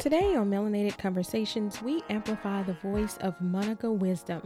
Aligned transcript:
Today 0.00 0.34
on 0.34 0.48
Melanated 0.48 0.96
Conversations, 0.96 1.82
we 1.82 2.02
amplify 2.08 2.62
the 2.62 2.72
voice 2.72 3.18
of 3.18 3.38
Monica 3.38 3.92
Wisdom. 3.92 4.40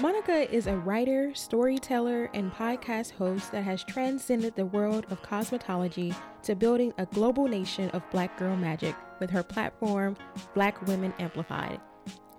Monica 0.00 0.52
is 0.52 0.66
a 0.66 0.76
writer, 0.76 1.32
storyteller, 1.36 2.28
and 2.34 2.52
podcast 2.52 3.12
host 3.12 3.52
that 3.52 3.62
has 3.62 3.84
transcended 3.84 4.56
the 4.56 4.66
world 4.66 5.06
of 5.10 5.22
cosmetology 5.22 6.16
to 6.42 6.56
building 6.56 6.92
a 6.98 7.06
global 7.06 7.46
nation 7.46 7.88
of 7.90 8.10
black 8.10 8.36
girl 8.36 8.56
magic 8.56 8.96
with 9.20 9.30
her 9.30 9.44
platform, 9.44 10.16
Black 10.52 10.84
Women 10.88 11.14
Amplified. 11.20 11.80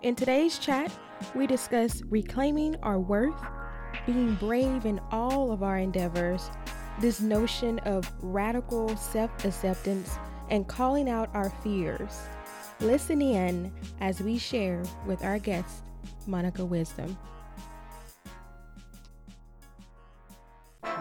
In 0.02 0.14
today's 0.14 0.60
chat, 0.60 0.92
we 1.36 1.48
discuss 1.48 2.02
reclaiming 2.10 2.76
our 2.84 3.00
worth, 3.00 3.42
being 4.06 4.36
brave 4.36 4.86
in 4.86 5.00
all 5.12 5.54
of 5.54 5.64
our 5.64 5.78
endeavors, 5.78 6.52
this 7.00 7.22
notion 7.22 7.80
of 7.80 8.12
radical 8.20 8.98
self 8.98 9.46
acceptance, 9.46 10.18
and 10.50 10.68
calling 10.68 11.10
out 11.10 11.30
our 11.34 11.52
fears. 11.64 12.20
Listen 12.82 13.22
in 13.22 13.74
as 14.00 14.22
we 14.22 14.38
share 14.38 14.82
with 15.06 15.22
our 15.26 15.38
guest, 15.38 15.84
Monica 16.28 16.64
Wisdom. 16.64 17.18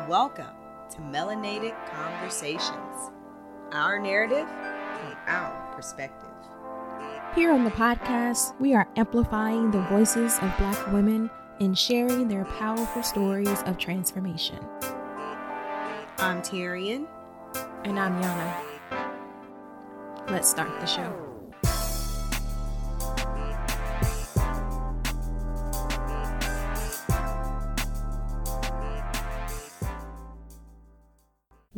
Welcome 0.09 0.57
to 0.91 0.97
Melanated 0.99 1.77
Conversations, 1.89 3.13
our 3.71 3.97
narrative 4.01 4.49
and 4.49 5.17
our 5.29 5.73
perspective. 5.77 6.29
Here 7.37 7.53
on 7.53 7.63
the 7.63 7.71
podcast, 7.71 8.59
we 8.61 8.75
are 8.75 8.89
amplifying 8.97 9.71
the 9.71 9.83
voices 9.83 10.35
of 10.43 10.53
Black 10.59 10.93
women 10.93 11.31
and 11.61 11.79
sharing 11.79 12.27
their 12.27 12.45
powerful 12.45 13.05
stories 13.05 13.63
of 13.67 13.79
transformation. 13.79 14.59
I'm 16.19 16.43
Tyrian. 16.43 17.07
And 17.85 18.01
I'm 18.01 18.21
Yana. 18.21 18.65
Let's 20.29 20.51
start 20.51 20.81
the 20.81 20.87
show. 20.87 21.28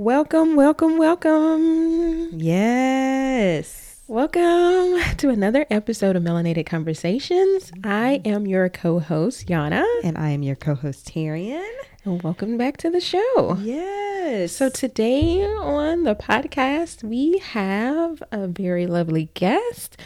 Welcome, 0.01 0.57
welcome, 0.57 0.97
welcome. 0.97 2.31
Yes. 2.33 4.01
Welcome 4.09 4.99
to 5.19 5.29
another 5.29 5.67
episode 5.69 6.17
of 6.17 6.23
Melanated 6.23 6.65
Conversations. 6.65 7.71
I 7.85 8.23
am 8.25 8.47
your 8.47 8.71
co 8.71 8.99
host, 9.01 9.49
Yana. 9.49 9.85
And 10.03 10.17
I 10.17 10.31
am 10.31 10.43
your 10.43 10.57
co 10.57 10.75
host, 10.75 11.09
Tyrian. 11.09 11.71
And 12.07 12.23
welcome 12.23 12.57
back 12.57 12.79
to 12.79 12.89
the 12.89 13.03
show. 13.03 13.59
Yes. 13.61 14.53
So 14.53 14.71
today 14.71 15.45
on 15.45 16.05
the 16.05 16.15
podcast, 16.15 17.05
we 17.05 17.37
have 17.41 18.23
a 18.33 18.47
very 18.47 18.87
lovely 18.87 19.29
guest. 19.35 19.99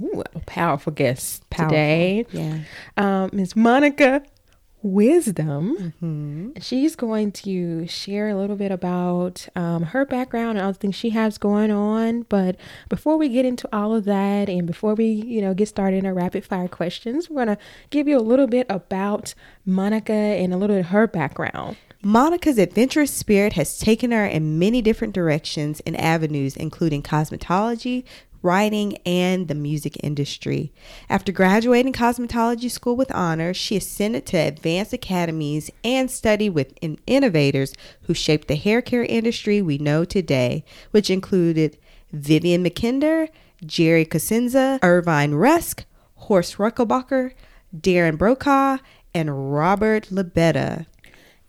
Ooh, 0.00 0.24
a 0.34 0.40
powerful 0.40 0.92
guest 0.92 1.48
powerful. 1.50 1.68
today. 1.68 2.24
Yeah. 2.32 2.60
Um, 2.96 3.28
Ms. 3.34 3.54
Monica 3.54 4.22
wisdom. 4.82 5.94
Mm-hmm. 6.02 6.60
She's 6.60 6.96
going 6.96 7.32
to 7.32 7.86
share 7.86 8.28
a 8.28 8.34
little 8.34 8.56
bit 8.56 8.72
about 8.72 9.48
um, 9.54 9.84
her 9.84 10.04
background 10.04 10.58
and 10.58 10.66
other 10.66 10.76
things 10.76 10.94
she 10.94 11.10
has 11.10 11.38
going 11.38 11.70
on. 11.70 12.22
But 12.22 12.56
before 12.88 13.16
we 13.16 13.28
get 13.28 13.44
into 13.44 13.68
all 13.72 13.94
of 13.94 14.04
that, 14.04 14.48
and 14.48 14.66
before 14.66 14.94
we, 14.94 15.06
you 15.06 15.40
know, 15.40 15.54
get 15.54 15.68
started 15.68 15.98
in 15.98 16.06
our 16.06 16.14
rapid 16.14 16.44
fire 16.44 16.68
questions, 16.68 17.30
we're 17.30 17.44
gonna 17.44 17.58
give 17.90 18.08
you 18.08 18.18
a 18.18 18.20
little 18.20 18.46
bit 18.46 18.66
about 18.68 19.34
Monica 19.64 20.12
and 20.12 20.52
a 20.52 20.56
little 20.56 20.76
bit 20.76 20.80
of 20.80 20.90
her 20.90 21.06
background. 21.06 21.76
Monica's 22.04 22.58
adventurous 22.58 23.14
spirit 23.14 23.52
has 23.52 23.78
taken 23.78 24.10
her 24.10 24.26
in 24.26 24.58
many 24.58 24.82
different 24.82 25.14
directions 25.14 25.80
and 25.86 25.98
avenues, 26.00 26.56
including 26.56 27.00
cosmetology, 27.00 28.02
writing, 28.42 28.98
and 29.06 29.48
the 29.48 29.54
music 29.54 29.96
industry. 30.02 30.72
After 31.08 31.32
graduating 31.32 31.92
cosmetology 31.92 32.70
school 32.70 32.96
with 32.96 33.10
honors, 33.12 33.56
she 33.56 33.76
ascended 33.76 34.26
to 34.26 34.36
advanced 34.36 34.92
academies 34.92 35.70
and 35.84 36.10
studied 36.10 36.50
with 36.50 36.74
innovators 37.06 37.74
who 38.02 38.14
shaped 38.14 38.48
the 38.48 38.56
hair 38.56 38.82
care 38.82 39.04
industry 39.04 39.62
we 39.62 39.78
know 39.78 40.04
today, 40.04 40.64
which 40.90 41.10
included 41.10 41.78
Vivienne 42.12 42.64
Mackinder, 42.64 43.28
Geri 43.64 44.04
Cusenza, 44.04 44.78
Irvine 44.82 45.34
Rusk, 45.34 45.84
Horst 46.16 46.56
Rechelbacher, 46.56 47.32
Darren 47.76 48.18
Brokaw, 48.18 48.78
and 49.14 49.52
Robert 49.52 50.08
Lobetta. 50.10 50.86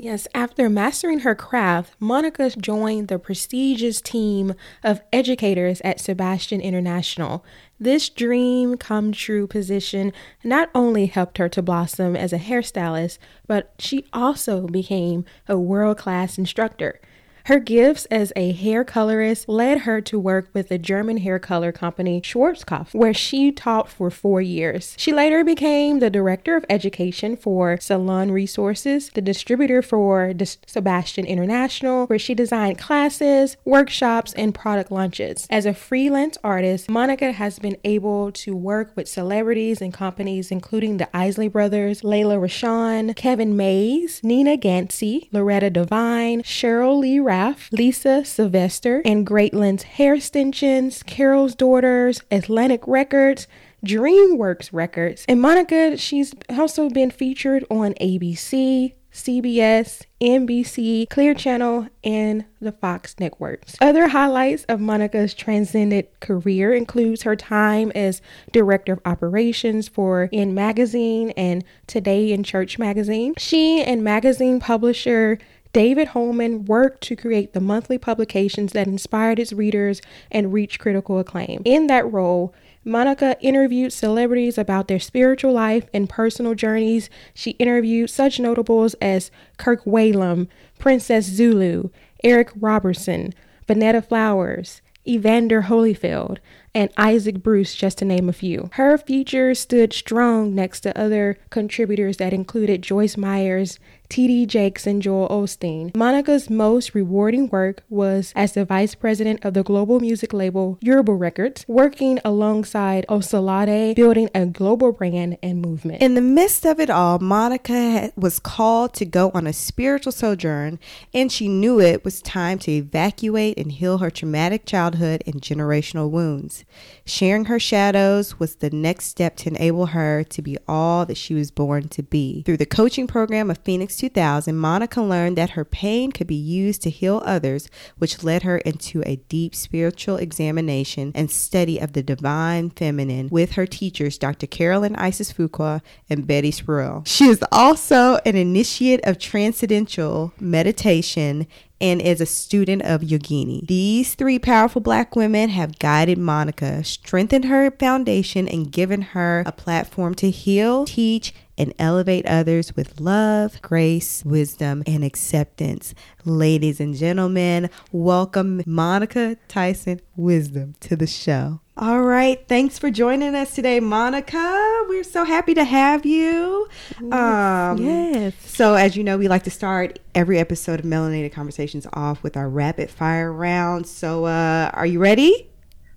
Yes, 0.04 0.28
after 0.36 0.70
mastering 0.70 1.20
her 1.20 1.34
craft, 1.34 1.96
Monica 1.98 2.50
joined 2.50 3.08
the 3.08 3.18
prestigious 3.18 4.02
team 4.02 4.54
of 4.84 5.00
educators 5.14 5.80
at 5.80 6.02
Sebastian 6.02 6.60
International. 6.60 7.46
This 7.80 8.10
dream 8.10 8.76
come 8.76 9.14
true 9.14 9.48
position 9.48 10.12
not 10.44 10.70
only 10.76 11.06
helped 11.06 11.38
her 11.38 11.48
to 11.48 11.62
blossom 11.62 12.18
as 12.18 12.34
a 12.34 12.38
hairstylist, 12.38 13.18
but 13.48 13.76
she 13.80 14.04
also 14.12 14.68
became 14.68 15.24
a 15.48 15.58
world 15.58 16.00
class 16.00 16.38
instructor. 16.38 17.00
Her 17.48 17.60
gifts 17.60 18.06
as 18.06 18.32
a 18.38 18.54
hair 18.54 18.86
colorist 18.86 19.50
led 19.50 19.80
her 19.80 20.00
to 20.00 20.18
work 20.18 20.48
with 20.54 20.70
the 20.70 20.78
German 20.78 21.18
hair 21.18 21.40
color 21.40 21.74
company 21.74 22.22
Schwarzkopf, 22.22 22.94
where 22.94 23.14
she 23.14 23.52
taught 23.52 23.90
for 23.90 24.10
four 24.10 24.42
years. 24.42 24.96
She 24.98 25.12
later 25.12 25.44
became 25.44 26.00
the 26.00 26.10
director 26.10 26.56
of 26.56 26.64
education 26.70 27.36
for 27.36 27.78
Salon 27.82 28.32
Resources, 28.32 29.10
the 29.10 29.22
distributor 29.22 29.82
for 29.82 30.34
Sebastian 30.66 31.26
International, 31.26 32.06
where 32.06 32.18
she 32.18 32.34
designed 32.34 32.78
classes, 32.78 33.58
workshops, 33.66 34.32
and 34.36 34.56
product 34.56 34.90
launches. 34.90 35.46
As 35.50 35.66
a 35.66 35.74
freelance 35.74 36.38
artist, 36.46 36.90
Monica 36.90 37.34
has 37.34 37.60
been 37.60 37.76
able 37.84 38.32
to 38.32 38.56
work 38.56 38.94
with 38.96 39.10
celebrities 39.10 39.82
and 39.82 39.94
companies 39.94 40.50
including 40.50 40.96
the 40.96 41.14
Isley 41.14 41.50
Brothers, 41.50 42.04
Layla 42.04 42.40
Rashawn, 42.40 43.14
Kevin 43.18 43.58
Mays, 43.58 44.22
Nina 44.24 44.56
Gansey, 44.56 45.28
Loretta 45.34 45.70
Devine, 45.70 46.42
Sheryl 46.44 47.00
Lee 47.00 47.20
Ralph, 47.34 47.68
Lisa 47.72 48.24
Sylvester, 48.24 49.02
and 49.04 49.26
Great 49.26 49.56
Lengths 49.56 49.86
Hair 49.86 50.14
Extensions, 50.14 51.02
Carol's 51.02 51.56
Daughters, 51.56 52.22
Atlantic 52.30 52.84
Records, 52.86 53.48
DreamWorks 53.84 54.70
Records. 54.72 55.26
And 55.28 55.42
Monica, 55.42 55.98
she's 55.98 56.36
also 56.48 56.92
been 56.92 57.10
featured 57.10 57.66
on 57.72 57.96
ABC, 57.96 58.94
CBS, 59.12 60.04
NBC, 60.22 61.10
Clear 61.10 61.34
Channel, 61.34 61.88
and 62.04 62.46
the 62.62 62.72
Fox 62.72 63.16
networks. 63.20 63.78
Other 63.82 64.10
highlights 64.10 64.66
of 64.66 64.80
Monica's 64.80 65.34
transcendent 65.34 66.20
career 66.20 66.72
includes 66.72 67.24
her 67.24 67.36
time 67.36 67.92
as 67.96 68.22
director 68.52 68.94
of 68.94 69.00
operations 69.06 69.88
for 69.88 70.30
In 70.32 70.54
Magazine 70.54 71.32
and 71.32 71.64
Today 71.88 72.32
in 72.32 72.44
Church 72.44 72.78
Magazine. 72.78 73.34
She 73.38 73.84
and 73.84 74.04
magazine 74.04 74.60
publisher 74.60 75.40
David 75.74 76.10
Holman 76.10 76.66
worked 76.66 77.02
to 77.06 77.16
create 77.16 77.54
the 77.54 77.60
monthly 77.60 77.98
publications 77.98 78.74
that 78.74 78.88
inspired 78.88 79.40
its 79.40 79.52
readers 79.52 80.02
and 80.30 80.54
reached 80.54 80.80
critical 80.80 81.18
acclaim. 81.18 81.64
In 81.66 81.88
that 81.88 82.12
role, 82.12 82.54
Monica 82.86 83.36
interviewed 83.42 83.92
celebrities 83.92 84.60
about 84.60 84.88
their 84.88 85.00
spiritual 85.00 85.52
life 85.52 85.90
and 85.92 86.08
personal 86.08 86.54
journeys. 86.54 87.10
She 87.34 87.52
interviewed 87.52 88.12
such 88.12 88.40
notables 88.40 88.94
as 88.96 89.32
Kirk 89.58 89.84
Whalum, 89.84 90.48
Princess 90.78 91.26
Zulu, 91.26 91.90
Eric 92.24 92.52
Robertson, 92.60 93.34
Vonetta 93.68 94.06
Flowers, 94.06 94.82
Evander 95.08 95.64
Holyfield, 95.64 96.38
and 96.76 96.90
Isaac 96.98 97.44
Bruce, 97.44 97.76
just 97.76 98.00
to 98.00 98.06
name 98.06 98.30
a 98.30 98.34
few. 98.34 98.70
Her 98.74 98.98
future 98.98 99.54
stood 99.54 99.94
strong 99.94 100.56
next 100.56 100.82
to 100.82 100.98
other 100.98 101.38
contributors 101.50 102.18
that 102.18 102.34
included 102.34 102.82
Joyce 102.82 103.16
Myers, 103.18 103.80
T.D. 104.10 104.46
Jakes, 104.46 104.86
and 104.86 105.02
Joel 105.02 105.28
Osteen. 105.30 105.96
Monica's 105.96 106.50
most 106.50 106.94
rewarding 106.94 107.48
work 107.50 107.82
was 107.90 108.32
as 108.36 108.54
the 108.54 108.64
vice 108.66 108.94
president 108.94 109.44
of 109.44 109.54
the 109.54 109.64
global 109.64 110.00
music 110.00 110.34
label 110.34 110.78
Yoruba 110.82 111.14
Records, 111.14 111.66
working 111.68 112.20
alongside 112.24 113.06
Osunlade, 113.10 113.96
building 113.96 114.30
a 114.36 114.46
global 114.46 114.92
brand 114.92 115.38
and 115.42 115.62
movement. 115.62 116.02
In 116.02 116.14
the 116.14 116.22
midst 116.22 116.66
of 116.66 116.80
it 116.80 116.90
all, 116.92 117.20
Monica 117.20 118.12
was 118.16 118.40
called 118.40 118.94
to 118.96 119.06
go 119.06 119.32
on 119.34 119.48
a 119.48 119.54
spiritual 119.54 120.12
sojourn, 120.12 120.80
and 121.14 121.32
she 121.32 121.48
knew 121.48 121.80
it 121.80 122.06
was 122.06 122.22
time 122.22 122.60
to 122.60 122.72
evacuate 122.72 123.58
and 123.58 123.72
heal 123.72 123.98
her 123.98 124.12
traumatic 124.12 124.66
childhood 124.66 125.24
and 125.26 125.42
generational 125.42 126.10
wounds. 126.10 126.63
Sharing 127.06 127.46
her 127.46 127.60
shadows 127.60 128.40
was 128.40 128.56
the 128.56 128.70
next 128.70 129.06
step 129.06 129.36
to 129.38 129.50
enable 129.50 129.88
her 129.88 130.24
to 130.24 130.42
be 130.42 130.58
all 130.68 131.06
that 131.06 131.18
she 131.18 131.34
was 131.34 131.52
born 131.52 131.90
to 131.90 132.04
be. 132.04 132.44
Through 132.44 132.58
the 132.58 132.66
coaching 132.66 133.08
program 133.08 133.50
of 133.50 133.58
Phoenix 133.60 133.98
2000, 133.98 134.56
Monica 134.56 135.02
learned 135.02 135.38
that 135.38 135.52
her 135.52 135.66
pain 135.66 136.12
could 136.12 136.28
be 136.28 136.36
used 136.36 136.82
to 136.84 136.90
heal 136.90 137.22
others, 137.26 137.70
which 137.98 138.24
led 138.24 138.44
her 138.44 138.58
into 138.60 139.04
a 139.06 139.18
deep 139.28 139.54
spiritual 139.56 140.18
examination 140.18 141.12
and 141.14 141.30
study 141.30 141.80
of 141.80 141.94
the 141.94 142.04
divine 142.04 142.70
feminine 142.70 143.28
with 143.30 143.54
her 143.54 143.66
teachers, 143.66 144.18
Dr. 144.18 144.48
Carolyn 144.48 144.96
Isis 144.96 145.34
Fuqua 145.34 145.82
and 146.10 146.26
Betty 146.26 146.52
Spruill. 146.52 147.06
She 147.06 147.26
is 147.26 147.44
also 147.52 148.18
an 148.26 148.36
initiate 148.36 149.02
of 149.06 149.20
transcendental 149.20 150.34
meditation 150.40 151.48
and 151.84 152.02
is 152.02 152.22
a 152.22 152.26
student 152.26 152.82
of 152.84 153.02
yogini. 153.02 153.68
These 153.68 154.16
three 154.16 154.40
powerful 154.40 154.80
black 154.80 155.18
women 155.18 155.50
have 155.50 155.80
guided 155.80 156.18
Monica, 156.18 156.82
strengthened 156.86 157.44
her 157.46 157.70
foundation, 157.72 158.48
and 158.48 158.72
given 158.72 159.02
her 159.02 159.44
a 159.46 159.52
platform 159.52 160.16
to 160.16 160.30
heal, 160.30 160.86
teach, 160.86 161.34
and 161.58 161.74
elevate 161.78 162.26
others 162.26 162.74
with 162.78 163.02
love, 163.02 163.62
grace, 163.62 164.24
wisdom, 164.24 164.82
and 164.88 165.04
acceptance. 165.04 165.94
Ladies 166.24 166.80
and 166.80 166.96
gentlemen, 166.96 167.70
welcome 167.92 168.64
Monica 168.66 169.36
Tyson 169.50 170.00
Wisdom 170.16 170.76
to 170.80 170.96
the 170.96 171.06
show. 171.06 171.60
All 171.76 172.04
right, 172.04 172.40
thanks 172.48 172.78
for 172.78 172.92
joining 172.92 173.34
us 173.34 173.56
today, 173.56 173.80
Monica. 173.80 174.86
We're 174.88 175.04
so 175.04 175.24
happy 175.24 175.56
to 175.56 175.64
have 175.64 176.06
you. 176.06 176.68
Um, 177.12 177.78
Yes. 177.80 178.36
So, 178.46 178.76
as 178.76 178.96
you 178.96 179.04
know, 179.04 179.18
we 179.18 179.28
like 179.28 179.44
to 179.46 179.50
start 179.50 179.98
every 180.14 180.38
episode 180.38 180.80
of 180.82 180.86
Melanated 180.86 181.32
Conversations 181.34 181.88
off 181.94 182.22
with 182.22 182.38
our 182.38 182.48
rapid 182.48 182.92
fire 182.92 183.34
round. 183.34 183.88
So, 183.88 184.26
uh, 184.26 184.70
are 184.72 184.86
you 184.86 185.00
ready? 185.00 185.50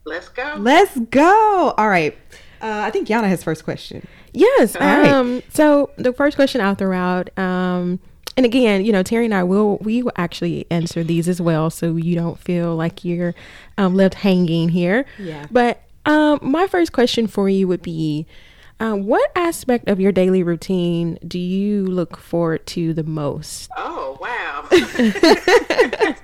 Let's 0.06 0.31
go. 0.31 0.55
Let's 0.58 0.99
go. 1.11 1.75
All 1.76 1.88
right. 1.90 2.17
Uh, 2.62 2.81
I 2.87 2.90
think 2.90 3.08
Yana 3.08 3.29
has 3.29 3.44
first 3.44 3.62
question. 3.64 4.06
Yes. 4.32 4.76
right. 4.76 5.06
Um, 5.12 5.43
so 5.52 5.90
the 5.96 6.14
first 6.14 6.37
question 6.37 6.62
I'll 6.62 6.75
throw 6.75 6.96
out, 6.96 7.37
um, 7.38 8.00
and 8.36 8.44
again, 8.44 8.84
you 8.84 8.92
know, 8.92 9.02
Terry 9.02 9.24
and 9.24 9.34
I 9.34 9.42
will 9.44 9.78
we 9.78 10.02
will 10.02 10.12
actually 10.16 10.66
answer 10.70 11.02
these 11.02 11.28
as 11.28 11.40
well, 11.40 11.70
so 11.70 11.96
you 11.96 12.14
don't 12.14 12.38
feel 12.38 12.76
like 12.76 13.04
you're 13.04 13.34
um, 13.78 13.94
left 13.94 14.14
hanging 14.14 14.68
here. 14.68 15.06
Yeah. 15.18 15.46
But 15.50 15.82
um, 16.04 16.38
my 16.42 16.66
first 16.66 16.92
question 16.92 17.26
for 17.26 17.48
you 17.48 17.66
would 17.66 17.82
be, 17.82 18.26
uh, 18.78 18.92
what 18.92 19.30
aspect 19.34 19.88
of 19.88 19.98
your 20.00 20.12
daily 20.12 20.42
routine 20.42 21.18
do 21.26 21.38
you 21.38 21.86
look 21.86 22.18
forward 22.18 22.66
to 22.66 22.92
the 22.92 23.04
most? 23.04 23.70
Oh 23.76 24.18
wow. 24.20 24.68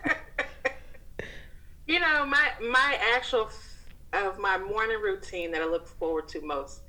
you 1.87 1.99
know 1.99 2.27
my 2.27 2.51
my 2.61 2.99
actual 3.15 3.47
f- 3.47 3.87
of 4.13 4.39
my 4.39 4.59
morning 4.59 5.01
routine 5.03 5.51
that 5.53 5.63
I 5.63 5.67
look 5.67 5.87
forward 5.87 6.29
to 6.29 6.43
most 6.43 6.83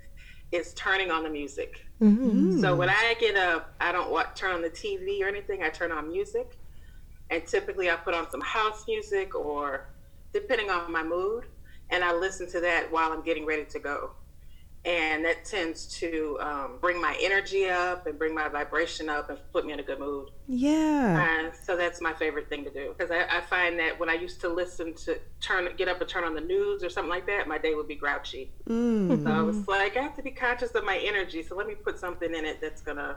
is 0.51 0.73
turning 0.73 1.11
on 1.11 1.23
the 1.23 1.29
music. 1.29 1.82
Mm-hmm. 2.01 2.59
So 2.59 2.75
when 2.75 2.89
I 2.89 3.15
get 3.19 3.35
up, 3.35 3.73
I 3.79 3.91
don't 3.91 4.35
turn 4.35 4.51
on 4.51 4.61
the 4.61 4.69
TV 4.69 5.21
or 5.21 5.27
anything. 5.27 5.63
I 5.63 5.69
turn 5.69 5.91
on 5.91 6.07
music, 6.07 6.57
and 7.29 7.45
typically 7.45 7.89
I 7.89 7.95
put 7.95 8.13
on 8.13 8.29
some 8.29 8.41
house 8.41 8.85
music 8.87 9.35
or 9.35 9.87
depending 10.33 10.69
on 10.69 10.91
my 10.91 11.03
mood, 11.03 11.45
and 11.89 12.03
I 12.03 12.13
listen 12.13 12.49
to 12.51 12.59
that 12.61 12.91
while 12.91 13.11
I'm 13.11 13.23
getting 13.23 13.45
ready 13.45 13.65
to 13.65 13.79
go. 13.79 14.11
And 14.85 15.23
that 15.23 15.45
tends 15.45 15.87
to 15.99 16.37
um, 16.41 16.77
bring 16.81 16.99
my 16.99 17.17
energy 17.21 17.69
up 17.69 18.05
and 18.05 18.19
bring 18.19 18.35
my 18.35 18.49
vibration 18.49 19.07
up 19.07 19.29
and 19.29 19.39
put 19.53 19.65
me 19.65 19.71
in 19.71 19.79
a 19.79 19.83
good 19.83 19.97
mood. 19.99 20.29
Yeah. 20.49 21.47
Uh, 21.49 21.55
so 21.63 21.77
that's 21.77 22.01
my 22.01 22.11
favorite 22.11 22.49
thing 22.49 22.65
to 22.65 22.69
do 22.69 22.93
because 22.97 23.09
I, 23.09 23.37
I 23.37 23.41
find 23.41 23.79
that 23.79 23.97
when 23.97 24.09
I 24.09 24.15
used 24.15 24.41
to 24.41 24.49
listen 24.49 24.93
to 25.05 25.17
turn 25.39 25.69
get 25.77 25.87
up 25.87 26.01
and 26.01 26.09
turn 26.09 26.25
on 26.25 26.35
the 26.35 26.41
news 26.41 26.83
or 26.83 26.89
something 26.89 27.09
like 27.09 27.25
that, 27.27 27.47
my 27.47 27.57
day 27.57 27.75
would 27.75 27.87
be 27.87 27.95
grouchy. 27.95 28.51
Mm. 28.67 29.23
So 29.23 29.31
I 29.31 29.41
was 29.41 29.65
like, 29.69 29.95
I 29.95 30.01
have 30.01 30.17
to 30.17 30.21
be 30.21 30.31
conscious 30.31 30.71
of 30.71 30.83
my 30.83 30.97
energy. 30.97 31.43
So 31.43 31.55
let 31.55 31.65
me 31.65 31.75
put 31.75 31.97
something 31.97 32.35
in 32.35 32.43
it 32.43 32.59
that's 32.59 32.81
gonna 32.81 33.15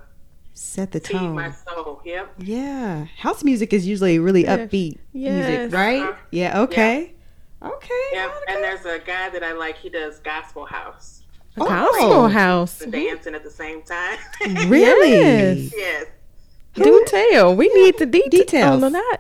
Set 0.55 0.93
the 0.93 1.01
feed 1.01 1.17
my 1.21 1.49
tone. 1.49 1.55
soul. 1.75 2.01
Yep. 2.05 2.35
Yeah. 2.39 3.07
House 3.19 3.43
music 3.43 3.73
is 3.73 3.89
usually 3.89 4.21
really 4.21 4.45
Yeah. 4.45 4.59
upbeat 4.59 4.99
Yes. 5.13 5.49
music, 5.49 5.75
right? 5.75 6.03
Uh-huh. 6.03 6.17
Yeah. 6.31 6.61
Okay. 6.63 7.13
Okay. 7.61 8.05
Yep. 8.13 8.31
And 8.51 8.63
there's 8.63 8.85
a 8.85 9.01
guy 9.01 9.31
that 9.31 9.43
I 9.43 9.53
like. 9.53 9.77
He 9.79 9.89
does 9.89 10.21
gospel 10.21 10.65
house 10.65 11.25
A 11.57 11.63
Oh. 11.63 11.65
gospel 11.65 12.29
house. 12.29 12.81
and 12.83 12.93
dancing 12.93 13.35
at 13.35 13.43
the 13.43 13.51
same 13.51 13.83
time. 13.83 14.19
Really? 14.69 15.13
Yes. 15.13 15.73
yes. 15.75 16.07
Do 16.75 17.05
tell. 17.07 17.55
We 17.57 17.69
need 17.73 17.97
the 17.99 18.05
details, 18.07 18.31
Details. 18.31 18.83
on 18.83 18.93
that. 18.93 19.19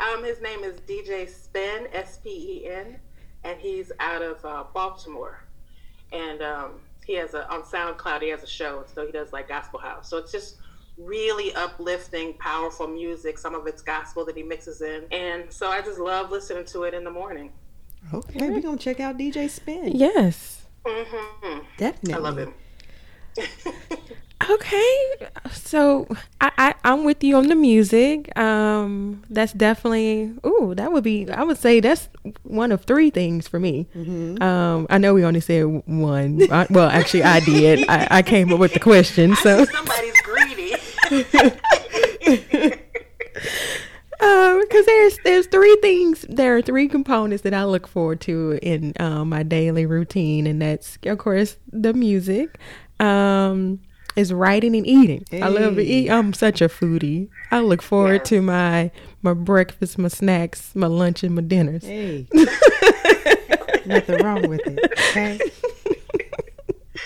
Um, 0.00 0.22
his 0.24 0.40
name 0.42 0.62
is 0.62 0.78
DJ 0.80 1.28
Spen, 1.28 1.86
S 1.92 2.18
P 2.22 2.28
E 2.30 2.68
N, 2.70 2.98
and 3.44 3.58
he's 3.58 3.90
out 3.98 4.20
of 4.22 4.44
uh, 4.44 4.64
Baltimore. 4.74 5.42
And 6.12 6.42
um, 6.42 6.80
he 7.06 7.14
has 7.14 7.32
a 7.34 7.50
on 7.50 7.62
SoundCloud. 7.62 8.20
He 8.22 8.28
has 8.28 8.42
a 8.42 8.46
show, 8.46 8.84
so 8.94 9.06
he 9.06 9.12
does 9.12 9.32
like 9.32 9.48
gospel 9.48 9.80
house. 9.80 10.08
So 10.10 10.18
it's 10.18 10.30
just 10.30 10.56
really 10.98 11.54
uplifting, 11.54 12.34
powerful 12.34 12.86
music. 12.86 13.38
Some 13.38 13.54
of 13.54 13.66
it's 13.66 13.80
gospel 13.82 14.24
that 14.26 14.36
he 14.36 14.42
mixes 14.42 14.82
in, 14.82 15.04
and 15.10 15.50
so 15.52 15.68
I 15.70 15.80
just 15.80 15.98
love 15.98 16.30
listening 16.30 16.66
to 16.66 16.82
it 16.84 16.92
in 16.92 17.04
the 17.04 17.10
morning. 17.10 17.52
Okay, 18.12 18.48
we're 18.50 18.60
gonna 18.60 18.76
check 18.76 19.00
out 19.00 19.16
DJ 19.16 19.48
Spen. 19.48 19.92
Yes. 19.96 20.57
Definitely. 21.76 22.14
I 22.14 22.18
love 22.18 22.38
it. 22.38 22.48
Okay, 24.50 25.04
so 25.52 26.06
I, 26.40 26.50
I 26.56 26.74
I'm 26.84 27.04
with 27.04 27.22
you 27.24 27.36
on 27.36 27.48
the 27.48 27.54
music. 27.56 28.36
Um, 28.38 29.24
that's 29.28 29.52
definitely 29.52 30.32
ooh, 30.46 30.74
that 30.76 30.92
would 30.92 31.02
be. 31.04 31.28
I 31.28 31.42
would 31.42 31.58
say 31.58 31.80
that's 31.80 32.08
one 32.44 32.70
of 32.70 32.84
three 32.84 33.10
things 33.10 33.48
for 33.48 33.58
me. 33.58 33.86
Um, 34.40 34.86
I 34.88 34.98
know 34.98 35.12
we 35.12 35.24
only 35.24 35.40
said 35.40 35.64
one. 35.86 36.50
I, 36.50 36.66
well, 36.70 36.88
actually, 36.88 37.24
I 37.24 37.40
did. 37.40 37.86
I, 37.88 38.06
I 38.10 38.22
came 38.22 38.52
up 38.52 38.60
with 38.60 38.72
the 38.72 38.80
question. 38.80 39.34
So, 39.42 39.64
somebody's 39.66 40.20
greedy. 40.22 40.74
because 44.18 44.86
there's 44.86 45.18
there's 45.24 45.46
three 45.46 45.76
things. 45.80 46.26
There 46.28 46.56
are 46.56 46.62
three 46.62 46.88
components 46.88 47.42
that 47.42 47.54
I 47.54 47.64
look 47.64 47.86
forward 47.86 48.20
to 48.22 48.58
in 48.62 48.92
um, 49.00 49.28
my 49.28 49.42
daily 49.42 49.86
routine, 49.86 50.46
and 50.46 50.60
that's 50.60 50.98
of 51.04 51.18
course 51.18 51.56
the 51.72 51.92
music. 51.92 52.58
Um, 53.00 53.80
is 54.16 54.32
writing 54.32 54.74
and 54.74 54.84
eating. 54.84 55.24
I 55.32 55.46
love 55.46 55.76
to 55.76 55.82
eat. 55.82 56.10
I'm 56.10 56.32
such 56.32 56.60
a 56.60 56.68
foodie. 56.68 57.28
I 57.52 57.60
look 57.60 57.80
forward 57.80 58.24
to 58.26 58.42
my 58.42 58.90
my 59.22 59.32
breakfast, 59.32 59.96
my 59.96 60.08
snacks, 60.08 60.74
my 60.74 60.88
lunch, 60.88 61.22
and 61.22 61.36
my 61.36 61.42
dinners. 61.42 61.84
Hey. 61.84 62.26
Nothing 63.86 64.22
wrong 64.24 64.48
with 64.48 64.60
it. 64.66 64.92
Okay. 65.10 65.38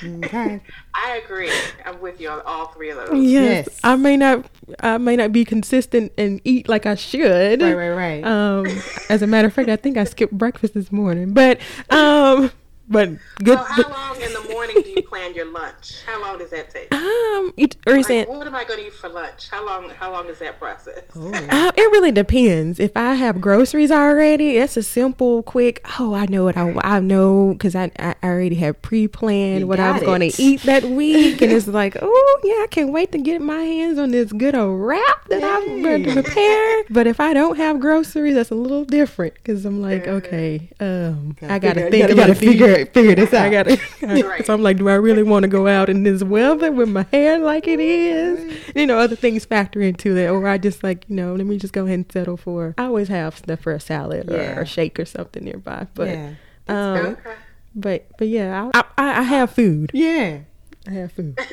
Okay. 0.04 0.60
I 0.94 1.20
agree. 1.24 1.50
I'm 1.84 2.00
with 2.00 2.20
you 2.20 2.28
on 2.28 2.42
all 2.44 2.66
three 2.66 2.90
of 2.90 2.96
those. 2.96 3.24
Yes. 3.24 3.66
Yes. 3.68 3.80
I 3.84 3.96
may 3.96 4.16
not 4.16 4.46
I 4.80 4.98
may 4.98 5.16
not 5.16 5.32
be 5.32 5.44
consistent 5.44 6.12
and 6.18 6.40
eat 6.44 6.68
like 6.68 6.86
I 6.86 6.94
should. 6.94 7.62
Right, 7.62 7.74
right, 7.74 7.90
right. 7.90 8.24
Um 8.24 8.66
as 9.08 9.22
a 9.22 9.26
matter 9.26 9.48
of 9.48 9.54
fact, 9.54 9.68
I 9.68 9.76
think 9.76 9.96
I 9.96 10.04
skipped 10.04 10.32
breakfast 10.32 10.74
this 10.74 10.90
morning. 10.92 11.32
But 11.32 11.60
um 11.90 12.50
but 12.92 13.08
good 13.42 13.58
So 13.58 13.64
how 13.64 13.90
long 13.90 14.20
in 14.20 14.32
the 14.32 14.46
morning 14.52 14.76
do 14.82 14.90
you 14.90 15.02
plan 15.02 15.34
your 15.34 15.46
lunch? 15.50 16.02
How 16.06 16.20
long 16.20 16.38
does 16.38 16.50
that 16.50 16.70
take? 16.70 16.92
um 16.94 17.52
it, 17.56 17.76
or 17.86 17.96
is 17.96 18.08
Like, 18.08 18.18
it 18.20 18.28
what 18.28 18.46
am 18.46 18.54
I 18.54 18.64
going 18.64 18.78
to 18.80 18.86
eat 18.86 18.92
for 18.94 19.08
lunch? 19.08 19.48
How 19.50 19.64
long? 19.66 19.88
How 19.90 20.12
long 20.12 20.26
is 20.28 20.38
that 20.38 20.58
process? 20.58 21.02
Uh, 21.62 21.70
it 21.76 21.90
really 21.92 22.12
depends. 22.12 22.78
If 22.80 22.96
I 22.96 23.14
have 23.14 23.40
groceries 23.40 23.90
already, 23.90 24.56
it's 24.56 24.76
a 24.76 24.82
simple, 24.82 25.42
quick. 25.42 25.84
Oh, 25.98 26.14
I 26.14 26.26
know 26.26 26.44
what 26.44 26.56
I, 26.56 26.74
I 26.82 27.00
know 27.00 27.52
because 27.52 27.74
I, 27.74 27.90
I 27.98 28.14
already 28.24 28.56
have 28.56 28.80
pre-planned 28.82 29.60
You 29.60 29.66
what 29.66 29.78
I 29.80 29.88
got 29.92 29.94
was 29.94 30.02
going 30.04 30.30
to 30.30 30.42
eat 30.42 30.62
that 30.62 30.84
week, 30.84 31.42
and 31.42 31.52
it's 31.52 31.66
like, 31.80 31.96
oh 32.00 32.40
yeah, 32.44 32.62
I 32.62 32.66
can't 32.70 32.90
wait 32.92 33.12
to 33.12 33.18
get 33.18 33.40
my 33.42 33.60
hands 33.62 33.98
on 33.98 34.10
this 34.12 34.32
good 34.32 34.54
old 34.54 34.80
wrap 34.80 35.28
that 35.28 35.42
I'm 35.44 35.82
going 35.82 36.04
to 36.04 36.12
prepare. 36.12 36.84
But 36.90 37.06
if 37.06 37.20
I 37.20 37.32
don't 37.32 37.56
have 37.56 37.80
groceries, 37.80 38.34
that's 38.34 38.50
a 38.50 38.54
little 38.54 38.84
different 38.84 39.34
because 39.34 39.64
I'm 39.64 39.80
like, 39.80 40.06
okay, 40.06 40.68
um, 40.80 41.36
I 41.42 41.58
got 41.58 41.74
to 41.74 41.82
Figure- 41.82 41.90
think 41.90 42.08
you 42.08 42.14
about 42.14 42.26
gotta 42.28 42.34
figure 42.34 42.81
figure 42.86 43.14
this 43.14 43.32
out. 43.32 43.46
I 43.46 43.50
gotta. 43.50 43.80
Right. 44.26 44.44
So 44.46 44.54
I'm 44.54 44.62
like, 44.62 44.78
do 44.78 44.88
I 44.88 44.94
really 44.94 45.22
want 45.22 45.42
to 45.44 45.48
go 45.48 45.66
out 45.66 45.88
in 45.88 46.02
this 46.02 46.22
weather 46.22 46.70
with 46.72 46.88
my 46.88 47.06
hair 47.12 47.38
like 47.38 47.66
it 47.68 47.80
is? 47.80 48.58
You 48.74 48.86
know, 48.86 48.98
other 48.98 49.16
things 49.16 49.44
factor 49.44 49.80
into 49.80 50.14
that, 50.14 50.28
or 50.30 50.46
I 50.48 50.58
just 50.58 50.82
like, 50.82 51.04
you 51.08 51.16
know, 51.16 51.34
let 51.34 51.46
me 51.46 51.58
just 51.58 51.72
go 51.72 51.84
ahead 51.84 51.94
and 51.98 52.12
settle 52.12 52.36
for. 52.36 52.74
I 52.78 52.84
always 52.84 53.08
have 53.08 53.36
stuff 53.36 53.60
for 53.60 53.72
a 53.72 53.80
salad 53.80 54.28
Yeah. 54.30 54.58
or 54.58 54.62
a 54.62 54.66
shake 54.66 54.98
or 55.00 55.04
something 55.04 55.44
nearby. 55.44 55.86
But, 55.94 56.08
yeah. 56.08 56.32
um, 56.68 56.96
Okay. 57.06 57.34
but, 57.74 58.06
but 58.18 58.28
yeah, 58.28 58.70
I, 58.74 58.84
I, 58.98 59.18
I 59.20 59.22
have 59.22 59.50
food. 59.50 59.90
Yeah. 59.94 60.40
I 60.86 60.90
have 60.90 61.12
food. 61.12 61.38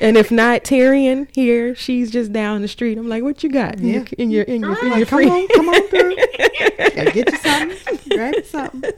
and 0.00 0.16
if 0.16 0.30
not 0.30 0.64
Tyrian 0.64 1.28
here, 1.32 1.74
she's 1.74 2.10
just 2.10 2.32
down 2.32 2.62
the 2.62 2.68
street. 2.68 2.98
I'm 2.98 3.08
like, 3.08 3.22
what 3.22 3.42
you 3.42 3.50
got 3.50 3.78
in 3.78 3.86
your 3.86 4.04
in 4.18 4.30
your 4.30 4.42
in 4.44 4.62
your, 4.62 4.84
in 4.84 4.98
your 4.98 5.06
Come 5.06 5.28
on, 5.28 5.48
come 5.48 5.68
on, 5.68 5.88
girl. 5.88 6.14
Gotta 6.78 7.10
get 7.12 7.30
you 7.30 7.38
something. 7.38 7.98
Grab 8.10 8.34
you 8.34 8.44
something. 8.44 8.92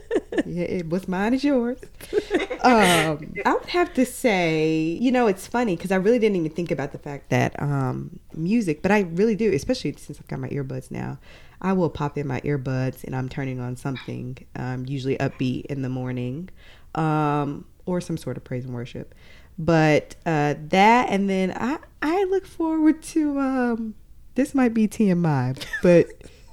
Yeah, 0.45 0.63
it, 0.63 0.87
what's 0.87 1.07
mine 1.07 1.33
is 1.33 1.43
yours. 1.43 1.79
Um, 2.61 3.33
I 3.45 3.53
would 3.53 3.69
have 3.69 3.93
to 3.93 4.05
say, 4.05 4.97
you 4.99 5.11
know, 5.11 5.27
it's 5.27 5.47
funny 5.47 5.75
because 5.75 5.91
I 5.91 5.97
really 5.97 6.19
didn't 6.19 6.37
even 6.37 6.51
think 6.51 6.71
about 6.71 6.91
the 6.91 6.97
fact 6.97 7.29
that 7.29 7.61
um, 7.61 8.19
music, 8.33 8.81
but 8.81 8.91
I 8.91 9.01
really 9.01 9.35
do, 9.35 9.51
especially 9.53 9.93
since 9.93 10.19
I've 10.19 10.27
got 10.27 10.39
my 10.39 10.49
earbuds 10.49 10.89
now. 10.91 11.19
I 11.61 11.73
will 11.73 11.89
pop 11.89 12.17
in 12.17 12.27
my 12.27 12.41
earbuds 12.41 13.03
and 13.03 13.15
I'm 13.15 13.29
turning 13.29 13.59
on 13.59 13.77
something, 13.77 14.37
um, 14.55 14.85
usually 14.85 15.17
upbeat 15.17 15.65
in 15.67 15.81
the 15.81 15.89
morning, 15.89 16.49
um, 16.95 17.65
or 17.85 18.01
some 18.01 18.17
sort 18.17 18.37
of 18.37 18.43
praise 18.43 18.65
and 18.65 18.73
worship. 18.73 19.15
But 19.57 20.15
uh, 20.25 20.55
that, 20.69 21.09
and 21.09 21.29
then 21.29 21.51
I, 21.55 21.77
I 22.01 22.23
look 22.25 22.45
forward 22.45 23.01
to. 23.03 23.39
Um, 23.39 23.95
this 24.35 24.55
might 24.55 24.73
be 24.73 24.87
TMI, 24.87 25.63
but 25.83 26.07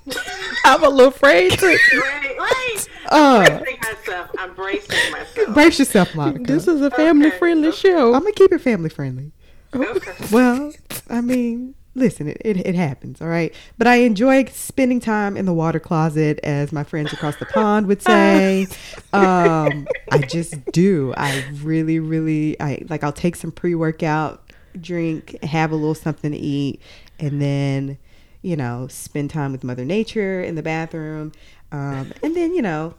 I'm 0.64 0.83
a 0.85 0.88
little 0.88 1.09
afraid 1.09 1.52
to. 1.52 1.66
Wait, 1.66 2.37
wait. 2.38 2.88
uh, 3.11 3.61
myself. 3.83 4.30
I'm 4.38 4.54
bracing 4.54 5.12
myself. 5.12 5.54
brace 5.54 5.78
yourself, 5.78 6.14
Monica. 6.14 6.45
This 6.45 6.69
is 6.69 6.80
a 6.83 6.90
family 6.90 7.30
friendly 7.30 7.69
Okay. 7.69 7.76
show. 7.76 8.14
I'm 8.14 8.21
gonna 8.21 8.33
keep 8.33 8.52
it 8.52 8.61
family 8.61 8.90
friendly. 8.90 9.33
Okay. 9.75 10.12
Well, 10.33 10.73
I 11.09 11.21
mean, 11.21 11.75
listen, 11.95 12.28
it, 12.28 12.37
it, 12.45 12.57
it 12.66 12.75
happens, 12.75 13.21
all 13.23 13.28
right? 13.28 13.54
But 13.78 13.87
I 13.87 13.97
enjoy 13.97 14.45
spending 14.47 15.00
time 15.00 15.37
in 15.37 15.45
the 15.47 15.54
water 15.54 15.80
closet, 15.80 16.38
as 16.42 16.73
my 16.73 16.85
friends 16.85 17.12
across 17.12 17.37
the 17.37 17.47
pond 17.47 17.87
would 17.87 18.02
say. 18.02 18.66
Um, 19.12 19.87
I 20.11 20.19
just 20.19 20.73
do. 20.73 21.14
I 21.17 21.45
really, 21.62 21.99
really, 21.99 22.61
I 22.61 22.85
like, 22.88 23.05
I'll 23.05 23.12
take 23.12 23.37
some 23.37 23.52
pre 23.52 23.75
workout 23.75 24.52
drink, 24.81 25.43
have 25.43 25.73
a 25.73 25.76
little 25.76 25.95
something 25.95 26.33
to 26.33 26.38
eat, 26.38 26.81
and 27.19 27.40
then, 27.40 27.99
you 28.43 28.57
know, 28.57 28.87
spend 28.88 29.31
time 29.31 29.52
with 29.52 29.64
Mother 29.64 29.85
Nature 29.85 30.43
in 30.43 30.55
the 30.55 30.62
bathroom. 30.62 31.33
Um, 31.73 32.12
and 32.23 32.37
then, 32.37 32.55
you 32.55 32.62
know, 32.62 32.95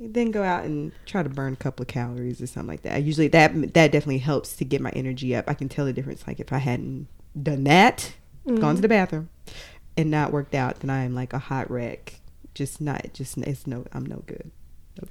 then 0.00 0.30
go 0.30 0.42
out 0.42 0.64
and 0.64 0.92
try 1.06 1.22
to 1.22 1.28
burn 1.28 1.52
a 1.52 1.56
couple 1.56 1.82
of 1.82 1.88
calories 1.88 2.40
or 2.40 2.46
something 2.46 2.68
like 2.68 2.82
that. 2.82 2.94
I 2.94 2.98
usually 2.98 3.28
that 3.28 3.52
that 3.74 3.92
definitely 3.92 4.18
helps 4.18 4.56
to 4.56 4.64
get 4.64 4.80
my 4.80 4.90
energy 4.90 5.34
up. 5.34 5.48
I 5.48 5.54
can 5.54 5.68
tell 5.68 5.84
the 5.84 5.92
difference. 5.92 6.26
Like 6.26 6.40
if 6.40 6.52
I 6.52 6.58
hadn't 6.58 7.08
done 7.40 7.64
that, 7.64 8.12
mm-hmm. 8.46 8.60
gone 8.60 8.76
to 8.76 8.82
the 8.82 8.88
bathroom, 8.88 9.28
and 9.96 10.10
not 10.10 10.32
worked 10.32 10.54
out, 10.54 10.80
then 10.80 10.90
I 10.90 11.02
am 11.02 11.14
like 11.14 11.32
a 11.32 11.38
hot 11.38 11.70
wreck. 11.70 12.20
Just 12.54 12.80
not, 12.80 13.12
just 13.12 13.36
it's 13.38 13.66
no, 13.66 13.84
I'm 13.92 14.06
no 14.06 14.22
good. 14.26 14.50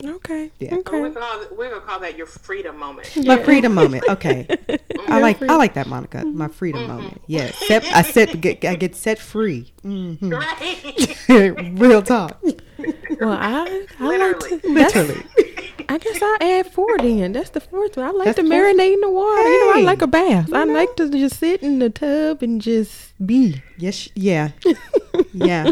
Okay. 0.03 0.51
Yeah. 0.59 0.75
Okay. 0.75 0.99
We're, 0.99 1.09
gonna, 1.09 1.47
we're 1.55 1.69
gonna 1.69 1.81
call 1.81 1.99
that 2.01 2.17
your 2.17 2.27
freedom 2.27 2.77
moment. 2.77 3.09
My 3.25 3.41
freedom 3.41 3.73
moment. 3.73 4.03
Okay. 4.09 4.47
I 5.07 5.19
like 5.21 5.41
I 5.41 5.55
like 5.55 5.75
that, 5.75 5.87
Monica. 5.87 6.25
My 6.25 6.47
freedom 6.47 6.81
mm-hmm. 6.81 6.93
moment. 6.93 7.21
Yes. 7.27 7.55
Set, 7.67 7.85
I 7.85 8.01
set 8.01 8.39
get, 8.41 8.63
I 8.65 8.75
get 8.75 8.95
set 8.95 9.19
free. 9.19 9.73
Mm-hmm. 9.83 10.29
Right. 10.29 11.79
Real 11.79 12.01
talk. 12.01 12.41
Well, 13.19 13.31
I, 13.31 13.85
I 13.99 14.07
literally. 14.07 14.49
like 14.51 14.61
to, 14.61 14.69
literally. 14.69 15.23
I 15.89 15.97
guess 15.97 16.19
I 16.21 16.37
add 16.41 16.73
four 16.73 16.97
then. 16.97 17.31
That's 17.31 17.51
the 17.51 17.61
fourth 17.61 17.95
one. 17.95 18.05
I 18.05 18.11
like 18.11 18.25
that's 18.25 18.37
to 18.37 18.43
marinate 18.43 18.93
in 18.93 19.01
the 19.01 19.09
water. 19.09 19.41
Hey, 19.41 19.47
you 19.47 19.67
know, 19.67 19.79
I 19.79 19.81
like 19.83 20.01
a 20.01 20.07
bath. 20.07 20.53
I 20.53 20.65
know. 20.65 20.73
like 20.73 20.95
to 20.97 21.09
just 21.09 21.39
sit 21.39 21.63
in 21.63 21.79
the 21.79 21.89
tub 21.89 22.43
and 22.43 22.61
just 22.61 23.13
be. 23.25 23.61
Yes. 23.77 24.09
Yeah. 24.13 24.51
yeah. 25.33 25.71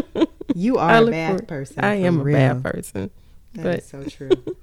You 0.54 0.78
are 0.78 1.02
a 1.02 1.06
bath 1.06 1.40
for, 1.40 1.46
person. 1.46 1.84
I 1.84 1.96
am 1.96 2.22
real. 2.22 2.34
a 2.34 2.54
bath 2.54 2.62
person. 2.62 3.10
That 3.56 3.62
but. 3.62 3.78
is 3.78 3.86
so 3.86 4.04
true. 4.04 4.30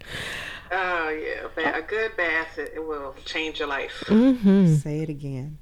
Oh 0.75 1.09
yeah, 1.09 1.77
a 1.77 1.81
good 1.83 2.17
bath 2.17 2.57
it, 2.57 2.83
will 2.83 3.13
change 3.25 3.59
your 3.59 3.67
life. 3.67 4.03
Mm-hmm. 4.07 4.73
Say 4.73 5.01
it 5.01 5.09
again. 5.09 5.59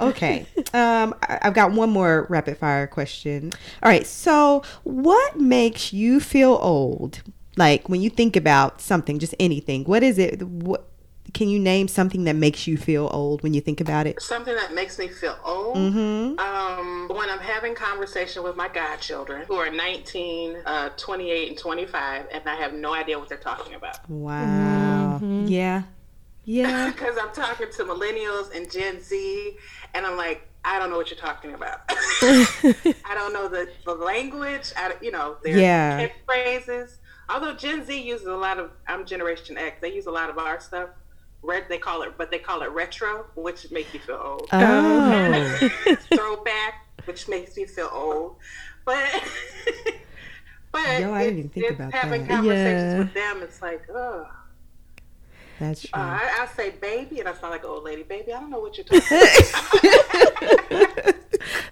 Okay, 0.00 0.46
um, 0.74 1.14
I, 1.22 1.40
I've 1.42 1.54
got 1.54 1.72
one 1.72 1.90
more 1.90 2.26
rapid 2.28 2.56
fire 2.56 2.86
question. 2.86 3.52
All 3.82 3.90
right, 3.90 4.06
so 4.06 4.62
what 4.84 5.40
makes 5.40 5.92
you 5.92 6.20
feel 6.20 6.56
old? 6.62 7.22
Like 7.56 7.88
when 7.88 8.00
you 8.00 8.10
think 8.10 8.36
about 8.36 8.80
something, 8.80 9.18
just 9.18 9.34
anything. 9.40 9.82
What 9.84 10.04
is 10.04 10.18
it? 10.18 10.40
What 10.42 10.87
can 11.34 11.48
you 11.48 11.58
name 11.58 11.88
something 11.88 12.24
that 12.24 12.36
makes 12.36 12.66
you 12.66 12.76
feel 12.76 13.08
old 13.12 13.42
when 13.42 13.54
you 13.54 13.60
think 13.60 13.80
about 13.80 14.06
it? 14.06 14.20
Something 14.22 14.54
that 14.54 14.74
makes 14.74 14.98
me 14.98 15.08
feel 15.08 15.38
old. 15.44 15.76
Mm-hmm. 15.76 16.38
Um, 16.38 17.08
when 17.08 17.28
I'm 17.28 17.38
having 17.38 17.74
conversation 17.74 18.42
with 18.42 18.56
my 18.56 18.68
godchildren 18.68 19.44
who 19.46 19.54
are 19.54 19.70
19, 19.70 20.58
uh, 20.64 20.90
28, 20.96 21.48
and 21.48 21.58
25, 21.58 22.26
and 22.32 22.48
I 22.48 22.54
have 22.56 22.72
no 22.72 22.94
idea 22.94 23.18
what 23.18 23.28
they're 23.28 23.38
talking 23.38 23.74
about. 23.74 24.08
Wow. 24.08 25.18
Mm-hmm. 25.20 25.46
Yeah. 25.46 25.82
Yeah. 26.44 26.92
Because 26.98 27.18
I'm 27.20 27.32
talking 27.32 27.68
to 27.70 27.84
millennials 27.84 28.54
and 28.56 28.70
Gen 28.70 29.02
Z, 29.02 29.56
and 29.94 30.06
I'm 30.06 30.16
like, 30.16 30.48
I 30.64 30.78
don't 30.78 30.90
know 30.90 30.96
what 30.96 31.10
you're 31.10 31.20
talking 31.20 31.54
about. 31.54 31.80
I 31.88 33.14
don't 33.14 33.32
know 33.32 33.48
the, 33.48 33.68
the 33.84 33.94
language. 33.94 34.72
I, 34.76 34.94
you 35.00 35.10
know, 35.10 35.36
their 35.42 35.58
yeah. 35.58 36.08
catchphrases. 36.08 36.96
Although 37.28 37.54
Gen 37.54 37.84
Z 37.84 37.96
uses 38.00 38.26
a 38.26 38.34
lot 38.34 38.58
of, 38.58 38.70
I'm 38.86 39.04
Generation 39.04 39.58
X. 39.58 39.78
They 39.80 39.94
use 39.94 40.06
a 40.06 40.10
lot 40.10 40.30
of 40.30 40.38
our 40.38 40.60
stuff 40.60 40.90
red 41.42 41.64
they 41.68 41.78
call 41.78 42.02
it 42.02 42.12
but 42.18 42.30
they 42.30 42.38
call 42.38 42.62
it 42.62 42.70
retro 42.70 43.24
which 43.34 43.70
makes 43.70 43.94
you 43.94 44.00
feel 44.00 44.20
old 44.22 44.48
oh 44.52 45.68
throwback 46.14 46.86
which 47.04 47.28
makes 47.28 47.56
me 47.56 47.64
feel 47.64 47.88
old 47.92 48.36
but 48.84 49.06
but 50.72 51.00
Yo, 51.00 51.12
I 51.12 51.24
didn't 51.24 51.38
even 51.38 51.50
think 51.50 51.70
about 51.70 51.92
having 51.92 52.26
that. 52.26 52.36
conversations 52.36 52.92
Yeah. 52.92 52.98
with 52.98 53.14
them 53.14 53.42
it's 53.42 53.62
like 53.62 53.82
oh 53.90 54.26
That's 55.60 55.82
true. 55.82 56.00
uh, 56.00 56.18
I, 56.20 56.42
I 56.42 56.46
say 56.56 56.70
baby 56.70 57.20
and 57.20 57.28
I 57.28 57.32
sound 57.34 57.52
like 57.52 57.62
an 57.62 57.70
old 57.70 57.84
lady 57.84 58.02
baby 58.02 58.32
I 58.32 58.40
don't 58.40 58.50
know 58.50 58.60
what 58.60 58.76
you're 58.76 58.84
talking 58.90 59.02
about 59.08 61.14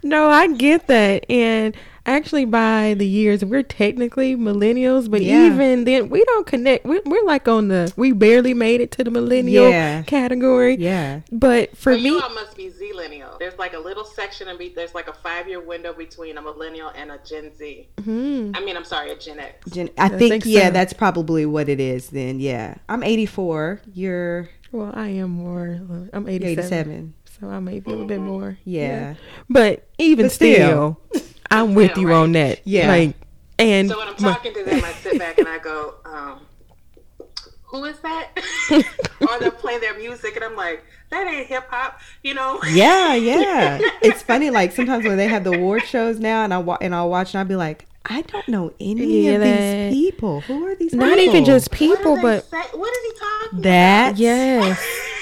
No, 0.02 0.28
I 0.28 0.52
get 0.54 0.86
that. 0.86 1.28
And 1.28 1.76
actually, 2.06 2.44
by 2.46 2.94
the 2.94 3.06
years, 3.06 3.44
we're 3.44 3.62
technically 3.62 4.36
millennials, 4.36 5.10
but 5.10 5.22
Yeah. 5.22 5.46
even 5.46 5.84
then, 5.84 6.08
we 6.08 6.24
don't 6.24 6.46
connect. 6.46 6.86
We're, 6.86 7.02
we're 7.04 7.24
like 7.24 7.46
on 7.48 7.68
the, 7.68 7.92
we 7.96 8.12
barely 8.12 8.54
made 8.54 8.80
it 8.80 8.90
to 8.92 9.04
the 9.04 9.10
millennial 9.10 9.68
Yeah. 9.68 10.02
category. 10.02 10.76
yeah. 10.78 11.20
But 11.32 11.76
for 11.76 11.92
Well, 11.92 12.00
me, 12.00 12.08
you 12.10 12.20
all 12.20 12.30
must 12.34 12.56
be 12.56 12.70
zillennial 12.70 13.38
there's 13.38 13.58
like 13.58 13.74
a 13.74 13.78
little 13.78 14.04
section 14.04 14.48
and 14.48 14.58
be 14.58 14.68
there's 14.70 14.94
like 14.94 15.08
a 15.08 15.12
five 15.12 15.46
year 15.48 15.60
window 15.60 15.92
between 15.92 16.38
a 16.38 16.42
millennial 16.42 16.90
and 16.96 17.10
a 17.10 17.18
Gen 17.24 17.54
Z 17.54 17.86
hmm, 18.02 18.52
I 18.54 18.60
mean 18.64 18.76
I'm 18.76 18.84
sorry 18.84 19.10
a 19.10 19.16
Gen 19.16 19.38
X 19.40 19.70
Jen, 19.70 19.90
I, 19.98 20.06
I 20.06 20.08
think, 20.08 20.44
think 20.44 20.44
yeah, 20.46 20.66
so. 20.68 20.70
that's 20.72 20.92
probably 20.92 21.44
what 21.44 21.68
it 21.68 21.78
is 21.80 22.08
then. 22.10 22.40
Yeah. 22.40 22.76
I'm 22.88 23.02
84. 23.02 23.82
You're 23.92 24.48
well, 24.72 24.90
I 24.94 25.08
am 25.08 25.30
more, 25.30 25.80
I'm 26.12 26.28
87. 26.28 26.58
87. 26.64 27.14
So 27.40 27.48
I 27.48 27.60
may 27.60 27.80
be 27.80 27.90
a 27.90 27.92
little 27.92 28.06
bit 28.06 28.20
more. 28.20 28.58
Yeah. 28.64 29.14
But 29.50 29.86
even 29.98 30.26
But 30.26 30.32
still. 30.32 30.98
still, 31.12 31.22
I'm 31.50 31.74
with 31.74 31.92
Still, 31.92 32.02
you 32.04 32.08
right. 32.10 32.16
on 32.16 32.32
that. 32.32 32.60
Yeah. 32.66 32.88
Like, 32.88 33.14
and 33.58 33.88
So 33.88 33.98
when 33.98 34.08
I'm 34.08 34.14
my- 34.20 34.32
talking 34.32 34.54
to 34.54 34.64
them, 34.64 34.84
I 34.84 34.92
sit 34.92 35.18
back 35.18 35.38
and 35.38 35.48
I 35.48 35.58
go, 35.58 35.94
um, 36.04 36.40
"Who 37.64 37.84
is 37.84 37.98
that?" 38.00 38.28
or 39.20 39.38
they'll 39.40 39.50
play 39.50 39.78
their 39.78 39.96
music, 39.98 40.36
and 40.36 40.44
I'm 40.44 40.56
like, 40.56 40.84
"That 41.10 41.26
ain't 41.26 41.46
hip 41.46 41.64
hop," 41.70 42.00
you 42.22 42.34
know? 42.34 42.60
Yeah, 42.70 43.14
yeah. 43.14 43.78
it's 44.02 44.22
funny. 44.22 44.50
Like 44.50 44.72
sometimes 44.72 45.04
when 45.04 45.16
they 45.16 45.28
have 45.28 45.44
the 45.44 45.52
award 45.52 45.84
shows 45.84 46.18
now, 46.18 46.44
and 46.44 46.52
I 46.52 46.58
wa- 46.58 46.78
and 46.80 46.94
I'll 46.94 47.08
watch, 47.10 47.32
and 47.34 47.38
I'll 47.40 47.46
be 47.46 47.56
like, 47.56 47.86
I 48.04 48.22
don't 48.22 48.46
know 48.48 48.72
any 48.78 49.24
Yeah, 49.26 49.32
of 49.32 49.40
that- 49.40 49.90
these 49.92 50.10
people. 50.12 50.40
Who 50.42 50.66
are 50.66 50.74
these? 50.76 50.92
not 50.94 51.16
people? 51.16 51.24
even 51.34 51.44
just 51.44 51.70
people, 51.70 52.16
do 52.16 52.22
they 52.22 52.22
but 52.22 52.44
say? 52.44 52.62
what 52.78 52.90
is 52.96 53.12
he 53.12 53.18
talking? 53.18 53.60
that. 53.62 54.16
yes. 54.18 54.78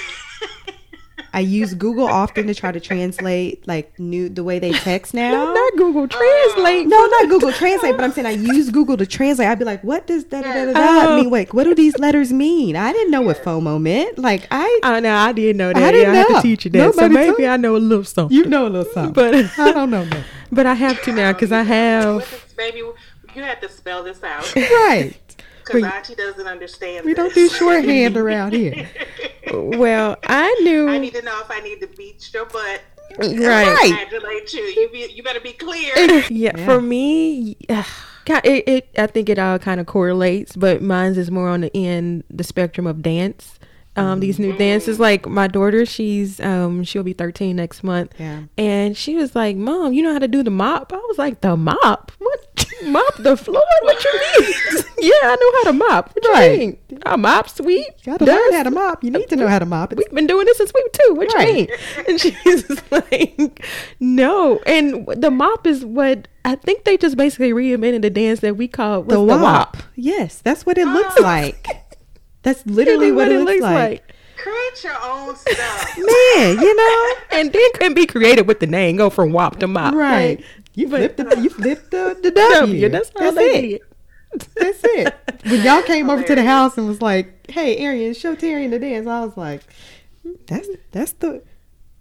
I 1.35 1.39
use 1.41 1.73
Google 1.73 2.07
often 2.07 2.47
to 2.47 2.55
try 2.55 2.71
to 2.71 2.79
translate 2.79 3.67
like 3.67 3.99
new 3.99 4.29
the 4.29 4.43
way 4.43 4.57
they 4.57 4.71
text 4.71 5.13
now. 5.21 5.53
not 5.53 5.73
Google 5.75 6.03
uh, 6.03 6.07
Translate. 6.07 6.87
No, 6.87 7.05
not 7.05 7.29
Google 7.29 7.51
Translate, 7.51 7.95
but 7.97 8.03
I'm 8.05 8.13
saying 8.13 8.25
I 8.25 8.31
use 8.31 8.69
Google 8.69 8.95
to 8.97 9.05
translate. 9.05 9.47
I'd 9.49 9.59
be 9.59 9.65
like, 9.65 9.83
"What 9.83 10.07
does 10.07 10.23
da 10.23 10.41
da 10.41 10.53
da 10.53 10.65
da 10.65 10.73
da 10.73 11.11
Oh. 11.11 11.15
mean? 11.17 11.29
Wait, 11.29 11.53
what 11.53 11.65
do 11.65 11.75
these 11.75 11.97
letters 11.99 12.31
mean? 12.31 12.75
I 12.77 12.93
didn't 12.93 13.11
know 13.11 13.21
what 13.21 13.43
FOMO 13.43 13.81
meant. 13.81 14.17
Like, 14.17 14.47
I 14.49 14.79
I 14.83 14.99
know 15.01 15.13
I 15.13 15.33
didn't 15.33 15.57
know 15.57 15.73
that. 15.73 15.83
I 15.83 15.87
I 15.89 15.91
didn't 15.91 16.13
yeah, 16.15 16.23
I 16.27 16.31
had 16.31 16.35
to 16.37 16.41
teach 16.41 16.65
you 16.65 16.71
that. 16.71 16.95
so 16.95 17.09
maybe 17.09 17.35
told- 17.35 17.41
I 17.49 17.57
know 17.57 17.75
a 17.75 17.83
little 17.91 18.05
something. 18.05 18.35
you 18.35 18.45
know 18.45 18.67
a 18.67 18.69
little 18.69 18.91
something, 18.93 19.13
but 19.13 19.35
I 19.59 19.71
don't 19.73 19.89
know 19.91 20.05
that. 20.05 20.23
but 20.51 20.65
I 20.65 20.73
have 20.73 21.01
to 21.03 21.11
now 21.11 21.33
because 21.33 21.51
I 21.51 21.63
have. 21.63 22.21
is, 22.21 22.53
baby, 22.55 22.79
you 22.79 23.41
had 23.43 23.59
to 23.61 23.67
spell 23.69 24.03
this 24.03 24.23
out 24.23 24.55
Right. 24.55 25.13
Because 25.65 25.83
Auntie 25.83 26.15
doesn't 26.15 26.47
understand. 26.47 27.05
We 27.05 27.13
don't 27.13 27.33
do 27.33 27.49
shorthand 27.49 28.17
around 28.23 28.53
here. 28.53 28.87
Well, 29.53 30.17
I 30.23 30.51
knew 30.63 30.89
I 30.89 30.97
need 30.97 31.13
to 31.13 31.21
know 31.21 31.39
if 31.39 31.51
I 31.51 31.59
need 31.59 31.79
to 31.79 31.87
beat 31.87 32.33
your 32.33 32.45
butt. 32.47 32.81
right. 33.19 33.37
Right. 33.39 34.07
Congratulate 34.09 34.51
you. 34.53 34.61
You 34.63 34.89
be, 34.91 35.11
you 35.13 35.21
better 35.23 35.39
be 35.39 35.53
clear. 35.53 35.93
Yeah, 36.29 36.51
Yeah. 36.57 36.65
for 36.65 36.81
me, 36.81 37.55
God, 38.25 38.41
it, 38.43 38.67
it 38.67 38.89
I 38.97 39.05
think 39.05 39.29
it 39.29 39.37
all 39.37 39.59
kind 39.59 39.79
of 39.79 39.85
correlates, 39.85 40.55
but 40.55 40.81
mine's 40.81 41.17
is 41.19 41.29
more 41.29 41.47
on 41.47 41.61
the 41.61 41.71
end 41.77 42.23
the 42.29 42.43
spectrum 42.43 42.87
of 42.87 43.03
dance. 43.03 43.59
Um, 43.97 44.19
these 44.19 44.39
new 44.39 44.51
dances, 44.57 44.99
like 44.99 45.25
my 45.25 45.47
daughter, 45.47 45.85
she's 45.85 46.39
um 46.41 46.83
she'll 46.83 47.03
be 47.03 47.13
13 47.13 47.55
next 47.55 47.81
month, 47.83 48.13
Yeah. 48.19 48.41
and 48.57 48.95
she 48.97 49.15
was 49.15 49.35
like, 49.35 49.55
"Mom, 49.55 49.93
you 49.93 50.03
know 50.03 50.11
how 50.11 50.19
to 50.19 50.27
do 50.27 50.43
the 50.43 50.51
mop?" 50.51 50.91
I 50.91 50.97
was 50.97 51.17
like, 51.17 51.39
"The 51.41 51.55
mop? 51.55 52.11
What? 52.19 52.65
mop 52.85 53.15
the 53.19 53.37
floor? 53.37 53.63
What 53.83 54.03
you 54.03 54.11
mean?" 54.41 54.83
yeah, 54.99 55.11
I 55.23 55.35
know 55.39 55.51
how 55.59 55.63
to 55.71 55.73
mop. 55.73 56.13
What 56.13 56.23
you 56.25 56.33
Right. 56.33 56.59
mean? 56.59 56.77
I 57.05 57.15
mop, 57.15 57.47
sweep, 57.49 57.87
You 58.03 58.11
gotta 58.11 58.25
learn 58.25 58.53
how 58.53 58.63
to 58.63 58.71
mop. 58.71 59.03
You 59.03 59.11
need 59.11 59.29
to 59.29 59.35
know 59.37 59.47
how 59.47 59.59
to 59.59 59.65
mop. 59.65 59.93
It's, 59.93 59.99
We've 59.99 60.11
been 60.13 60.27
doing 60.27 60.45
this 60.45 60.57
since 60.57 60.71
we 60.73 60.83
were 60.83 60.89
two. 60.91 61.13
What 61.15 61.33
Right. 61.33 61.47
you 61.47 61.53
mean? 61.55 61.67
And 62.07 62.19
she's 62.19 62.91
like, 62.91 63.65
no. 63.99 64.59
And 64.65 65.07
the 65.07 65.31
mop 65.31 65.65
is 65.67 65.85
what 65.85 66.27
I 66.43 66.55
think 66.55 66.83
they 66.83 66.97
just 66.97 67.17
basically 67.17 67.51
reinvented 67.53 68.01
the 68.01 68.09
dance 68.09 68.41
that 68.41 68.55
we 68.57 68.67
call 68.67 69.03
the 69.03 69.15
the, 69.15 69.21
wop. 69.23 69.41
wop. 69.41 69.77
Yes, 69.95 70.41
that's 70.43 70.65
what 70.65 70.77
it 70.77 70.87
looks 70.87 71.15
Oh. 71.17 71.23
like. 71.23 71.84
That's 72.45 72.65
literally 72.65 73.11
what, 73.11 73.27
it 73.29 73.41
looks, 73.41 73.59
like. 73.61 74.13
Create 74.37 74.83
your 74.83 74.95
own 75.03 75.35
stuff. 75.35 75.97
Man, 75.97 76.59
you 76.59 76.75
know, 76.75 77.13
And 77.31 77.51
then 77.51 77.71
can 77.73 77.93
be 77.93 78.05
creative 78.05 78.45
with 78.47 78.59
the 78.61 78.67
name. 78.67 78.95
Go 78.97 79.09
from 79.09 79.31
wop 79.33 79.59
to 79.59 79.67
mop. 79.67 79.93
right? 79.95 80.37
Like, 80.37 80.45
You 80.75 80.87
flipped 80.87 81.17
the 81.17 81.39
you 81.41 81.49
flipped 81.49 81.91
the, 81.91 82.17
the 82.21 82.31
W. 82.31 82.59
W. 82.59 82.89
That's 82.89 83.09
That's 83.09 83.35
they 83.35 83.69
it. 83.73 83.81
did. 84.37 84.47
That's 84.55 84.79
it. 84.83 85.15
When 85.45 85.61
y'all 85.63 85.81
came 85.81 86.09
over 86.09 86.21
to 86.23 86.35
the 86.35 86.43
house 86.43 86.77
and 86.77 86.87
was 86.87 87.01
like, 87.01 87.49
"Hey, 87.49 87.77
Arian, 87.77 88.13
show 88.13 88.35
Terry 88.35 88.67
the 88.67 88.77
dance," 88.79 89.07
I 89.07 89.23
was 89.25 89.37
like, 89.37 89.61
"That's 90.47 90.67
that's 90.91 91.13
the 91.13 91.41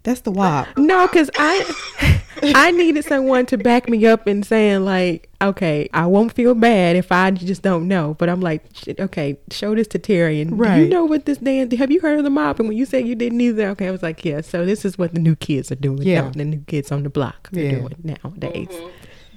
that's 0.05 0.21
the 0.21 0.31
wop." 0.31 0.69
No, 0.79 1.07
because 1.09 1.31
I 1.37 2.21
I 2.43 2.71
needed 2.73 3.05
someone 3.05 3.47
to 3.47 3.59
back 3.59 3.89
me 3.89 4.05
up 4.07 4.27
in 4.27 4.43
saying 4.43 4.85
like, 4.85 5.31
okay, 5.41 5.89
I 5.93 6.07
won't 6.07 6.33
feel 6.33 6.55
bad 6.55 6.97
if 6.97 7.13
I 7.13 7.31
just 7.31 7.63
don't 7.63 7.89
know. 7.89 8.15
But 8.19 8.29
I'm 8.29 8.41
like, 8.41 8.65
okay, 8.99 9.39
show 9.51 9.75
this 9.75 9.87
to 9.89 9.99
Terry. 9.99 10.41
And 10.41 10.59
right. 10.59 10.77
do 10.77 10.83
you 10.83 10.89
know 10.89 11.05
what 11.05 11.27
this 11.27 11.39
dance? 11.39 11.75
Have 11.77 11.91
you 11.91 12.01
heard 12.01 12.19
of 12.19 12.25
the 12.25 12.31
mob? 12.31 12.59
And 12.59 12.69
when 12.69 12.77
you 12.77 12.87
said 12.87 13.07
you 13.07 13.15
didn't 13.15 13.41
either, 13.41 13.69
okay, 13.69 13.89
I 13.89 13.91
was 13.91 14.03
like, 14.03 14.25
yeah. 14.25 14.41
So 14.41 14.67
this 14.67 14.85
is 14.85 14.99
what 14.99 15.15
the 15.15 15.21
new 15.21 15.37
kids 15.37 15.71
are 15.71 15.77
doing. 15.77 16.03
Yeah, 16.03 16.31
the 16.31 16.45
new 16.45 16.61
kids 16.67 16.91
on 16.91 17.03
the 17.03 17.11
block 17.11 17.49
are 17.53 17.61
yeah. 17.61 17.71
doing 17.73 17.95
nowadays. 18.03 18.69
Mm-hmm. 18.69 18.89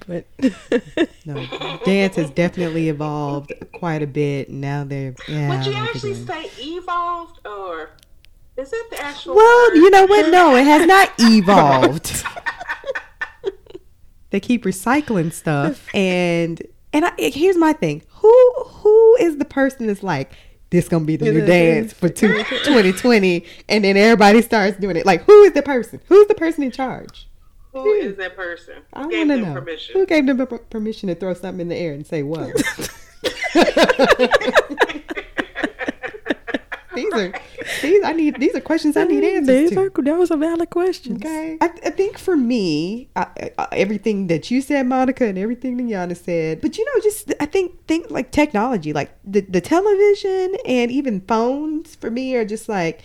But 0.08 0.26
no, 1.26 1.80
dance 1.84 2.16
has 2.16 2.30
definitely 2.30 2.88
evolved 2.88 3.52
quite 3.74 4.02
a 4.02 4.08
bit. 4.08 4.50
Now 4.50 4.86
they're 4.86 5.16
yeah. 5.28 5.50
Would 5.50 5.66
you 5.66 5.74
actually 5.74 6.14
say 6.14 6.50
evolved 6.60 7.46
or? 7.46 7.92
Is 8.58 8.74
it 8.74 8.90
the 8.90 9.00
actual? 9.00 9.36
Well, 9.36 9.70
word? 9.70 9.76
you 9.76 9.90
know 9.92 10.06
what? 10.08 10.32
No, 10.32 10.56
it 10.56 10.64
has 10.64 10.88
not 10.88 11.14
evolved. 11.20 12.26
they 14.32 14.40
keep 14.40 14.64
recycling 14.64 15.32
stuff, 15.32 15.88
and 15.94 16.62
and 16.92 17.06
I, 17.06 17.14
eh, 17.20 17.30
here's 17.32 17.56
my 17.58 17.74
thing: 17.74 18.02
who 18.08 18.54
who 18.66 19.16
is 19.18 19.38
the 19.38 19.46
person 19.46 19.86
that's 19.86 20.02
like, 20.02 20.32
this 20.72 20.90
gonna 20.90 21.06
be 21.06 21.18
the 21.18 21.32
new 21.32 21.46
dance 21.46 21.94
for 21.94 22.10
2020, 22.10 23.46
and 23.70 23.84
then 23.84 23.96
everybody 23.96 24.42
starts 24.42 24.78
doing 24.80 24.96
it. 24.96 25.06
Like, 25.06 25.22
who 25.24 25.44
is 25.44 25.52
the 25.52 25.62
person? 25.62 26.02
Who's 26.08 26.28
the 26.28 26.36
person 26.36 26.64
in 26.64 26.72
charge? 26.72 27.30
Who 27.74 27.84
hmm. 27.84 28.08
is 28.08 28.18
that 28.18 28.36
person? 28.36 28.78
Who 28.96 29.00
I 29.00 29.06
want 29.06 29.12
to 29.12 29.38
know. 29.38 29.54
Permission? 29.54 29.94
Who 29.94 30.08
gave 30.08 30.26
them 30.26 30.48
permission 30.72 31.10
to 31.10 31.16
throw 31.16 31.36
something 31.36 31.62
in 31.62 31.68
the 31.68 31.76
air 31.76 31.94
and 31.94 32.08
say 32.08 32.24
what? 32.24 32.56
These 36.98 37.14
are 37.14 37.34
these 37.82 38.04
I 38.04 38.14
need 38.14 38.40
these 38.40 38.56
are 38.56 38.62
questions 38.62 38.98
I 38.98 39.04
need 39.04 39.24
answers 39.24 39.48
these 39.48 39.70
to. 39.72 39.80
Are, 39.80 39.90
that 39.90 40.18
was 40.18 40.32
a 40.32 40.38
valid 40.38 40.70
question. 40.70 41.16
Okay, 41.18 41.58
I, 41.62 41.66
I, 41.66 41.90
think 41.92 42.18
for 42.18 42.36
me, 42.36 43.10
I, 43.16 43.52
I, 43.58 43.68
everything 43.74 44.28
that 44.28 44.50
you 44.52 44.62
said, 44.62 44.88
Monica, 44.88 45.26
and 45.26 45.38
everything 45.38 45.78
that 45.78 45.84
Yana 45.84 46.18
said, 46.18 46.62
but 46.62 46.78
you 46.78 46.86
know, 46.86 47.02
just 47.02 47.34
I 47.40 47.46
think 47.46 47.86
think 47.88 48.10
like 48.10 48.32
technology, 48.32 48.94
like 48.94 49.12
the 49.24 49.42
the 49.42 49.62
television 49.62 50.56
and 50.66 50.92
even 50.92 51.22
phones 51.22 51.96
for 51.96 52.10
me 52.10 52.36
are 52.36 52.46
just 52.46 52.68
like, 52.68 53.02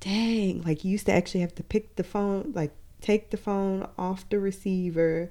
dang, 0.00 0.62
like 0.62 0.84
you 0.84 0.92
used 0.92 1.06
to 1.06 1.12
actually 1.12 1.40
have 1.40 1.54
to 1.56 1.62
pick 1.62 1.96
the 1.96 2.04
phone, 2.04 2.52
like 2.54 2.72
take 3.00 3.30
the 3.30 3.36
phone 3.36 3.86
off 3.98 4.28
the 4.30 4.38
receiver 4.38 5.30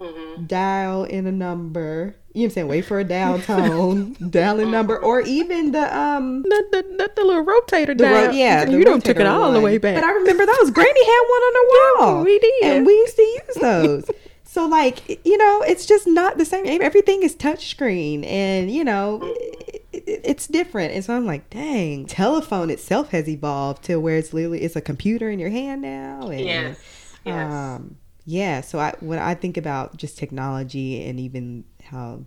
Mm-hmm. 0.00 0.46
dial 0.46 1.04
in 1.04 1.26
a 1.26 1.32
number. 1.32 2.16
You 2.32 2.40
know 2.40 2.42
what 2.42 2.44
I'm 2.44 2.50
saying? 2.50 2.68
Wait 2.68 2.84
for 2.84 2.98
a 2.98 3.04
dial 3.04 3.38
tone, 3.38 4.16
dial 4.30 4.58
a 4.58 4.66
number, 4.66 4.98
or 4.98 5.20
even 5.20 5.70
the 5.70 5.96
um 5.96 6.42
the 6.42 6.64
the, 6.72 6.82
the, 6.82 7.10
the 7.14 7.24
little 7.24 7.44
rotator 7.44 7.96
dial. 7.96 8.26
Ro- 8.26 8.32
yeah, 8.32 8.68
you 8.68 8.84
don't 8.84 9.04
took 9.04 9.18
it 9.20 9.26
all 9.26 9.42
one. 9.42 9.54
the 9.54 9.60
way 9.60 9.78
back. 9.78 9.94
But 9.94 10.04
I 10.04 10.10
remember 10.10 10.44
those. 10.46 10.70
Granny 10.72 11.04
had 11.04 11.22
one 11.28 11.42
on 11.42 11.52
the 11.52 11.68
wall. 11.68 12.14
Yeah, 12.18 12.22
we 12.24 12.38
did, 12.38 12.64
and 12.64 12.86
we 12.86 12.92
used 12.92 13.16
to 13.16 13.22
use 13.22 13.56
those. 13.60 14.10
so 14.42 14.66
like 14.66 15.24
you 15.24 15.38
know, 15.38 15.62
it's 15.62 15.86
just 15.86 16.08
not 16.08 16.38
the 16.38 16.44
same. 16.44 16.82
Everything 16.82 17.22
is 17.22 17.36
touchscreen, 17.36 18.26
and 18.26 18.70
you 18.70 18.84
know. 18.84 19.20
It, 19.22 19.86
it, 19.92 20.20
it's 20.24 20.48
different, 20.48 20.92
and 20.92 21.04
so 21.04 21.14
I'm 21.14 21.24
like, 21.24 21.50
dang, 21.50 22.06
telephone 22.06 22.68
itself 22.68 23.10
has 23.10 23.28
evolved 23.28 23.84
to 23.84 23.96
where 24.00 24.16
it's 24.16 24.32
literally 24.34 24.62
it's 24.62 24.74
a 24.74 24.80
computer 24.80 25.30
in 25.30 25.38
your 25.38 25.50
hand 25.50 25.82
now, 25.82 26.26
and 26.28 26.40
yes, 26.40 26.78
yes. 27.24 27.52
um, 27.52 27.96
yeah 28.24 28.60
so 28.60 28.78
i 28.78 28.92
when 29.00 29.18
i 29.18 29.34
think 29.34 29.56
about 29.56 29.96
just 29.96 30.18
technology 30.18 31.04
and 31.04 31.20
even 31.20 31.64
how 31.82 32.20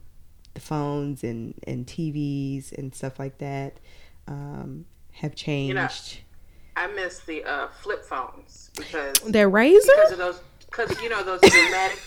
the 0.54 0.62
phones 0.62 1.24
and 1.24 1.54
and 1.66 1.88
tvs 1.88 2.72
and 2.74 2.94
stuff 2.94 3.20
like 3.20 3.38
that 3.38 3.78
um, 4.28 4.86
have 5.12 5.36
changed 5.36 5.70
you 5.70 5.74
know, 5.74 5.88
i 6.76 6.88
miss 6.94 7.20
the 7.22 7.44
uh, 7.44 7.68
flip 7.82 8.06
phones 8.06 8.72
because 8.76 9.16
they're 9.28 9.50
razor 9.50 9.92
because 9.96 10.12
of 10.12 10.18
those 10.18 10.42
because 10.70 11.02
you 11.02 11.10
know 11.10 11.24
those 11.24 11.42
dramatic 11.42 12.00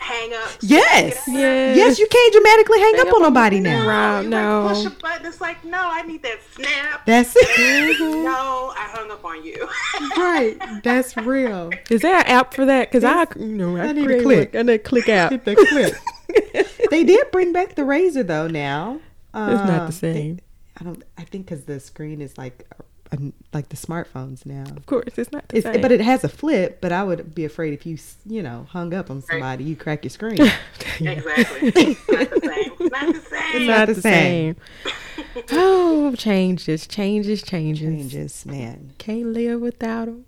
hang 0.00 0.32
up. 0.34 0.50
Yes. 0.60 1.24
Yes. 1.26 1.76
Yes, 1.76 1.98
you 1.98 2.06
can't 2.06 2.32
dramatically 2.32 2.78
hang, 2.80 2.96
hang 2.96 3.08
up, 3.08 3.14
on 3.14 3.22
nobody 3.22 3.60
now. 3.60 3.86
Right, 3.86 4.26
no. 4.26 4.68
push 4.68 4.86
a 4.86 4.90
button. 4.90 5.26
It's 5.26 5.40
like, 5.40 5.64
no, 5.64 5.78
I 5.80 6.02
need 6.02 6.22
that 6.22 6.40
snap. 6.54 7.06
That's 7.06 7.34
it. 7.36 8.00
no, 8.00 8.72
I 8.76 8.88
hung 8.92 9.10
up 9.10 9.24
on 9.24 9.44
you. 9.44 9.68
right. 10.16 10.56
That's 10.82 11.16
real. 11.16 11.70
Is 11.90 12.02
there 12.02 12.16
an 12.16 12.26
app 12.26 12.54
for 12.54 12.64
that? 12.66 12.90
Because 12.90 13.04
I, 13.04 13.26
you 13.38 13.46
know, 13.46 13.76
I, 13.76 13.88
I 13.88 13.92
need 13.92 14.08
to 14.08 14.22
click. 14.22 14.54
I 14.54 14.62
need 14.62 14.72
to 14.72 14.78
click 14.78 15.08
out. 15.08 15.32
Hit 15.32 15.44
the 15.44 15.56
click. 15.56 15.94
they 16.90 17.04
did 17.04 17.30
bring 17.30 17.52
back 17.52 17.74
the 17.74 17.84
razor 17.84 18.22
though. 18.22 18.48
Now 18.48 19.00
it's 19.34 19.34
not 19.34 19.66
the 19.66 19.82
um, 19.84 19.92
same. 19.92 20.36
They, 20.36 20.42
I 20.80 20.84
don't. 20.84 21.02
I 21.16 21.24
think 21.24 21.46
because 21.46 21.64
the 21.64 21.80
screen 21.80 22.20
is 22.20 22.36
like 22.38 22.66
like 23.52 23.68
the 23.68 23.76
smartphones 23.76 24.44
now. 24.44 24.64
Of 24.76 24.86
course, 24.86 25.16
it's 25.16 25.32
not 25.32 25.48
the 25.48 25.58
it's, 25.58 25.66
same. 25.66 25.80
But 25.80 25.92
it 25.92 26.00
has 26.00 26.24
a 26.24 26.28
flip. 26.28 26.80
But 26.80 26.92
I 26.92 27.02
would 27.04 27.34
be 27.34 27.44
afraid 27.44 27.72
if 27.72 27.86
you, 27.86 27.98
you 28.26 28.42
know, 28.42 28.66
hung 28.70 28.94
up 28.94 29.10
on 29.10 29.22
somebody, 29.22 29.64
you 29.64 29.76
crack 29.76 30.04
your 30.04 30.10
screen. 30.10 30.36
yeah. 31.00 31.10
exactly. 31.10 31.72
It's 31.74 32.08
not 32.08 32.30
the 32.30 32.40
same. 32.40 32.86
not 32.90 33.06
the 33.14 33.20
same. 33.20 33.54
It's 33.54 33.66
not 33.66 33.88
the 33.88 33.94
same. 33.94 34.56
oh, 35.52 36.14
changes, 36.16 36.86
changes, 36.86 37.42
changes, 37.42 37.80
changes. 37.80 38.46
Man, 38.46 38.92
can't 38.98 39.26
live 39.26 39.60
without 39.60 40.06
them. 40.06 40.24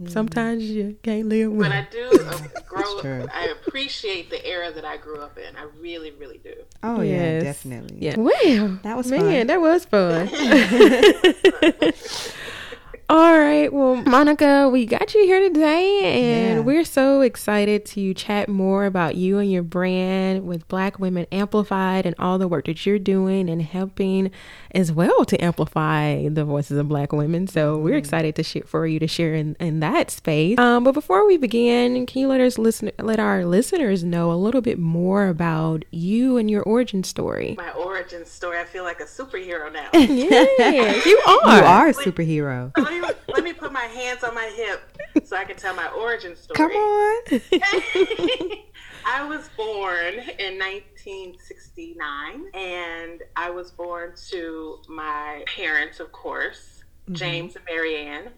Mm-hmm. 0.00 0.10
Sometimes 0.10 0.64
you 0.64 0.96
can't 1.02 1.28
live 1.28 1.52
with. 1.52 1.68
But 1.68 1.72
I 1.72 1.86
do 1.90 2.10
grow. 2.66 3.26
I 3.32 3.46
appreciate 3.46 4.28
the 4.28 4.44
era 4.44 4.72
that 4.72 4.84
I 4.84 4.96
grew 4.96 5.20
up 5.20 5.38
in. 5.38 5.54
I 5.56 5.68
really, 5.80 6.10
really 6.10 6.38
do. 6.38 6.52
Oh 6.82 7.00
yes. 7.00 7.12
yeah, 7.12 7.40
definitely. 7.40 7.98
Yeah. 8.00 8.16
Well, 8.18 8.80
that 8.82 8.96
was 8.96 9.08
man. 9.08 9.20
Fun. 9.20 9.46
That 9.46 9.60
was 9.60 9.84
fun. 9.84 10.28
All 13.10 13.38
right. 13.38 13.70
Well, 13.70 13.96
Monica, 13.96 14.70
we 14.70 14.86
got 14.86 15.12
you 15.12 15.24
here 15.24 15.38
today, 15.40 16.00
and 16.04 16.54
yeah. 16.54 16.60
we're 16.60 16.84
so 16.84 17.20
excited 17.20 17.84
to 17.86 18.14
chat 18.14 18.48
more 18.48 18.86
about 18.86 19.14
you 19.14 19.38
and 19.38 19.52
your 19.52 19.62
brand 19.62 20.46
with 20.46 20.66
Black 20.68 20.98
Women 20.98 21.26
Amplified 21.30 22.06
and 22.06 22.14
all 22.18 22.38
the 22.38 22.48
work 22.48 22.64
that 22.64 22.86
you're 22.86 22.98
doing 22.98 23.50
and 23.50 23.60
helping 23.60 24.30
as 24.74 24.90
well 24.90 25.26
to 25.26 25.44
amplify 25.44 26.28
the 26.30 26.46
voices 26.46 26.78
of 26.78 26.88
Black 26.88 27.12
women. 27.12 27.46
So 27.46 27.76
we're 27.76 27.90
mm-hmm. 27.90 27.98
excited 27.98 28.36
to 28.36 28.42
share 28.42 28.62
for 28.64 28.86
you 28.86 28.98
to 29.00 29.06
share 29.06 29.34
in, 29.34 29.54
in 29.60 29.80
that 29.80 30.10
space. 30.10 30.58
Um, 30.58 30.82
but 30.82 30.92
before 30.92 31.26
we 31.26 31.36
begin, 31.36 32.06
can 32.06 32.22
you 32.22 32.28
let 32.28 32.40
us 32.40 32.56
listen, 32.56 32.90
let 32.98 33.20
our 33.20 33.44
listeners 33.44 34.02
know 34.02 34.32
a 34.32 34.34
little 34.34 34.62
bit 34.62 34.78
more 34.78 35.28
about 35.28 35.84
you 35.90 36.38
and 36.38 36.50
your 36.50 36.62
origin 36.62 37.04
story? 37.04 37.54
My 37.58 37.70
origin 37.72 38.24
story. 38.24 38.58
I 38.58 38.64
feel 38.64 38.84
like 38.84 39.00
a 39.00 39.04
superhero 39.04 39.70
now. 39.70 39.90
yeah, 39.92 41.04
you 41.04 41.20
are. 41.26 41.58
You 41.58 41.64
are 41.64 41.88
a 41.88 41.92
superhero 41.92 42.72
me, 43.00 43.08
let 43.28 43.44
me 43.44 43.52
put 43.52 43.72
my 43.72 43.84
hands 43.84 44.24
on 44.24 44.34
my 44.34 44.50
hip 44.54 44.80
so 45.24 45.36
I 45.36 45.44
can 45.44 45.56
tell 45.56 45.74
my 45.74 45.88
origin 45.88 46.36
story. 46.36 46.56
Come 46.56 46.72
on. 46.72 47.22
I 49.06 49.22
was 49.22 49.50
born 49.56 50.14
in 50.14 50.58
1969, 50.58 52.46
and 52.54 53.22
I 53.36 53.50
was 53.50 53.70
born 53.70 54.14
to 54.30 54.78
my 54.88 55.44
parents, 55.46 56.00
of 56.00 56.10
course, 56.12 56.82
mm-hmm. 57.04 57.14
James 57.14 57.56
and 57.56 57.64
Marianne, 57.66 58.30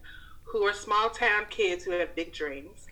who 0.42 0.64
are 0.64 0.73
small 0.73 1.11
town 1.11 1.45
kids 1.51 1.85
who 1.85 1.92
have 1.92 2.16
big 2.16 2.33
dreams. 2.33 2.88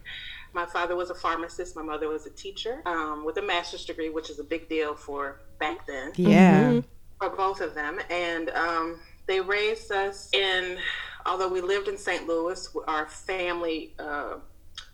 My 0.52 0.66
father 0.66 0.94
was 0.94 1.10
a 1.10 1.14
pharmacist. 1.14 1.74
My 1.74 1.82
mother 1.82 2.08
was 2.08 2.26
a 2.26 2.30
teacher 2.30 2.80
um, 2.86 3.24
with 3.24 3.38
a 3.38 3.42
master's 3.42 3.84
degree, 3.84 4.10
which 4.10 4.30
is 4.30 4.38
a 4.38 4.44
big 4.44 4.68
deal 4.68 4.94
for 4.94 5.40
back 5.58 5.84
then. 5.86 6.12
Yeah. 6.14 6.70
Mm-hmm. 6.70 6.80
For 7.20 7.30
both 7.36 7.60
of 7.60 7.74
them. 7.74 7.98
And 8.08 8.50
um, 8.50 9.00
they 9.26 9.40
raised 9.40 9.90
us 9.90 10.28
in 10.32 10.78
although 11.26 11.48
we 11.48 11.60
lived 11.60 11.88
in 11.88 11.98
St. 11.98 12.26
Louis, 12.26 12.68
our 12.86 13.06
family 13.06 13.94
uh, 13.98 14.36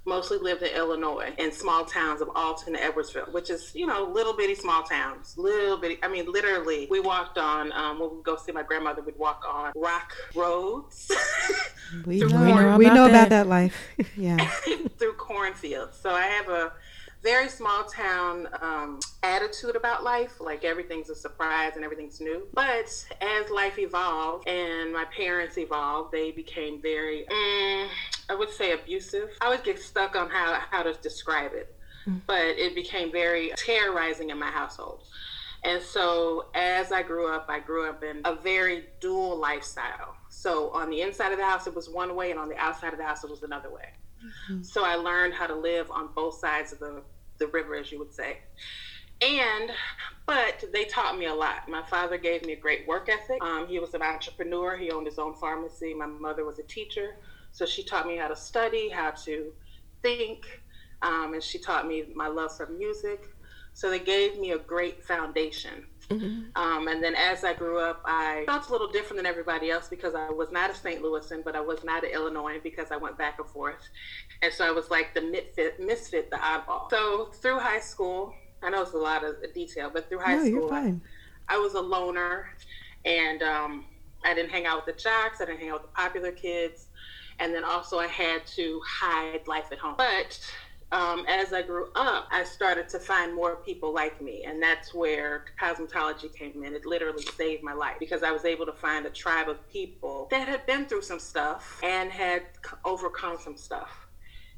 mostly 0.06 0.38
lived 0.38 0.62
in 0.62 0.74
Illinois 0.74 1.32
in 1.38 1.52
small 1.52 1.84
towns 1.84 2.20
of 2.20 2.30
Alton 2.34 2.74
and 2.74 2.94
Edwardsville, 2.94 3.32
which 3.32 3.50
is, 3.50 3.72
you 3.74 3.86
know, 3.86 4.04
little 4.04 4.34
bitty 4.34 4.54
small 4.54 4.82
towns. 4.82 5.36
Little 5.36 5.76
bitty, 5.76 5.98
I 6.02 6.08
mean, 6.08 6.30
literally, 6.30 6.86
we 6.90 7.00
walked 7.00 7.38
on, 7.38 7.72
um, 7.72 7.98
when 7.98 8.16
we 8.16 8.22
go 8.22 8.36
see 8.36 8.52
my 8.52 8.62
grandmother, 8.62 9.02
we'd 9.02 9.18
walk 9.18 9.44
on 9.48 9.72
rock 9.76 10.12
roads. 10.34 11.10
we, 12.06 12.20
know, 12.20 12.28
corn, 12.28 12.78
we 12.78 12.86
know 12.86 13.06
about 13.06 13.28
that 13.30 13.46
life. 13.46 13.76
Yeah. 14.16 14.36
through 14.98 15.14
cornfields. 15.14 15.98
So 15.98 16.10
I 16.10 16.22
have 16.22 16.48
a 16.48 16.72
very 17.22 17.48
small 17.48 17.84
town 17.84 18.48
um, 18.60 19.00
attitude 19.22 19.76
about 19.76 20.02
life. 20.02 20.40
Like 20.40 20.64
everything's 20.64 21.10
a 21.10 21.14
surprise 21.14 21.72
and 21.76 21.84
everything's 21.84 22.20
new. 22.20 22.46
But 22.54 23.06
as 23.20 23.50
life 23.50 23.78
evolved 23.78 24.48
and 24.48 24.92
my 24.92 25.04
parents 25.16 25.58
evolved, 25.58 26.12
they 26.12 26.30
became 26.30 26.80
very, 26.80 27.26
mm, 27.30 27.88
I 28.28 28.34
would 28.34 28.50
say, 28.50 28.72
abusive. 28.72 29.30
I 29.40 29.48
would 29.48 29.64
get 29.64 29.78
stuck 29.78 30.16
on 30.16 30.30
how 30.30 30.60
how 30.70 30.82
to 30.82 30.94
describe 30.94 31.52
it, 31.54 31.74
mm. 32.06 32.20
but 32.26 32.42
it 32.44 32.74
became 32.74 33.12
very 33.12 33.52
terrorizing 33.56 34.30
in 34.30 34.38
my 34.38 34.50
household. 34.50 35.04
And 35.62 35.82
so 35.82 36.46
as 36.54 36.90
I 36.90 37.02
grew 37.02 37.30
up, 37.30 37.46
I 37.50 37.60
grew 37.60 37.86
up 37.86 38.02
in 38.02 38.22
a 38.24 38.34
very 38.34 38.86
dual 38.98 39.36
lifestyle. 39.36 40.16
So 40.30 40.70
on 40.70 40.88
the 40.88 41.02
inside 41.02 41.32
of 41.32 41.38
the 41.38 41.44
house, 41.44 41.66
it 41.66 41.74
was 41.74 41.88
one 41.90 42.14
way, 42.16 42.30
and 42.30 42.40
on 42.40 42.48
the 42.48 42.56
outside 42.56 42.94
of 42.94 42.98
the 42.98 43.04
house, 43.04 43.24
it 43.24 43.30
was 43.30 43.42
another 43.42 43.70
way. 43.70 43.90
Mm-hmm. 44.24 44.62
So 44.62 44.84
I 44.84 44.94
learned 44.94 45.34
how 45.34 45.46
to 45.46 45.54
live 45.54 45.90
on 45.90 46.10
both 46.14 46.38
sides 46.38 46.72
of 46.72 46.78
the, 46.78 47.02
the 47.38 47.46
river, 47.48 47.74
as 47.74 47.90
you 47.90 47.98
would 47.98 48.12
say. 48.12 48.38
And, 49.22 49.70
but 50.26 50.64
they 50.72 50.84
taught 50.84 51.18
me 51.18 51.26
a 51.26 51.34
lot. 51.34 51.68
My 51.68 51.82
father 51.82 52.16
gave 52.16 52.44
me 52.46 52.54
a 52.54 52.60
great 52.60 52.86
work 52.86 53.08
ethic. 53.10 53.42
Um, 53.42 53.66
he 53.66 53.78
was 53.78 53.92
an 53.94 54.02
entrepreneur, 54.02 54.76
he 54.76 54.90
owned 54.90 55.06
his 55.06 55.18
own 55.18 55.34
pharmacy. 55.34 55.92
My 55.94 56.06
mother 56.06 56.44
was 56.44 56.58
a 56.58 56.62
teacher. 56.62 57.16
So 57.52 57.66
she 57.66 57.84
taught 57.84 58.06
me 58.06 58.16
how 58.16 58.28
to 58.28 58.36
study, 58.36 58.88
how 58.88 59.10
to 59.24 59.52
think, 60.02 60.46
um, 61.02 61.34
and 61.34 61.42
she 61.42 61.58
taught 61.58 61.86
me 61.86 62.04
my 62.14 62.28
love 62.28 62.56
for 62.56 62.66
music. 62.66 63.24
So 63.72 63.90
they 63.90 63.98
gave 63.98 64.38
me 64.38 64.52
a 64.52 64.58
great 64.58 65.04
foundation. 65.04 65.86
Mm-hmm. 66.10 66.60
Um, 66.60 66.88
and 66.88 67.02
then 67.02 67.14
as 67.14 67.44
I 67.44 67.54
grew 67.54 67.78
up, 67.78 68.02
I 68.04 68.42
felt 68.46 68.68
a 68.68 68.72
little 68.72 68.90
different 68.90 69.18
than 69.18 69.26
everybody 69.26 69.70
else 69.70 69.88
because 69.88 70.14
I 70.14 70.28
was 70.28 70.50
not 70.50 70.70
a 70.70 70.74
St. 70.74 71.00
Louisan, 71.00 71.44
but 71.44 71.54
I 71.54 71.60
was 71.60 71.84
not 71.84 72.02
an 72.02 72.10
Illinoisan 72.10 72.60
because 72.64 72.90
I 72.90 72.96
went 72.96 73.16
back 73.16 73.38
and 73.38 73.48
forth. 73.48 73.88
And 74.42 74.52
so 74.52 74.66
I 74.66 74.72
was 74.72 74.90
like 74.90 75.14
the 75.14 75.20
misfit, 75.20 75.78
misfit 75.78 76.30
the 76.30 76.36
oddball. 76.36 76.90
So 76.90 77.30
through 77.34 77.60
high 77.60 77.78
school, 77.78 78.34
I 78.62 78.70
know 78.70 78.82
it's 78.82 78.92
a 78.92 78.98
lot 78.98 79.24
of 79.24 79.36
detail, 79.54 79.90
but 79.92 80.08
through 80.08 80.18
high 80.18 80.36
no, 80.36 80.44
school, 80.46 80.72
I, 80.72 80.94
I, 81.48 81.58
was 81.58 81.74
a 81.74 81.80
loner 81.80 82.48
and 83.04 83.42
um, 83.42 83.84
I 84.24 84.34
didn't 84.34 84.50
hang 84.50 84.66
out 84.66 84.84
with 84.84 84.96
the 84.96 85.00
jocks, 85.00 85.40
I 85.40 85.44
didn't 85.44 85.60
hang 85.60 85.70
out 85.70 85.82
with 85.82 85.90
the 85.90 85.96
popular 85.96 86.32
kids. 86.32 86.88
And 87.38 87.54
then 87.54 87.64
also 87.64 87.98
I 87.98 88.08
had 88.08 88.46
to 88.48 88.80
hide 88.84 89.46
life 89.46 89.68
at 89.72 89.78
home. 89.78 89.94
But 89.96 90.38
um, 90.92 91.24
as 91.28 91.52
I 91.52 91.62
grew 91.62 91.88
up, 91.94 92.26
I 92.32 92.42
started 92.44 92.88
to 92.90 92.98
find 92.98 93.34
more 93.34 93.56
people 93.56 93.94
like 93.94 94.20
me. 94.20 94.44
And 94.44 94.60
that's 94.60 94.92
where 94.92 95.44
cosmetology 95.60 96.34
came 96.34 96.64
in. 96.64 96.74
It 96.74 96.84
literally 96.84 97.22
saved 97.22 97.62
my 97.62 97.72
life 97.72 97.96
because 98.00 98.22
I 98.22 98.32
was 98.32 98.44
able 98.44 98.66
to 98.66 98.72
find 98.72 99.06
a 99.06 99.10
tribe 99.10 99.48
of 99.48 99.68
people 99.70 100.26
that 100.30 100.48
had 100.48 100.66
been 100.66 100.86
through 100.86 101.02
some 101.02 101.20
stuff 101.20 101.80
and 101.84 102.10
had 102.10 102.42
overcome 102.84 103.38
some 103.42 103.56
stuff. 103.56 104.08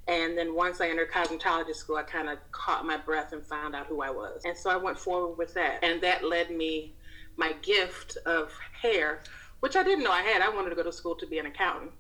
And 0.08 0.36
then 0.36 0.54
once 0.54 0.80
I 0.80 0.88
entered 0.88 1.12
cosmetology 1.12 1.74
school, 1.74 1.96
I 1.96 2.02
kind 2.02 2.28
of 2.28 2.38
caught 2.50 2.84
my 2.84 2.96
breath 2.96 3.32
and 3.32 3.44
found 3.44 3.74
out 3.74 3.86
who 3.86 4.02
I 4.02 4.10
was. 4.10 4.42
And 4.44 4.56
so 4.56 4.70
I 4.70 4.76
went 4.76 4.98
forward 4.98 5.36
with 5.36 5.54
that. 5.54 5.84
And 5.84 6.00
that 6.00 6.24
led 6.24 6.50
me 6.50 6.94
my 7.36 7.52
gift 7.62 8.16
of 8.26 8.52
hair, 8.80 9.20
which 9.60 9.76
I 9.76 9.82
didn't 9.82 10.02
know 10.02 10.10
I 10.10 10.22
had. 10.22 10.42
I 10.42 10.48
wanted 10.48 10.70
to 10.70 10.76
go 10.76 10.82
to 10.82 10.92
school 10.92 11.14
to 11.16 11.26
be 11.26 11.38
an 11.38 11.46
accountant. 11.46 11.92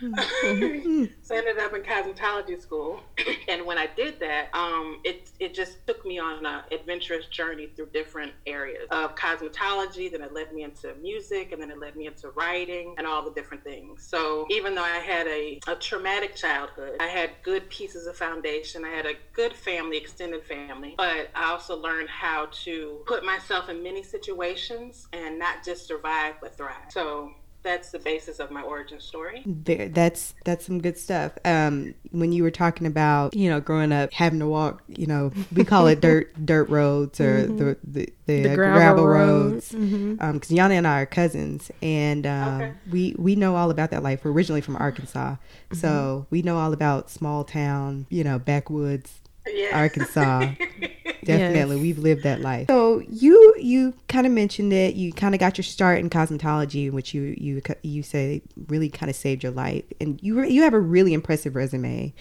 So 1.28 1.34
I 1.34 1.38
ended 1.38 1.58
up 1.58 1.74
in 1.74 1.82
cosmetology 1.82 2.58
school, 2.58 3.00
and 3.48 3.66
when 3.66 3.76
I 3.76 3.86
did 3.86 4.18
that, 4.20 4.48
um, 4.54 4.98
it 5.04 5.30
it 5.38 5.52
just 5.52 5.86
took 5.86 6.06
me 6.06 6.18
on 6.18 6.46
an 6.46 6.62
adventurous 6.72 7.26
journey 7.26 7.68
through 7.76 7.90
different 7.92 8.32
areas 8.46 8.86
of 8.90 9.14
cosmetology. 9.14 10.10
Then 10.10 10.22
it 10.22 10.32
led 10.32 10.54
me 10.54 10.62
into 10.62 10.94
music, 11.02 11.52
and 11.52 11.60
then 11.60 11.70
it 11.70 11.78
led 11.78 11.96
me 11.96 12.06
into 12.06 12.30
writing 12.30 12.94
and 12.96 13.06
all 13.06 13.22
the 13.22 13.32
different 13.32 13.62
things. 13.62 14.06
So 14.08 14.46
even 14.50 14.74
though 14.74 14.82
I 14.82 14.98
had 15.00 15.26
a, 15.26 15.60
a 15.66 15.74
traumatic 15.76 16.34
childhood, 16.34 16.96
I 16.98 17.08
had 17.08 17.30
good 17.42 17.68
pieces 17.68 18.06
of 18.06 18.16
foundation. 18.16 18.84
I 18.84 18.90
had 18.90 19.04
a 19.04 19.14
good 19.34 19.52
family, 19.52 19.98
extended 19.98 20.44
family, 20.44 20.94
but 20.96 21.28
I 21.34 21.50
also 21.50 21.76
learned 21.76 22.08
how 22.08 22.46
to 22.64 23.02
put 23.06 23.22
myself 23.22 23.68
in 23.68 23.82
many 23.82 24.02
situations 24.02 25.06
and 25.12 25.38
not 25.38 25.62
just 25.62 25.86
survive 25.86 26.36
but 26.40 26.56
thrive. 26.56 26.90
So 26.90 27.32
that's 27.62 27.90
the 27.90 27.98
basis 27.98 28.38
of 28.38 28.50
my 28.50 28.62
origin 28.62 29.00
story. 29.00 29.42
There, 29.44 29.88
that's 29.88 30.34
that's 30.44 30.66
some 30.66 30.80
good 30.80 30.96
stuff. 30.96 31.32
Um, 31.44 31.94
when 32.10 32.32
you 32.32 32.42
were 32.42 32.50
talking 32.50 32.86
about 32.86 33.34
you 33.34 33.50
know 33.50 33.60
growing 33.60 33.92
up 33.92 34.12
having 34.12 34.38
to 34.38 34.46
walk, 34.46 34.82
you 34.88 35.06
know 35.06 35.32
we 35.52 35.64
call 35.64 35.86
it 35.86 36.00
dirt 36.00 36.32
dirt 36.46 36.68
roads 36.68 37.20
or 37.20 37.44
mm-hmm. 37.44 37.56
the 37.56 37.78
the, 37.84 38.12
the, 38.26 38.42
the 38.42 38.54
gravel, 38.54 39.04
gravel, 39.04 39.06
roads. 39.06 39.70
Because 39.70 39.88
mm-hmm. 39.88 40.24
um, 40.24 40.40
Yana 40.40 40.72
and 40.72 40.86
I 40.86 41.00
are 41.00 41.06
cousins, 41.06 41.70
and 41.82 42.26
um, 42.26 42.60
okay. 42.60 42.72
we 42.90 43.14
we 43.18 43.34
know 43.34 43.56
all 43.56 43.70
about 43.70 43.90
that 43.90 44.02
life. 44.02 44.24
We're 44.24 44.32
originally 44.32 44.60
from 44.60 44.76
Arkansas, 44.76 45.32
mm-hmm. 45.32 45.76
so 45.76 46.26
we 46.30 46.42
know 46.42 46.58
all 46.58 46.72
about 46.72 47.10
small 47.10 47.44
town, 47.44 48.06
you 48.08 48.24
know, 48.24 48.38
backwoods 48.38 49.20
yeah. 49.52 49.78
Arkansas. 49.78 50.52
Definitely, 51.28 51.76
yes. 51.76 51.82
we've 51.82 51.98
lived 51.98 52.22
that 52.22 52.40
life. 52.40 52.68
So 52.68 53.02
you 53.08 53.54
you 53.58 53.92
kind 54.08 54.26
of 54.26 54.32
mentioned 54.32 54.72
it. 54.72 54.94
You 54.94 55.12
kind 55.12 55.34
of 55.34 55.38
got 55.38 55.58
your 55.58 55.64
start 55.64 55.98
in 55.98 56.08
cosmetology, 56.08 56.90
which 56.90 57.12
you 57.12 57.34
you 57.36 57.60
you 57.82 58.02
say 58.02 58.40
really 58.68 58.88
kind 58.88 59.10
of 59.10 59.16
saved 59.16 59.42
your 59.42 59.52
life, 59.52 59.84
and 60.00 60.18
you 60.22 60.42
you 60.44 60.62
have 60.62 60.72
a 60.72 60.80
really 60.80 61.12
impressive 61.12 61.54
resume. 61.54 62.14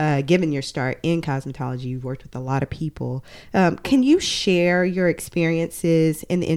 Uh, 0.00 0.22
given 0.22 0.50
your 0.50 0.62
start 0.62 0.98
in 1.04 1.20
cosmetology, 1.20 1.84
you've 1.84 2.02
worked 2.02 2.24
with 2.24 2.34
a 2.34 2.40
lot 2.40 2.64
of 2.64 2.70
people. 2.70 3.24
Um, 3.52 3.76
can 3.76 4.02
you 4.02 4.18
share 4.18 4.84
your 4.84 5.08
experiences 5.08 6.24
in 6.24 6.40
the 6.40 6.48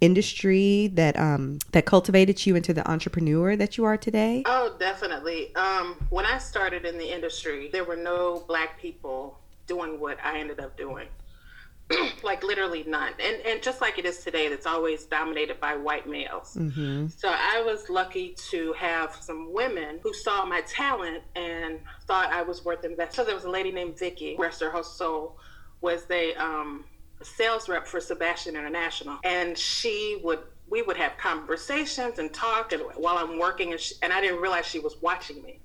industry 0.00 0.90
that 0.94 1.16
um, 1.18 1.58
that 1.72 1.84
cultivated 1.84 2.44
you 2.46 2.56
into 2.56 2.72
the 2.72 2.90
entrepreneur 2.90 3.54
that 3.54 3.76
you 3.76 3.84
are 3.84 3.98
today? 3.98 4.42
Oh, 4.46 4.74
definitely. 4.78 5.54
Um, 5.54 5.94
when 6.08 6.24
I 6.24 6.38
started 6.38 6.86
in 6.86 6.96
the 6.96 7.14
industry, 7.14 7.68
there 7.70 7.84
were 7.84 7.96
no 7.96 8.44
black 8.48 8.80
people 8.80 9.38
doing 9.66 10.00
what 10.00 10.18
I 10.24 10.38
ended 10.40 10.58
up 10.58 10.76
doing. 10.76 11.06
like 12.22 12.42
literally 12.42 12.84
none. 12.86 13.12
And 13.22 13.40
and 13.44 13.62
just 13.62 13.80
like 13.80 13.98
it 13.98 14.04
is 14.04 14.18
today, 14.18 14.48
that's 14.48 14.66
always 14.66 15.04
dominated 15.04 15.60
by 15.60 15.76
white 15.76 16.08
males. 16.08 16.56
Mm-hmm. 16.58 17.08
So 17.08 17.28
I 17.28 17.62
was 17.64 17.88
lucky 17.90 18.34
to 18.50 18.72
have 18.74 19.14
some 19.14 19.52
women 19.52 19.98
who 20.02 20.12
saw 20.12 20.44
my 20.44 20.60
talent 20.62 21.22
and 21.36 21.80
thought 22.06 22.32
I 22.32 22.42
was 22.42 22.64
worth 22.64 22.84
investing. 22.84 23.16
So 23.16 23.24
there 23.24 23.34
was 23.34 23.44
a 23.44 23.50
lady 23.50 23.72
named 23.72 23.98
Vicky, 23.98 24.36
rest 24.38 24.62
her 24.62 24.82
soul, 24.82 25.38
was 25.80 26.04
a 26.10 26.34
um, 26.34 26.84
sales 27.22 27.68
rep 27.68 27.86
for 27.86 28.00
Sebastian 28.00 28.56
International, 28.56 29.18
and 29.24 29.56
she 29.56 30.20
would 30.22 30.40
we 30.68 30.82
would 30.82 30.96
have 30.96 31.16
conversations 31.18 32.20
and 32.20 32.32
talk 32.32 32.72
and 32.72 32.82
while 32.94 33.18
I'm 33.18 33.38
working, 33.38 33.72
and, 33.72 33.80
she, 33.80 33.96
and 34.02 34.12
I 34.12 34.20
didn't 34.20 34.40
realize 34.40 34.66
she 34.66 34.78
was 34.78 34.96
watching 35.02 35.42
me. 35.42 35.58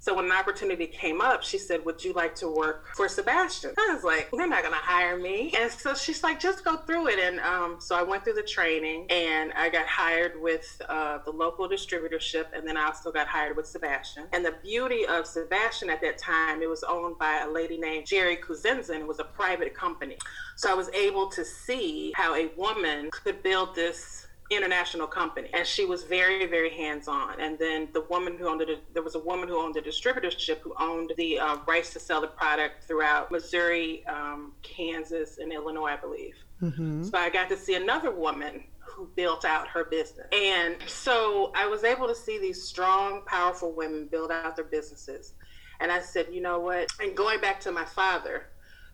So 0.00 0.14
when 0.14 0.26
an 0.26 0.32
opportunity 0.32 0.86
came 0.86 1.20
up, 1.20 1.42
she 1.42 1.58
said, 1.58 1.84
Would 1.84 2.04
you 2.04 2.12
like 2.12 2.34
to 2.36 2.48
work 2.48 2.94
for 2.94 3.08
Sebastian? 3.08 3.72
I 3.76 3.94
was 3.94 4.04
like, 4.04 4.30
They're 4.30 4.46
not 4.46 4.62
going 4.62 4.74
to 4.74 4.80
hire 4.80 5.18
me. 5.18 5.52
And 5.58 5.70
so 5.70 5.94
she's 5.94 6.22
like, 6.22 6.38
Just 6.38 6.64
go 6.64 6.76
through 6.76 7.08
it. 7.08 7.18
And 7.18 7.40
um, 7.40 7.76
so 7.80 7.96
I 7.96 8.02
went 8.02 8.24
through 8.24 8.34
the 8.34 8.42
training 8.42 9.06
and 9.10 9.52
I 9.54 9.68
got 9.68 9.86
hired 9.86 10.40
with 10.40 10.80
uh, 10.88 11.18
the 11.24 11.32
local 11.32 11.68
distributorship. 11.68 12.46
And 12.54 12.66
then 12.66 12.76
I 12.76 12.84
also 12.84 13.10
got 13.10 13.26
hired 13.26 13.56
with 13.56 13.66
Sebastian. 13.66 14.26
And 14.32 14.44
the 14.44 14.54
beauty 14.62 15.04
of 15.06 15.26
Sebastian 15.26 15.90
at 15.90 16.00
that 16.02 16.18
time, 16.18 16.62
it 16.62 16.68
was 16.68 16.84
owned 16.84 17.18
by 17.18 17.40
a 17.40 17.50
lady 17.50 17.76
named 17.76 18.06
Geri 18.06 18.36
Cusenza. 18.36 18.90
It 18.90 19.06
was 19.06 19.18
a 19.18 19.24
private 19.24 19.74
company. 19.74 20.16
So 20.56 20.70
I 20.70 20.74
was 20.74 20.88
able 20.90 21.28
to 21.30 21.44
see 21.44 22.12
how 22.14 22.34
a 22.34 22.50
woman 22.56 23.10
could 23.10 23.42
build 23.42 23.74
this 23.74 24.27
international 24.50 25.06
company 25.06 25.50
and 25.52 25.66
she 25.66 25.84
was 25.84 26.04
very 26.04 26.46
very 26.46 26.70
hands-on. 26.70 27.38
And 27.40 27.58
then 27.58 27.88
the 27.92 28.02
woman 28.02 28.36
who 28.38 28.48
owned 28.48 28.62
it 28.62 28.82
there 28.94 29.02
was 29.02 29.14
a 29.14 29.18
woman 29.18 29.48
who 29.48 29.60
owned 29.62 29.74
the 29.74 29.80
distributorship 29.80 30.60
who 30.60 30.74
owned 30.80 31.12
the 31.16 31.38
uh, 31.38 31.56
rights 31.66 31.92
to 31.92 32.00
sell 32.00 32.20
the 32.20 32.28
product 32.28 32.84
throughout 32.84 33.30
missouri 33.30 34.06
um, 34.06 34.52
kansas 34.62 35.38
and 35.38 35.52
illinois 35.52 35.90
i 35.90 35.96
believe. 35.96 36.34
Mm-hmm. 36.62 37.04
so 37.04 37.18
i 37.18 37.28
got 37.28 37.48
to 37.50 37.56
see 37.56 37.74
another 37.74 38.10
woman 38.10 38.64
who 38.80 39.08
built 39.14 39.44
out 39.44 39.68
her 39.68 39.84
business. 39.84 40.26
And 40.32 40.76
so 40.86 41.52
i 41.54 41.66
was 41.66 41.84
able 41.84 42.08
to 42.08 42.14
see 42.14 42.38
these 42.38 42.62
strong 42.62 43.22
powerful 43.26 43.72
women 43.72 44.08
build 44.10 44.30
out 44.30 44.56
their 44.56 44.64
businesses. 44.64 45.34
And 45.80 45.92
i 45.92 46.00
said 46.00 46.28
you 46.32 46.40
know 46.40 46.58
what? 46.58 46.88
And 47.00 47.14
going 47.14 47.40
back 47.40 47.60
to 47.60 47.72
my 47.72 47.84
father 47.84 48.46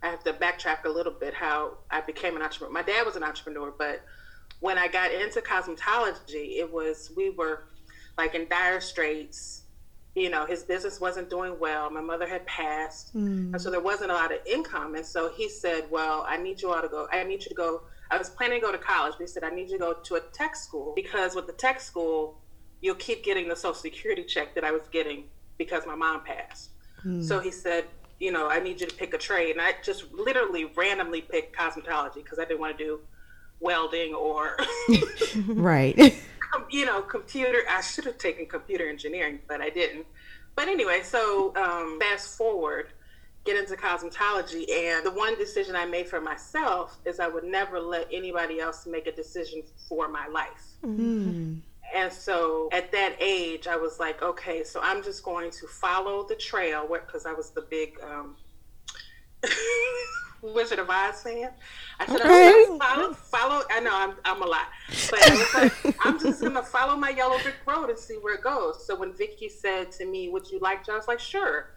i 0.03 0.09
have 0.09 0.25
to 0.25 0.33
backtrack 0.33 0.85
a 0.85 0.89
little 0.89 1.13
bit 1.13 1.33
how 1.33 1.79
i 1.93 2.01
became 2.01 2.35
an 2.35 2.43
entrepreneur. 2.43 2.73
My 2.73 2.83
dad 2.83 3.07
was 3.07 3.15
an 3.15 3.23
entrepreneur 3.23 3.73
but 3.79 4.05
when 4.65 4.79
I 4.79 4.89
got 4.89 5.13
into 5.13 5.43
cosmetology, 5.43 6.57
it 6.57 6.73
was 6.73 7.13
we 7.15 7.29
were 7.29 7.65
like 8.17 8.35
in 8.35 8.49
dire 8.49 8.81
straits. 8.81 9.65
You 10.15 10.31
know, 10.31 10.47
his 10.47 10.63
business 10.63 11.03
wasn't 11.03 11.29
doing 11.29 11.59
well. 11.61 11.91
My 11.91 12.01
mother 12.01 12.27
had 12.27 12.47
passed, 12.47 13.15
mm. 13.15 13.53
and 13.53 13.61
so 13.61 13.71
there 13.71 13.83
wasn't 13.83 14.11
a 14.11 14.15
lot 14.15 14.33
of 14.33 14.39
income. 14.47 14.95
And 14.95 15.05
so 15.05 15.29
he 15.29 15.51
said, 15.51 15.85
"Well, 15.91 16.25
I 16.27 16.39
need 16.39 16.63
you 16.63 16.73
all 16.73 16.81
to 16.81 16.89
go. 16.89 17.07
I 17.13 17.25
need 17.25 17.43
you 17.43 17.51
to 17.51 17.55
go." 17.55 17.83
I 18.11 18.17
was 18.17 18.31
planning 18.31 18.61
to 18.61 18.67
go 18.67 18.73
to 18.73 18.79
college, 18.79 19.15
but 19.19 19.25
he 19.25 19.27
said, 19.27 19.45
"I 19.45 19.51
need 19.51 19.69
you 19.69 19.77
to 19.77 19.85
go 19.85 19.93
to 19.93 20.15
a 20.15 20.21
tech 20.33 20.57
school 20.57 20.95
because 20.97 21.35
with 21.35 21.47
the 21.47 21.53
tech 21.53 21.79
school, 21.79 22.41
you'll 22.81 23.03
keep 23.09 23.23
getting 23.23 23.49
the 23.49 23.57
Social 23.57 23.75
Security 23.75 24.25
check 24.25 24.55
that 24.55 24.65
I 24.65 24.71
was 24.71 24.89
getting 24.91 25.25
because 25.59 25.85
my 25.85 25.95
mom 25.95 26.25
passed." 26.25 26.71
Mm. 27.05 27.23
So 27.23 27.39
he 27.39 27.51
said, 27.51 27.85
"You 28.19 28.33
know, 28.33 28.49
I 28.49 28.61
need 28.61 28.81
you 28.81 28.87
to 28.87 28.97
pick 28.97 29.13
a 29.13 29.19
trade." 29.19 29.51
And 29.57 29.61
I 29.61 29.75
just 29.83 30.11
literally 30.15 30.65
randomly 30.65 31.21
picked 31.21 31.55
cosmetology 31.55 32.23
because 32.25 32.39
I 32.39 32.47
didn't 32.47 32.61
want 32.61 32.79
to 32.79 32.83
do 32.83 33.01
welding 33.65 34.15
or 34.15 34.57
right. 35.49 35.97
you 36.71 36.87
know 36.87 37.03
computer. 37.03 37.59
I 37.69 37.81
should 37.81 38.05
have 38.05 38.19
taken 38.19 38.47
computer 38.47 38.89
engineering 38.89 39.41
but 39.49 39.61
i 39.61 39.71
didn't. 39.71 40.07
But 40.55 40.69
anyway 40.69 41.01
so 41.03 41.53
um, 41.57 41.99
fast 42.01 42.37
forward 42.39 42.93
get 43.45 43.57
into 43.59 43.75
cosmetology 43.75 44.71
and 44.73 45.05
the 45.05 45.11
one 45.11 45.37
decision 45.37 45.77
i 45.77 45.85
made 45.85 46.09
for 46.09 46.21
myself 46.21 46.99
is 47.05 47.21
i 47.21 47.29
would 47.29 47.45
never 47.45 47.79
let 47.79 48.09
anybody 48.13 48.59
else 48.61 48.87
make 48.87 49.07
a 49.07 49.13
decision 49.13 49.63
for 49.89 50.09
my 50.09 50.27
life. 50.29 50.65
Mm. 50.85 51.61
and 51.95 52.13
so 52.13 52.69
at 52.73 52.91
that 52.93 53.17
age 53.21 53.67
i 53.67 53.77
was 53.77 54.01
like 54.01 54.23
okay 54.23 54.65
so 54.65 54.81
i'm 54.83 55.03
just 55.03 55.23
going 55.23 55.51
to 55.51 55.67
follow 55.67 56.27
the 56.27 56.35
trail 56.35 56.87
because 56.91 57.27
i 57.27 57.33
was 57.33 57.51
the 57.51 57.63
big 57.63 57.99
um, 58.03 58.37
Wizard 60.53 60.79
of 60.79 60.91
Oz 60.91 61.23
fan. 61.23 61.51
I 61.99 62.07
said, 62.07 62.21
okay. 62.21 62.67
I'm 62.71 62.79
follow, 62.79 63.15
follow. 63.15 63.63
I 63.71 63.81
know 63.81 63.91
I'm, 63.93 64.15
I'm 64.25 64.43
a 64.43 64.47
lot, 64.47 64.67
but 65.11 65.21
like, 65.55 65.97
I'm 66.05 66.19
just 66.19 66.43
gonna 66.43 66.63
follow 66.63 66.97
my 66.97 67.11
yellow 67.11 67.39
brick 67.39 67.57
road 67.67 67.89
and 67.89 67.99
see 67.99 68.15
where 68.15 68.35
it 68.35 68.43
goes. 68.43 68.87
So 68.87 68.95
when 68.95 69.13
Vicky 69.15 69.49
said 69.49 69.91
to 69.93 70.05
me, 70.05 70.29
"Would 70.29 70.51
you 70.51 70.59
like 70.59 70.85
to?" 70.85 70.93
I 70.93 70.97
was 70.97 71.09
like, 71.09 71.21
"Sure." 71.21 71.71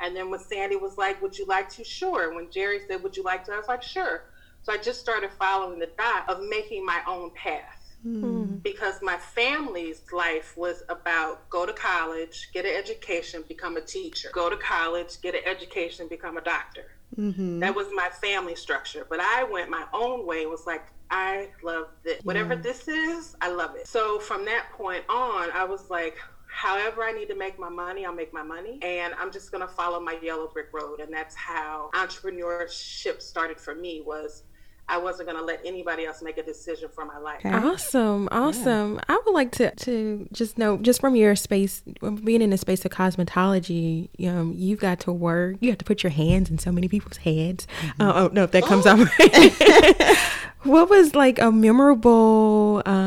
And 0.00 0.16
then 0.16 0.30
when 0.30 0.40
Sandy 0.40 0.76
was 0.76 0.96
like, 0.96 1.20
"Would 1.20 1.38
you 1.38 1.44
like 1.46 1.68
to?" 1.70 1.84
Sure. 1.84 2.34
When 2.34 2.50
Jerry 2.50 2.80
said, 2.88 3.02
"Would 3.02 3.16
you 3.16 3.22
like 3.22 3.44
to?" 3.44 3.52
I 3.52 3.58
was 3.58 3.68
like, 3.68 3.82
"Sure." 3.82 4.24
So 4.62 4.72
I 4.72 4.78
just 4.78 5.00
started 5.00 5.30
following 5.38 5.78
the 5.78 5.90
dot 5.98 6.28
of 6.28 6.40
making 6.48 6.86
my 6.86 7.00
own 7.06 7.30
path. 7.32 7.83
Mm. 8.06 8.62
Because 8.62 9.00
my 9.02 9.16
family's 9.16 10.02
life 10.12 10.56
was 10.56 10.82
about 10.88 11.48
go 11.48 11.64
to 11.64 11.72
college, 11.72 12.50
get 12.52 12.64
an 12.64 12.74
education, 12.76 13.44
become 13.48 13.76
a 13.76 13.80
teacher. 13.80 14.28
Go 14.32 14.50
to 14.50 14.56
college, 14.56 15.20
get 15.22 15.34
an 15.34 15.40
education, 15.46 16.08
become 16.08 16.36
a 16.36 16.42
doctor. 16.42 16.92
Mm-hmm. 17.16 17.60
That 17.60 17.74
was 17.74 17.86
my 17.94 18.10
family 18.10 18.56
structure. 18.56 19.06
But 19.08 19.20
I 19.20 19.44
went 19.44 19.70
my 19.70 19.84
own 19.92 20.26
way. 20.26 20.46
Was 20.46 20.66
like, 20.66 20.86
I 21.10 21.48
love 21.62 21.88
this. 22.02 22.22
Whatever 22.24 22.56
this 22.56 22.88
is, 22.88 23.36
I 23.40 23.50
love 23.50 23.74
it. 23.76 23.86
So 23.86 24.18
from 24.18 24.44
that 24.46 24.66
point 24.72 25.04
on, 25.08 25.50
I 25.52 25.64
was 25.64 25.88
like, 25.90 26.18
however 26.48 27.02
I 27.02 27.12
need 27.12 27.28
to 27.28 27.36
make 27.36 27.58
my 27.58 27.68
money, 27.68 28.04
I'll 28.04 28.14
make 28.14 28.32
my 28.32 28.42
money. 28.42 28.78
And 28.82 29.14
I'm 29.14 29.32
just 29.32 29.50
going 29.50 29.60
to 29.60 29.72
follow 29.72 30.00
my 30.00 30.18
yellow 30.22 30.48
brick 30.48 30.68
road. 30.72 31.00
And 31.00 31.12
that's 31.12 31.34
how 31.34 31.90
entrepreneurship 31.94 33.22
started 33.22 33.60
for 33.60 33.74
me 33.74 34.02
was 34.04 34.44
I 34.88 34.98
wasn't 34.98 35.28
going 35.28 35.38
to 35.38 35.44
let 35.44 35.60
anybody 35.64 36.04
else 36.04 36.22
make 36.22 36.36
a 36.36 36.42
decision 36.42 36.90
for 36.94 37.04
my 37.06 37.18
life. 37.18 37.40
Awesome. 37.44 38.28
Awesome. 38.30 38.94
Yeah. 38.94 39.00
I 39.08 39.22
would 39.24 39.32
like 39.32 39.52
to, 39.52 39.74
to 39.74 40.28
just 40.32 40.58
know, 40.58 40.76
just 40.76 41.00
from 41.00 41.16
your 41.16 41.34
space, 41.36 41.82
being 42.22 42.42
in 42.42 42.50
the 42.50 42.58
space 42.58 42.84
of 42.84 42.90
cosmetology, 42.90 44.08
um, 44.28 44.52
you've 44.56 44.80
got 44.80 45.00
to 45.00 45.12
work, 45.12 45.56
you 45.60 45.70
have 45.70 45.78
to 45.78 45.84
put 45.84 46.02
your 46.02 46.10
hands 46.10 46.50
in 46.50 46.58
so 46.58 46.70
many 46.70 46.88
people's 46.88 47.16
heads. 47.18 47.66
Mm-hmm. 47.80 48.02
Uh, 48.02 48.12
oh, 48.14 48.30
no, 48.32 48.44
if 48.44 48.50
that 48.50 48.64
comes 48.64 48.86
oh. 48.86 48.90
out 48.90 49.18
right. 49.18 50.16
what 50.64 50.90
was 50.90 51.14
like 51.14 51.38
a 51.38 51.50
memorable 51.50 52.82
um, 52.84 53.03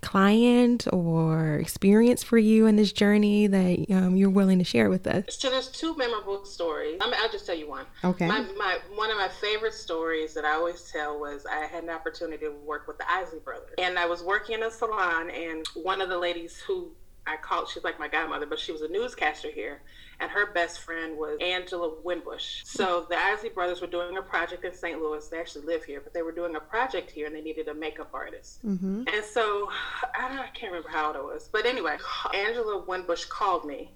client 0.00 0.86
or 0.92 1.56
experience 1.56 2.22
for 2.22 2.38
you 2.38 2.66
in 2.66 2.76
this 2.76 2.92
journey 2.92 3.46
that 3.46 3.86
um, 3.90 4.16
you're 4.16 4.30
willing 4.30 4.58
to 4.58 4.64
share 4.64 4.88
with 4.88 5.06
us? 5.06 5.24
So 5.28 5.50
there's 5.50 5.68
two 5.68 5.96
memorable 5.96 6.44
stories. 6.44 6.98
I 7.00 7.06
will 7.06 7.32
just 7.32 7.46
tell 7.46 7.56
you 7.56 7.68
one. 7.68 7.86
Okay. 8.02 8.26
My, 8.26 8.40
my, 8.56 8.78
one 8.94 9.10
of 9.10 9.16
my 9.16 9.28
favorite 9.28 9.74
stories 9.74 10.34
that 10.34 10.44
I 10.44 10.52
always 10.54 10.90
tell 10.90 11.18
was 11.18 11.46
I 11.46 11.66
had 11.66 11.84
an 11.84 11.90
opportunity 11.90 12.44
to 12.46 12.52
work 12.64 12.86
with 12.86 12.98
the 12.98 13.10
Isley 13.10 13.40
brothers. 13.40 13.74
And 13.78 13.98
I 13.98 14.06
was 14.06 14.22
working 14.22 14.56
in 14.56 14.62
a 14.62 14.70
salon, 14.70 15.30
and 15.30 15.64
one 15.74 16.00
of 16.00 16.08
the 16.08 16.18
ladies 16.18 16.58
who 16.66 16.92
I 17.26 17.36
called, 17.36 17.68
she's 17.68 17.84
like 17.84 17.98
my 17.98 18.08
godmother, 18.08 18.46
but 18.46 18.58
she 18.58 18.72
was 18.72 18.82
a 18.82 18.88
newscaster 18.88 19.50
here, 19.50 19.82
and 20.20 20.30
her 20.30 20.52
best 20.52 20.80
friend 20.80 21.16
was 21.16 21.38
Angela 21.40 21.94
Winbush. 22.04 22.62
So 22.64 23.06
the 23.08 23.16
Isley 23.16 23.48
brothers 23.48 23.80
were 23.80 23.86
doing 23.86 24.16
a 24.18 24.22
project 24.22 24.64
in 24.64 24.74
St. 24.74 25.00
Louis. 25.00 25.26
They 25.28 25.38
actually 25.38 25.64
live 25.64 25.84
here, 25.84 26.00
but 26.00 26.12
they 26.12 26.22
were 26.22 26.32
doing 26.32 26.56
a 26.56 26.60
project 26.60 27.10
here, 27.10 27.26
and 27.26 27.34
they 27.34 27.40
needed 27.40 27.68
a 27.68 27.74
makeup 27.74 28.10
artist. 28.12 28.64
Mm-hmm. 28.64 29.04
And 29.12 29.24
so 29.24 29.70
I, 30.14 30.38
I 30.38 30.48
can't 30.54 30.72
remember 30.72 30.90
how 30.90 31.08
old 31.08 31.16
I 31.16 31.20
was, 31.20 31.48
but 31.50 31.66
anyway, 31.66 31.96
Angela 32.34 32.84
Winbush 32.86 33.28
called 33.28 33.64
me 33.64 33.92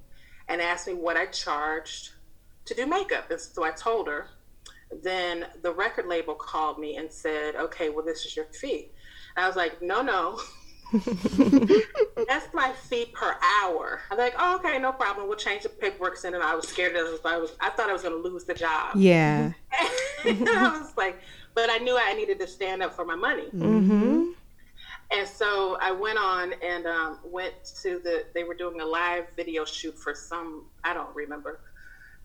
and 0.49 0.63
asked 0.63 0.87
me 0.87 0.95
what 0.95 1.17
I 1.17 1.27
charged 1.27 2.13
to 2.65 2.75
do 2.75 2.87
makeup, 2.87 3.31
and 3.31 3.41
so 3.41 3.63
I 3.63 3.71
told 3.71 4.09
her 4.09 4.29
then 5.03 5.47
the 5.63 5.73
record 5.73 6.07
label 6.07 6.35
called 6.35 6.79
me 6.79 6.97
and 6.97 7.13
said, 7.13 7.57
okay, 7.57 7.91
well, 7.91 8.05
this 8.05 8.25
is 8.25 8.35
your 8.35 8.47
fee. 8.47 8.91
And 9.37 9.45
I 9.45 9.47
was 9.47 9.57
like, 9.57 9.83
no, 9.83 10.03
no. 10.03 10.41
That's 10.93 12.53
my 12.53 12.73
fee 12.89 13.07
per 13.07 13.37
hour. 13.63 14.01
I'm 14.11 14.19
like, 14.19 14.35
oh, 14.39 14.57
okay, 14.57 14.79
no 14.79 14.93
problem. 14.93 15.29
We'll 15.29 15.37
change 15.37 15.63
the 15.63 15.69
paperwork. 15.69 16.17
And 16.25 16.37
I 16.37 16.55
was 16.55 16.69
scared 16.69 16.95
that 16.95 17.21
I 17.25 17.37
was, 17.37 17.53
I 17.61 17.71
thought 17.71 17.91
I 17.91 17.93
was 17.93 18.03
going 18.03 18.23
to 18.23 18.29
lose 18.29 18.45
the 18.45 18.55
job. 18.55 18.97
Yeah. 18.97 19.53
I 20.25 20.81
was 20.81 20.97
like, 20.97 21.21
but 21.55 21.71
I 21.71 21.79
knew 21.79 21.97
I 21.97 22.15
needed 22.15 22.39
to 22.41 22.47
stand 22.47 22.83
up 22.83 22.95
for 22.95 23.05
my 23.05 23.17
money. 23.17 23.47
Mm-hmm. 23.55 24.33
And 25.11 25.27
so 25.27 25.79
I 25.81 25.93
went 25.93 26.19
on 26.19 26.53
and 26.63 26.87
um, 26.87 27.19
went 27.25 27.55
to 27.83 27.99
the, 27.99 28.27
they 28.35 28.45
were 28.45 28.55
doing 28.55 28.81
a 28.81 28.87
live 28.87 29.27
video 29.37 29.65
shoot 29.65 29.99
for 29.99 30.15
some, 30.15 30.67
I 30.85 30.93
don't 30.95 31.15
remember 31.15 31.61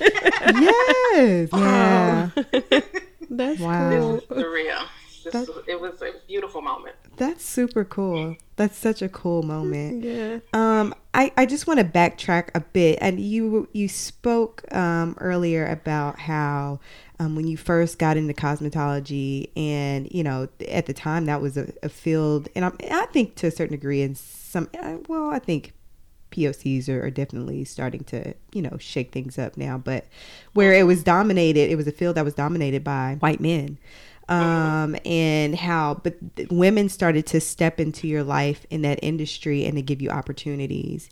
A 0.00 0.52
new 0.52 1.46
friend. 1.48 2.32
yes. 2.34 2.70
Yeah. 2.72 2.80
That's 3.30 3.60
wow. 3.60 3.90
This 3.90 4.22
is 4.22 4.28
surreal. 4.28 4.86
This, 5.24 5.50
it 5.66 5.80
was 5.80 6.00
a 6.02 6.12
beautiful 6.28 6.62
moment. 6.62 6.94
That's 7.16 7.44
super 7.44 7.84
cool. 7.84 8.36
That's 8.56 8.76
such 8.76 9.02
a 9.02 9.08
cool 9.08 9.42
moment. 9.42 10.04
Yeah. 10.04 10.38
Um, 10.52 10.94
I, 11.14 11.32
I 11.36 11.46
just 11.46 11.66
want 11.66 11.80
to 11.80 11.84
backtrack 11.84 12.50
a 12.54 12.60
bit, 12.60 12.98
and 13.00 13.18
you 13.18 13.68
you 13.72 13.88
spoke 13.88 14.62
um, 14.72 15.16
earlier 15.20 15.66
about 15.66 16.20
how 16.20 16.78
um, 17.18 17.34
when 17.34 17.46
you 17.46 17.56
first 17.56 17.98
got 17.98 18.16
into 18.16 18.34
cosmetology, 18.34 19.50
and 19.56 20.08
you 20.12 20.22
know, 20.22 20.48
at 20.68 20.86
the 20.86 20.94
time 20.94 21.24
that 21.26 21.40
was 21.40 21.56
a, 21.56 21.72
a 21.82 21.88
field, 21.88 22.48
and 22.54 22.64
I, 22.64 22.70
I 22.90 23.06
think 23.06 23.34
to 23.36 23.48
a 23.48 23.50
certain 23.50 23.74
degree, 23.74 24.02
and 24.02 24.16
some, 24.16 24.68
uh, 24.80 24.98
well, 25.08 25.30
I 25.30 25.38
think 25.38 25.72
POCs 26.36 26.88
are, 26.88 27.04
are, 27.04 27.10
definitely 27.10 27.64
starting 27.64 28.04
to, 28.04 28.34
you 28.52 28.62
know, 28.62 28.76
shake 28.78 29.12
things 29.12 29.38
up 29.38 29.56
now. 29.56 29.78
But 29.78 30.06
where 30.52 30.72
it 30.72 30.86
was 30.86 31.02
dominated, 31.02 31.70
it 31.70 31.76
was 31.76 31.86
a 31.86 31.92
field 31.92 32.16
that 32.16 32.24
was 32.24 32.34
dominated 32.34 32.84
by 32.84 33.16
white 33.20 33.40
men. 33.40 33.78
Um, 34.28 34.96
and 35.04 35.54
how, 35.54 36.00
but 36.02 36.16
women 36.50 36.88
started 36.88 37.26
to 37.26 37.40
step 37.40 37.78
into 37.78 38.08
your 38.08 38.24
life 38.24 38.66
in 38.70 38.82
that 38.82 38.98
industry 39.00 39.64
and 39.64 39.76
to 39.76 39.82
give 39.82 40.02
you 40.02 40.10
opportunities 40.10 41.08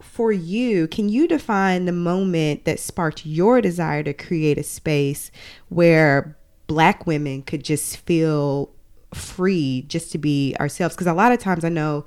for 0.00 0.32
you, 0.32 0.88
can 0.88 1.08
you 1.08 1.28
define 1.28 1.84
the 1.84 1.92
moment 1.92 2.64
that 2.64 2.80
sparked 2.80 3.26
your 3.26 3.60
desire 3.60 4.02
to 4.02 4.12
create 4.12 4.58
a 4.58 4.62
space 4.62 5.30
where 5.68 6.36
black 6.66 7.06
women 7.06 7.42
could 7.42 7.62
just 7.62 7.98
feel 7.98 8.72
free 9.14 9.82
just 9.88 10.10
to 10.12 10.18
be 10.18 10.56
ourselves? 10.58 10.94
Because 10.94 11.06
a 11.06 11.14
lot 11.14 11.32
of 11.32 11.38
times 11.38 11.64
I 11.64 11.68
know 11.68 12.04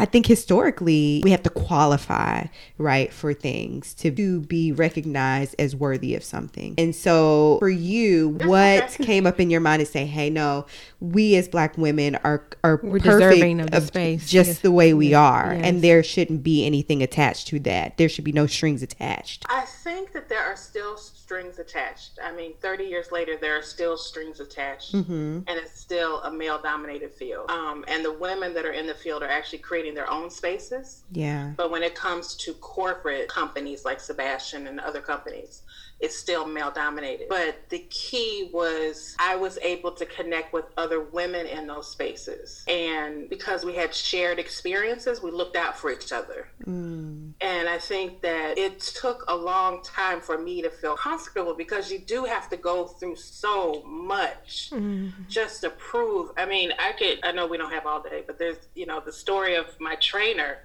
I 0.00 0.06
think 0.06 0.24
historically 0.24 1.20
we 1.22 1.30
have 1.30 1.42
to 1.42 1.50
qualify, 1.50 2.46
right, 2.78 3.12
for 3.12 3.34
things 3.34 3.92
to, 3.94 4.10
to 4.10 4.40
be 4.40 4.72
recognized 4.72 5.54
as 5.58 5.76
worthy 5.76 6.14
of 6.14 6.24
something. 6.24 6.74
And 6.78 6.96
so 6.96 7.58
for 7.58 7.68
you, 7.68 8.30
what 8.30 8.92
came 9.02 9.26
up 9.26 9.38
in 9.38 9.50
your 9.50 9.60
mind 9.60 9.80
to 9.80 9.86
say, 9.86 10.06
hey, 10.06 10.30
no, 10.30 10.64
we 11.00 11.36
as 11.36 11.48
black 11.48 11.76
women 11.76 12.16
are 12.24 12.46
are 12.64 12.80
We're 12.82 12.98
perfect 12.98 13.60
of, 13.60 13.74
of 13.74 13.86
space. 13.88 14.26
just 14.26 14.48
yes. 14.48 14.58
the 14.60 14.72
way 14.72 14.94
we 14.94 15.12
are. 15.12 15.52
Yes. 15.52 15.64
And 15.66 15.82
there 15.82 16.02
shouldn't 16.02 16.42
be 16.42 16.64
anything 16.64 17.02
attached 17.02 17.48
to 17.48 17.60
that. 17.60 17.98
There 17.98 18.08
should 18.08 18.24
be 18.24 18.32
no 18.32 18.46
strings 18.46 18.82
attached. 18.82 19.44
I 19.50 19.66
think 19.66 20.12
that 20.12 20.30
there 20.30 20.42
are 20.42 20.56
still 20.56 20.96
strings 21.30 21.60
attached. 21.60 22.18
I 22.20 22.32
mean, 22.34 22.54
30 22.60 22.86
years 22.86 23.12
later, 23.12 23.36
there 23.40 23.56
are 23.56 23.62
still 23.62 23.96
strings 23.96 24.40
attached, 24.40 24.92
mm-hmm. 24.92 25.38
and 25.46 25.48
it's 25.48 25.78
still 25.78 26.20
a 26.22 26.32
male 26.32 26.60
dominated 26.60 27.12
field. 27.14 27.48
Um, 27.48 27.84
and 27.86 28.04
the 28.04 28.12
women 28.12 28.52
that 28.54 28.66
are 28.66 28.72
in 28.72 28.88
the 28.88 28.94
field 28.94 29.22
are 29.22 29.28
actually 29.28 29.58
creating 29.58 29.94
their 29.94 30.10
own 30.10 30.28
spaces. 30.28 31.04
Yeah. 31.12 31.52
But 31.56 31.70
when 31.70 31.84
it 31.84 31.94
comes 31.94 32.34
to 32.38 32.52
corporate 32.54 33.28
companies 33.28 33.84
like 33.84 34.00
Sebastian 34.00 34.66
and 34.66 34.80
other 34.80 35.00
companies, 35.00 35.62
it's 36.00 36.16
still 36.16 36.46
male 36.46 36.72
dominated. 36.72 37.28
But 37.28 37.68
the 37.68 37.86
key 37.90 38.50
was 38.52 39.14
I 39.20 39.36
was 39.36 39.56
able 39.58 39.92
to 39.92 40.06
connect 40.06 40.52
with 40.52 40.64
other 40.76 41.00
women 41.00 41.46
in 41.46 41.68
those 41.68 41.88
spaces. 41.88 42.64
And 42.66 43.28
because 43.28 43.64
we 43.64 43.76
had 43.76 43.94
shared 43.94 44.40
experiences, 44.40 45.22
we 45.22 45.30
looked 45.30 45.56
out 45.56 45.78
for 45.78 45.92
each 45.92 46.10
other. 46.10 46.48
Mm. 46.66 47.34
And 47.40 47.68
I 47.68 47.78
think 47.78 48.22
that 48.22 48.58
it 48.58 48.80
took 48.80 49.24
a 49.28 49.36
long 49.36 49.82
time 49.82 50.20
for 50.20 50.38
me 50.38 50.62
to 50.62 50.70
feel 50.70 50.96
comfortable 50.96 51.19
because 51.56 51.90
you 51.90 51.98
do 51.98 52.24
have 52.24 52.48
to 52.50 52.56
go 52.56 52.86
through 52.86 53.16
so 53.16 53.82
much 53.84 54.70
mm. 54.72 55.12
just 55.28 55.60
to 55.62 55.70
prove. 55.70 56.30
I 56.36 56.46
mean, 56.46 56.72
I 56.78 56.92
could, 56.92 57.20
I 57.22 57.32
know 57.32 57.46
we 57.46 57.56
don't 57.56 57.72
have 57.72 57.86
all 57.86 58.02
day, 58.02 58.22
but 58.26 58.38
there's, 58.38 58.58
you 58.74 58.86
know, 58.86 59.00
the 59.00 59.12
story 59.12 59.56
of 59.56 59.66
my 59.80 59.96
trainer 59.96 60.58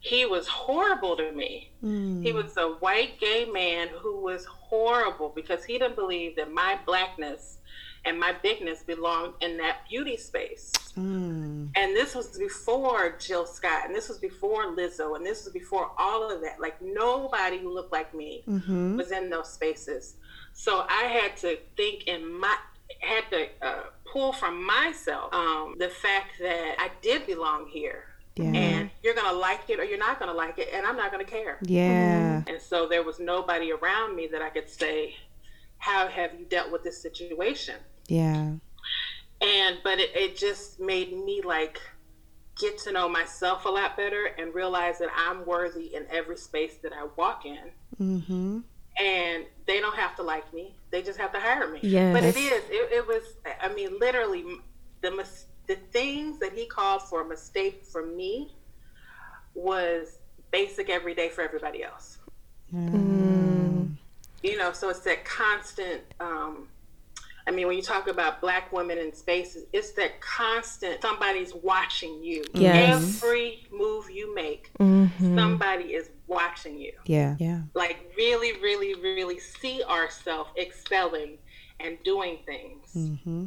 he 0.00 0.24
was 0.24 0.48
horrible 0.48 1.14
to 1.16 1.30
me. 1.30 1.70
Mm. 1.84 2.24
He 2.24 2.32
was 2.32 2.56
a 2.56 2.68
white 2.68 3.20
gay 3.20 3.44
man 3.44 3.88
who 3.88 4.20
was 4.20 4.46
horrible 4.46 5.30
because 5.34 5.62
he 5.62 5.74
didn't 5.74 5.94
believe 5.94 6.36
that 6.36 6.50
my 6.50 6.78
blackness 6.86 7.58
and 8.04 8.18
my 8.18 8.34
bigness 8.42 8.82
belonged 8.82 9.34
in 9.40 9.56
that 9.58 9.88
beauty 9.88 10.16
space. 10.16 10.72
Mm. 10.96 11.70
And 11.76 11.96
this 11.96 12.14
was 12.14 12.38
before 12.38 13.16
Jill 13.18 13.46
Scott, 13.46 13.86
and 13.86 13.94
this 13.94 14.08
was 14.08 14.18
before 14.18 14.74
Lizzo, 14.76 15.16
and 15.16 15.24
this 15.24 15.44
was 15.44 15.52
before 15.52 15.90
all 15.98 16.30
of 16.30 16.40
that. 16.42 16.60
Like 16.60 16.80
nobody 16.80 17.58
who 17.58 17.72
looked 17.72 17.92
like 17.92 18.14
me 18.14 18.42
mm-hmm. 18.48 18.96
was 18.96 19.12
in 19.12 19.30
those 19.30 19.52
spaces. 19.52 20.16
So 20.52 20.84
I 20.88 21.04
had 21.04 21.36
to 21.38 21.58
think 21.76 22.04
in 22.04 22.38
my 22.38 22.56
had 23.00 23.24
to 23.30 23.46
uh, 23.62 23.82
pull 24.12 24.32
from 24.32 24.64
myself 24.64 25.32
um, 25.32 25.76
the 25.78 25.88
fact 25.88 26.32
that 26.40 26.74
I 26.78 26.90
did 27.02 27.26
belong 27.26 27.68
here 27.68 28.04
yeah. 28.36 28.60
And 28.60 28.90
you're 29.02 29.14
going 29.14 29.28
to 29.28 29.36
like 29.36 29.68
it 29.68 29.78
or 29.78 29.84
you're 29.84 29.98
not 29.98 30.18
going 30.18 30.30
to 30.30 30.36
like 30.36 30.58
it. 30.58 30.68
And 30.72 30.86
I'm 30.86 30.96
not 30.96 31.12
going 31.12 31.24
to 31.24 31.30
care. 31.30 31.58
Yeah. 31.62 32.40
Mm-hmm. 32.40 32.50
And 32.50 32.62
so 32.62 32.88
there 32.88 33.02
was 33.02 33.18
nobody 33.18 33.72
around 33.72 34.16
me 34.16 34.28
that 34.28 34.42
I 34.42 34.50
could 34.50 34.68
say, 34.68 35.16
How 35.78 36.08
have 36.08 36.32
you 36.38 36.46
dealt 36.46 36.70
with 36.70 36.82
this 36.82 37.00
situation? 37.00 37.76
Yeah. 38.10 38.54
And 39.40 39.78
but 39.84 39.98
it, 40.00 40.10
it 40.14 40.36
just 40.36 40.80
made 40.80 41.12
me 41.12 41.40
like 41.42 41.80
get 42.58 42.76
to 42.78 42.92
know 42.92 43.08
myself 43.08 43.64
a 43.64 43.68
lot 43.68 43.96
better 43.96 44.26
and 44.36 44.54
realize 44.54 44.98
that 44.98 45.08
I'm 45.16 45.46
worthy 45.46 45.94
in 45.94 46.06
every 46.10 46.36
space 46.36 46.74
that 46.82 46.92
I 46.92 47.06
walk 47.16 47.46
in. 47.46 47.70
Mm-hmm. 48.00 48.58
And 49.02 49.44
they 49.66 49.80
don't 49.80 49.96
have 49.96 50.16
to 50.16 50.22
like 50.22 50.52
me; 50.52 50.74
they 50.90 51.02
just 51.02 51.18
have 51.18 51.32
to 51.32 51.40
hire 51.40 51.70
me. 51.70 51.78
Yes. 51.82 52.12
But 52.12 52.24
it 52.24 52.36
is. 52.36 52.64
It, 52.68 52.92
it 52.92 53.06
was. 53.06 53.22
I 53.62 53.72
mean, 53.72 53.98
literally, 53.98 54.44
the 55.00 55.12
mis- 55.12 55.46
the 55.68 55.76
things 55.92 56.40
that 56.40 56.52
he 56.52 56.66
called 56.66 57.02
for 57.02 57.22
a 57.22 57.24
mistake 57.24 57.84
for 57.84 58.04
me 58.04 58.52
was 59.54 60.18
basic 60.50 60.90
every 60.90 61.14
day 61.14 61.28
for 61.28 61.42
everybody 61.42 61.84
else. 61.84 62.18
Mm. 62.74 63.94
You 64.42 64.58
know, 64.58 64.72
so 64.72 64.90
it's 64.90 65.00
that 65.00 65.24
constant. 65.24 66.02
Um, 66.18 66.68
I 67.46 67.50
mean, 67.50 67.66
when 67.66 67.76
you 67.76 67.82
talk 67.82 68.06
about 68.08 68.40
black 68.40 68.72
women 68.72 68.98
in 68.98 69.12
spaces, 69.14 69.64
it's 69.72 69.92
that 69.92 70.20
constant 70.20 71.00
somebody's 71.02 71.54
watching 71.54 72.22
you. 72.22 72.44
Yes. 72.54 73.22
Every 73.22 73.66
move 73.72 74.10
you 74.10 74.34
make, 74.34 74.70
Mhm. 74.78 75.34
somebody 75.36 75.94
is 75.94 76.10
watching 76.26 76.78
you. 76.78 76.92
Yeah. 77.04 77.36
Yeah. 77.38 77.62
Like, 77.74 78.12
really, 78.16 78.52
really, 78.60 78.94
really 78.94 79.38
see 79.38 79.82
ourselves 79.84 80.50
excelling 80.56 81.38
and 81.80 81.98
doing 82.04 82.38
things. 82.46 82.92
Mm-hmm. 82.94 83.46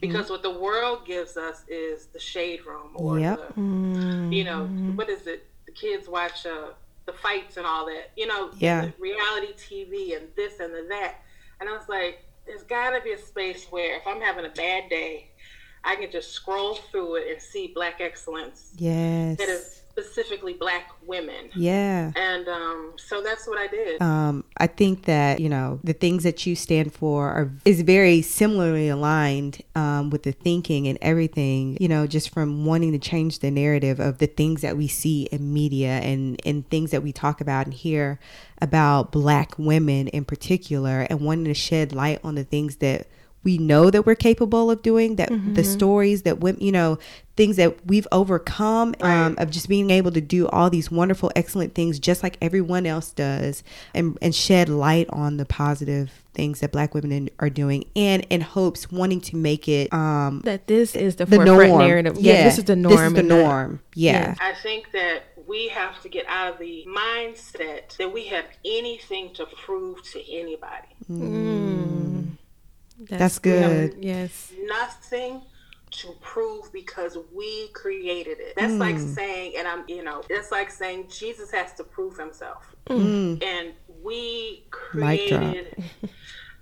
Because 0.00 0.30
what 0.30 0.42
the 0.44 0.50
world 0.50 1.04
gives 1.04 1.36
us 1.36 1.64
is 1.66 2.06
the 2.06 2.20
shade 2.20 2.64
room 2.64 2.92
or 2.94 3.18
Yep. 3.18 3.38
the, 3.56 3.60
Mm. 3.60 4.32
you 4.32 4.44
know, 4.44 4.66
what 4.94 5.08
is 5.08 5.26
it? 5.26 5.48
The 5.66 5.72
kids 5.72 6.08
watch 6.08 6.46
uh, 6.46 6.68
the 7.06 7.12
fights 7.12 7.56
and 7.56 7.66
all 7.66 7.86
that, 7.86 8.12
you 8.16 8.26
know, 8.28 8.50
Yeah. 8.58 8.90
reality 9.00 9.52
TV 9.54 10.14
and 10.14 10.28
this 10.36 10.60
and 10.60 10.72
the 10.72 10.86
that. 10.90 11.16
And 11.58 11.68
I 11.68 11.72
was 11.76 11.88
like, 11.88 12.24
there's 12.46 12.62
got 12.64 12.90
to 12.90 13.00
be 13.02 13.12
a 13.12 13.18
space 13.18 13.66
where 13.70 13.96
if 13.96 14.06
I'm 14.06 14.20
having 14.20 14.44
a 14.44 14.48
bad 14.50 14.88
day, 14.88 15.30
I 15.84 15.96
can 15.96 16.10
just 16.10 16.32
scroll 16.32 16.74
through 16.74 17.16
it 17.16 17.32
and 17.32 17.40
see 17.42 17.72
black 17.74 18.00
excellence 18.00 18.70
Yes. 18.76 19.38
that 19.38 19.48
is 19.48 19.81
specifically 19.92 20.54
black 20.54 20.90
women. 21.06 21.50
Yeah. 21.54 22.12
And 22.16 22.48
um, 22.48 22.92
so 22.96 23.20
that's 23.22 23.46
what 23.46 23.58
I 23.58 23.66
did. 23.66 24.00
Um, 24.00 24.44
I 24.56 24.66
think 24.66 25.04
that 25.04 25.40
you 25.40 25.48
know 25.48 25.80
the 25.84 25.92
things 25.92 26.22
that 26.24 26.46
you 26.46 26.56
stand 26.56 26.92
for 26.92 27.28
are 27.28 27.50
is 27.64 27.82
very 27.82 28.22
similarly 28.22 28.88
aligned 28.88 29.62
um, 29.74 30.10
with 30.10 30.22
the 30.22 30.32
thinking 30.32 30.88
and 30.88 30.98
everything. 31.02 31.76
You 31.80 31.88
know, 31.88 32.06
just 32.06 32.30
from 32.30 32.64
wanting 32.64 32.92
to 32.92 32.98
change 32.98 33.40
the 33.40 33.50
narrative 33.50 34.00
of 34.00 34.18
the 34.18 34.26
things 34.26 34.62
that 34.62 34.76
we 34.76 34.88
see 34.88 35.28
in 35.30 35.52
media 35.52 35.98
and 35.98 36.40
and 36.46 36.68
things 36.70 36.90
that 36.90 37.02
we 37.02 37.12
talk 37.12 37.40
about 37.40 37.66
and 37.66 37.74
hear 37.74 38.18
about 38.60 39.12
Black 39.12 39.58
women 39.58 40.08
in 40.08 40.24
particular, 40.24 41.06
and 41.10 41.20
wanting 41.20 41.44
to 41.44 41.54
shed 41.54 41.92
light 41.92 42.20
on 42.24 42.34
the 42.34 42.44
things 42.44 42.76
that 42.76 43.06
we 43.44 43.58
know 43.58 43.90
that 43.90 44.06
we're 44.06 44.14
capable 44.14 44.70
of 44.70 44.82
doing 44.82 45.16
that 45.16 45.30
the 45.54 45.64
stories 45.64 46.22
that 46.22 46.40
women 46.40 46.60
you 46.60 46.72
know 46.72 46.98
things 47.34 47.56
that 47.56 47.86
we've 47.86 48.06
overcome 48.12 48.94
um, 49.00 49.34
of 49.38 49.50
just 49.50 49.66
being 49.68 49.90
able 49.90 50.10
to 50.12 50.20
do 50.20 50.46
all 50.48 50.68
these 50.68 50.90
wonderful 50.90 51.32
excellent 51.34 51.74
things 51.74 51.98
just 51.98 52.22
like 52.22 52.36
everyone 52.42 52.84
else 52.86 53.10
does 53.10 53.62
and 53.94 54.16
and 54.20 54.34
shed 54.34 54.68
light 54.68 55.06
on 55.10 55.38
the 55.38 55.44
positive 55.46 56.10
things 56.34 56.60
that 56.60 56.70
black 56.72 56.94
women 56.94 57.10
in- 57.12 57.30
are 57.40 57.50
doing 57.50 57.84
and 57.96 58.26
in 58.30 58.40
hopes 58.42 58.90
wanting 58.92 59.20
to 59.20 59.36
make 59.36 59.66
it 59.68 59.92
um 59.92 60.40
That 60.44 60.66
this 60.66 60.94
is 60.94 61.16
the, 61.16 61.24
the 61.26 61.38
norm. 61.44 61.78
narrative. 61.78 62.16
Yeah, 62.18 62.44
this 62.44 62.58
is 62.58 62.64
the 62.64 62.76
norm. 62.76 62.94
this 62.96 63.06
is 63.06 63.12
the 63.14 63.18
and 63.20 63.28
not- 63.28 63.36
norm. 63.38 63.80
Yeah. 63.94 64.34
I 64.40 64.52
think 64.62 64.92
that 64.92 65.22
we 65.46 65.68
have 65.68 66.00
to 66.02 66.08
get 66.08 66.24
out 66.28 66.52
of 66.54 66.58
the 66.60 66.86
mindset 66.88 67.96
that 67.98 68.12
we 68.12 68.26
have 68.26 68.44
anything 68.64 69.34
to 69.34 69.44
prove 69.46 70.02
to 70.12 70.20
anybody. 70.32 70.88
That's 73.08 73.38
good 73.38 73.96
Yes. 74.00 74.52
Nothing 74.64 75.42
to 75.92 76.14
prove 76.22 76.72
because 76.72 77.18
we 77.34 77.68
created 77.74 78.38
it. 78.40 78.54
That's 78.56 78.72
like 78.74 78.96
Hmm. 78.96 79.06
saying, 79.12 79.54
and 79.58 79.68
I'm, 79.68 79.84
you 79.88 80.02
know, 80.02 80.22
it's 80.30 80.50
like 80.50 80.70
saying 80.70 81.08
Jesus 81.08 81.50
has 81.50 81.74
to 81.74 81.84
prove 81.84 82.16
himself. 82.16 82.74
Hmm. 82.86 83.34
And 83.42 83.72
we 84.02 84.64
Mic 84.94 85.28
drop. 85.28 85.40
created. 85.42 85.84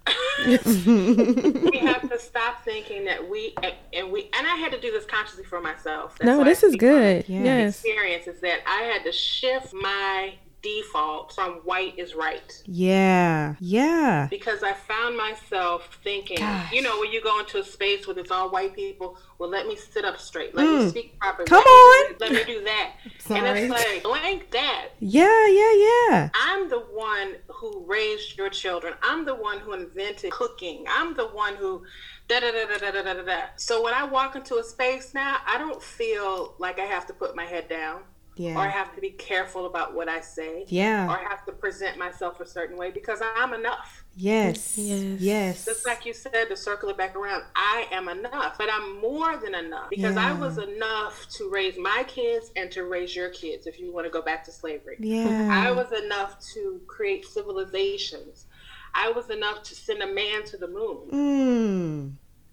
we 0.46 1.79
have 1.79 2.09
to 2.11 2.18
stop 2.18 2.64
thinking 2.64 3.05
that 3.05 3.29
we 3.29 3.55
and 3.92 4.11
we 4.11 4.22
and 4.37 4.46
I 4.46 4.57
had 4.57 4.72
to 4.72 4.81
do 4.81 4.90
this 4.90 5.05
consciously 5.05 5.44
for 5.44 5.61
myself. 5.61 6.16
That's 6.18 6.26
No, 6.26 6.42
this 6.42 6.64
I 6.64 6.68
is 6.68 6.76
good. 6.76 7.29
Yes. 7.29 7.76
experience 7.85 8.26
is 8.26 8.40
that 8.40 8.61
I 8.66 8.83
had 8.83 9.05
to 9.05 9.12
shift 9.12 9.72
my 9.72 10.35
default, 10.62 11.33
so 11.33 11.42
I'm 11.42 11.53
white 11.61 11.99
is 11.99 12.14
right. 12.14 12.62
Yeah, 12.66 13.55
yeah. 13.61 14.29
Because 14.31 14.62
I 14.62 14.73
found 14.73 15.16
myself 15.16 15.99
thinking, 16.05 16.38
Gosh. 16.38 16.73
you 16.73 16.83
know, 16.83 17.01
when 17.01 17.11
you 17.11 17.23
go 17.23 17.40
into 17.40 17.59
a 17.59 17.64
space 17.64 18.07
where 18.07 18.18
it's 18.18 18.31
all 18.31 18.51
white 18.51 18.75
people, 18.75 19.18
well, 19.38 19.49
let 19.49 19.66
me 19.66 19.77
sit 19.77 20.05
up 20.05 20.20
straight, 20.20 20.55
let 20.55 20.66
mm. 20.66 20.85
me 20.85 20.90
speak 20.90 21.18
properly. 21.18 21.46
Come 21.46 21.62
on, 21.62 22.16
let 22.20 22.31
me, 22.31 22.37
let 22.37 22.46
me 22.46 22.55
do 22.55 22.64
that. 22.64 22.92
And 23.31 23.46
it's 23.46 23.70
like 23.70 24.03
blank 24.03 24.51
that. 24.51 24.88
Yeah, 24.99 25.46
yeah, 25.46 25.73
yeah. 25.73 26.31
I'm 26.35 26.68
the 26.68 26.81
one 26.81 27.37
who 27.46 27.85
raised 27.87 28.37
your 28.37 28.51
children. 28.51 28.94
I'm 29.03 29.25
the 29.25 29.37
one 29.37 29.61
who 29.61 29.73
invented 29.73 30.33
cooking. 30.33 30.85
I'm 30.88 31.14
the 31.14 31.29
one 31.29 31.55
who 31.55 31.85
da 32.27 32.40
da 32.40 32.51
da 32.51 32.66
da 32.66 32.90
Da, 32.90 33.14
da, 33.14 33.23
da, 33.23 33.40
so 33.57 33.83
when 33.83 33.94
I 33.94 34.05
walk 34.05 34.37
into 34.37 34.57
a 34.57 34.64
space 34.64 35.14
now, 35.14 35.38
I 35.46 35.59
don't 35.59 35.83
feel 35.83 36.55
like 36.59 36.79
I 36.79 36.85
have 36.85 37.07
to 37.07 37.12
put 37.12 37.37
my 37.37 37.44
head 37.44 37.68
down. 37.68 38.03
Yeah. 38.37 38.55
Or 38.55 38.61
I 38.61 38.69
have 38.69 38.95
to 38.95 39.01
be 39.03 39.11
careful 39.11 39.66
about 39.66 39.95
what 39.95 40.09
I 40.09 40.21
say. 40.21 40.64
Yeah. 40.69 41.07
Or 41.09 41.19
I 41.19 41.23
have 41.29 41.45
to 41.47 41.53
present 41.53 41.99
myself 41.99 42.40
a 42.40 42.47
certain 42.47 42.77
way 42.79 42.90
because 42.90 43.21
I'm 43.37 43.53
enough. 43.53 44.05
yes 44.16 44.79
Yes. 44.79 45.21
yes 45.21 45.64
Just 45.66 45.87
like 45.87 46.07
you 46.07 46.14
said, 46.14 46.47
to 46.49 46.57
circle 46.57 46.88
it 46.88 46.97
back 46.97 47.14
around, 47.16 47.43
I 47.55 47.87
am 47.90 48.09
enough, 48.09 48.57
but 48.57 48.69
I'm 48.73 49.01
more 49.01 49.37
than 49.37 49.55
enough 49.55 49.90
because 49.90 50.16
I 50.16 50.33
was 50.33 50.57
enough 50.59 51.27
to 51.37 51.51
raise 51.51 51.77
my 51.77 52.05
kids 52.07 52.51
and 52.57 52.71
to 52.73 52.85
raise 52.85 53.14
your 53.14 53.29
kids 53.31 53.66
if 53.66 53.79
you 53.81 53.93
want 53.93 54.07
to 54.07 54.11
go 54.11 54.23
back 54.23 54.45
to 54.45 54.53
slavery. 54.53 54.97
yeah 55.01 55.49
I 55.51 55.73
was 55.73 55.90
enough 55.93 56.38
to 56.55 56.81
create 56.87 57.27
civilizations. 57.27 58.47
I 58.95 59.11
was 59.12 59.31
enough 59.31 59.62
to 59.64 59.75
send 59.75 60.03
a 60.03 60.07
man 60.12 60.45
to 60.47 60.57
the 60.57 60.66
moon. 60.69 61.09
mm. 61.12 62.12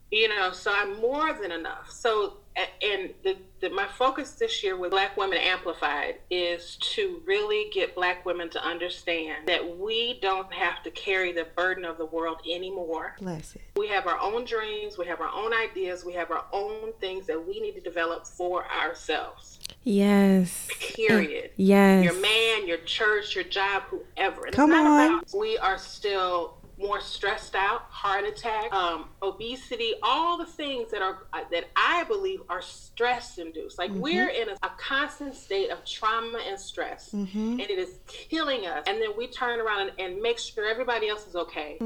You 0.09 0.29
know, 0.29 0.51
so 0.53 0.71
I'm 0.73 1.01
more 1.01 1.33
than 1.33 1.51
enough. 1.51 1.89
So, 1.91 2.13
a- 2.23 2.39
and 2.81 3.13
the, 3.23 3.37
the, 3.59 3.69
my 3.69 3.87
focus 3.87 4.31
this 4.31 4.63
year 4.63 4.77
with 4.77 4.91
Black 4.91 5.15
Women 5.17 5.37
Amplified 5.37 6.15
is 6.29 6.77
to 6.93 7.21
really 7.25 7.69
get 7.73 7.95
Black 7.95 8.25
women 8.25 8.49
to 8.51 8.63
understand 8.63 9.47
that 9.47 9.77
we 9.77 10.19
don't 10.21 10.51
have 10.53 10.83
to 10.83 10.91
carry 10.91 11.31
the 11.31 11.45
burden 11.55 11.85
of 11.85 11.97
the 11.97 12.05
world 12.05 12.37
anymore. 12.49 13.15
bless 13.19 13.55
it 13.55 13.61
We 13.75 13.87
have 13.89 14.07
our 14.07 14.19
own 14.19 14.45
dreams, 14.45 14.97
we 14.97 15.05
have 15.07 15.21
our 15.21 15.31
own 15.33 15.53
ideas, 15.53 16.03
we 16.03 16.13
have 16.13 16.31
our 16.31 16.45
own 16.51 16.93
things 16.99 17.27
that 17.27 17.47
we 17.47 17.59
need 17.59 17.73
to 17.73 17.81
develop 17.81 18.25
for 18.25 18.65
ourselves. 18.71 19.59
Yes. 19.83 20.67
Period 20.95 21.51
Yes. 21.55 22.03
your 22.03 22.19
man, 22.19 22.67
your 22.67 22.79
church, 22.79 23.35
your 23.35 23.45
job, 23.45 23.83
whoever. 23.83 24.41
Come 24.51 24.73
on. 24.73 25.19
About, 25.19 25.33
we 25.37 25.57
are 25.57 25.77
still 25.77 26.56
more 26.77 27.01
stressed 27.01 27.55
out, 27.55 27.83
heart 27.89 28.23
attack, 28.25 28.71
um, 28.71 29.05
obesity, 29.21 29.93
all 30.03 30.37
the 30.37 30.45
things 30.45 30.91
that 30.91 31.01
are 31.01 31.25
uh, 31.33 31.39
that 31.51 31.65
I 31.75 32.03
believe 32.05 32.41
are 32.49 32.61
stress 32.61 33.37
induced. 33.39 33.79
Like 33.79 33.91
we're 33.91 34.27
in 34.29 34.49
a, 34.49 34.53
a 34.63 34.71
constant 34.77 35.35
state 35.35 35.69
of 35.71 35.83
trauma 35.85 36.39
and 36.47 36.59
stress, 36.59 37.13
and 37.61 37.61
it 37.61 37.79
is 37.79 37.99
killing 38.07 38.65
us. 38.67 38.83
And 38.87 39.01
then 39.01 39.09
we 39.17 39.27
turn 39.27 39.59
around 39.59 39.89
and, 39.89 39.99
and 39.99 40.21
make 40.21 40.37
sure 40.39 40.67
everybody 40.69 41.07
else 41.09 41.25
is 41.27 41.35
okay, 41.35 41.77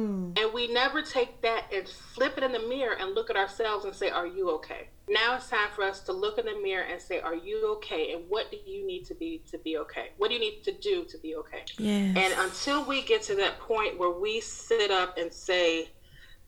and 0.51 0.55
we 0.55 0.73
never 0.73 1.01
take 1.01 1.41
that 1.41 1.65
and 1.73 1.87
flip 1.87 2.37
it 2.37 2.43
in 2.43 2.51
the 2.51 2.59
mirror 2.59 2.95
and 2.99 3.15
look 3.15 3.29
at 3.29 3.37
ourselves 3.37 3.85
and 3.85 3.95
say, 3.95 4.09
"Are 4.09 4.27
you 4.27 4.49
okay?" 4.51 4.89
Now 5.07 5.35
it's 5.35 5.49
time 5.49 5.69
for 5.73 5.83
us 5.83 6.01
to 6.01 6.13
look 6.13 6.37
in 6.37 6.45
the 6.45 6.59
mirror 6.61 6.83
and 6.83 7.01
say, 7.01 7.19
"Are 7.19 7.35
you 7.35 7.67
okay?" 7.77 8.13
And 8.13 8.29
what 8.29 8.51
do 8.51 8.57
you 8.65 8.85
need 8.85 9.05
to 9.05 9.15
be 9.15 9.41
to 9.49 9.57
be 9.57 9.77
okay? 9.77 10.11
What 10.17 10.27
do 10.29 10.33
you 10.33 10.39
need 10.39 10.63
to 10.63 10.71
do 10.71 11.05
to 11.05 11.17
be 11.17 11.35
okay? 11.35 11.63
Yes. 11.77 12.17
And 12.17 12.33
until 12.39 12.85
we 12.85 13.01
get 13.01 13.21
to 13.23 13.35
that 13.35 13.59
point 13.59 13.97
where 13.97 14.11
we 14.11 14.41
sit 14.41 14.91
up 14.91 15.17
and 15.17 15.31
say, 15.31 15.89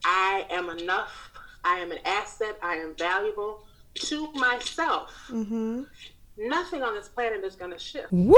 I 0.06 0.46
am 0.50 0.70
enough, 0.70 1.32
I 1.64 1.76
am 1.76 1.92
an 1.92 2.00
asset, 2.06 2.58
I 2.62 2.76
am 2.76 2.94
valuable 2.98 3.66
to 3.96 4.32
myself, 4.34 5.14
mm-hmm. 5.30 5.84
nothing 6.38 6.84
on 6.84 6.96
this 6.96 7.08
planet 7.08 7.44
is 7.44 7.56
going 7.56 7.72
to 7.72 7.80
shift. 7.80 8.12
Woo! 8.12 8.38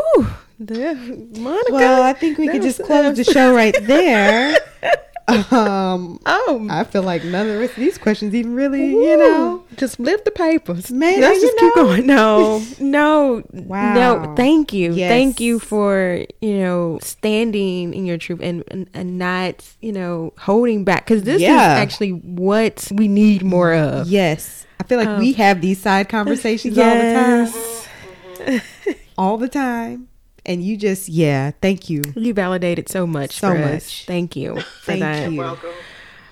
The, 0.59 0.95
Monica. 1.37 1.73
well 1.73 2.01
i 2.01 2.13
think 2.13 2.37
we 2.37 2.47
could 2.47 2.61
just 2.61 2.81
close 2.81 3.17
the 3.17 3.25
show 3.25 3.53
right 3.53 3.75
there 3.81 4.57
um 5.27 6.19
Oh, 6.25 6.67
I 6.69 6.83
feel 6.83 7.01
like 7.03 7.23
none 7.23 7.47
of 7.47 7.53
the 7.53 7.59
rest 7.59 7.73
of 7.73 7.79
these 7.79 7.97
questions 7.97 8.35
even 8.35 8.53
really, 8.55 8.91
you 8.91 9.17
know. 9.17 9.63
Just 9.75 9.95
flip 9.97 10.23
the 10.23 10.31
papers. 10.31 10.91
Man, 10.91 11.19
let's 11.19 11.41
just 11.41 11.57
keep 11.57 11.73
going. 11.73 12.05
No, 12.15 12.63
no, 12.79 13.43
Wow. 13.51 13.93
no. 13.93 14.35
Thank 14.35 14.71
you, 14.73 14.93
Yes. 14.93 15.09
thank 15.09 15.39
you 15.39 15.59
for 15.59 16.23
you 16.41 16.57
know 16.59 16.99
standing 17.01 17.93
in 17.93 18.05
your 18.05 18.17
truth 18.17 18.39
and 18.43 18.63
and, 18.69 18.87
and 18.93 19.17
not 19.17 19.63
you 19.81 19.91
know 19.91 20.33
holding 20.37 20.83
back 20.83 21.05
because 21.05 21.23
this 21.23 21.41
Yeah. 21.41 21.73
is 21.73 21.79
actually 21.79 22.11
what 22.11 22.87
we 22.93 23.07
need 23.07 23.43
more 23.43 23.73
of. 23.73 24.07
Yes. 24.07 24.65
I 24.79 24.83
feel 24.83 24.99
like 24.99 25.17
we 25.19 25.33
have 25.33 25.61
these 25.61 25.79
side 25.81 26.09
conversations 26.09 26.77
all 26.77 26.95
the 26.95 27.13
time. 27.13 28.61
All 29.17 29.37
the 29.37 29.47
time. 29.47 30.09
And 30.45 30.63
you 30.63 30.77
just, 30.77 31.09
yeah, 31.09 31.51
thank 31.61 31.89
you. 31.89 32.01
You 32.15 32.33
validated 32.33 32.89
so 32.89 33.07
much 33.07 33.39
So 33.39 33.51
for 33.51 33.57
us. 33.57 33.71
much. 33.71 34.05
Thank 34.05 34.35
you 34.35 34.59
for 34.59 34.61
Thank 34.85 34.99
that. 35.01 35.31
you. 35.31 35.39
Welcome. 35.39 35.69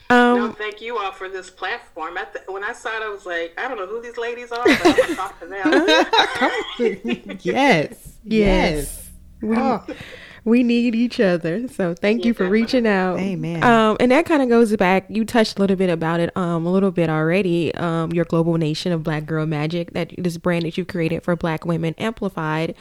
Um, 0.10 0.38
no, 0.38 0.52
thank 0.52 0.82
you 0.82 0.98
all 0.98 1.12
for 1.12 1.28
this 1.30 1.50
platform. 1.50 2.18
I 2.18 2.26
th- 2.26 2.46
when 2.48 2.64
I 2.64 2.74
saw 2.74 2.90
it, 2.96 3.02
I 3.02 3.10
was 3.10 3.26
like, 3.26 3.54
I 3.58 3.68
don't 3.68 3.78
know 3.78 3.88
who 3.88 4.02
these 4.02 4.18
ladies 4.18 4.52
are, 4.52 4.64
but 4.64 4.86
I'm 4.86 4.96
gonna 4.96 5.16
talk 5.16 5.40
to 5.40 5.48
them. 5.48 7.40
yes, 7.42 8.14
yes. 8.24 9.10
Oh 9.44 9.84
we 10.46 10.62
need 10.62 10.94
each 10.94 11.20
other. 11.22 11.68
So 11.70 11.94
thank 11.94 12.26
you 12.26 12.34
for 12.34 12.50
reaching 12.50 12.86
out. 12.86 13.18
Amen. 13.18 13.64
Um, 13.64 13.96
and 14.02 14.12
that 14.12 14.26
kind 14.26 14.42
of 14.42 14.50
goes 14.50 14.76
back. 14.76 15.06
You 15.08 15.24
touched 15.24 15.58
a 15.58 15.62
little 15.62 15.78
bit 15.78 15.90
about 15.90 16.20
it, 16.20 16.36
um, 16.36 16.66
a 16.66 16.72
little 16.72 16.92
bit 16.92 17.10
already. 17.10 17.74
Um, 17.76 18.12
your 18.12 18.26
global 18.26 18.58
nation 18.58 18.92
of 18.92 19.04
Black 19.04 19.26
Girl 19.26 19.46
Magic, 19.46 19.94
that 19.94 20.12
this 20.18 20.38
brand 20.38 20.66
that 20.66 20.78
you 20.78 20.84
created 20.84 21.24
for 21.24 21.36
Black 21.38 21.66
women, 21.66 21.96
amplified, 21.98 22.76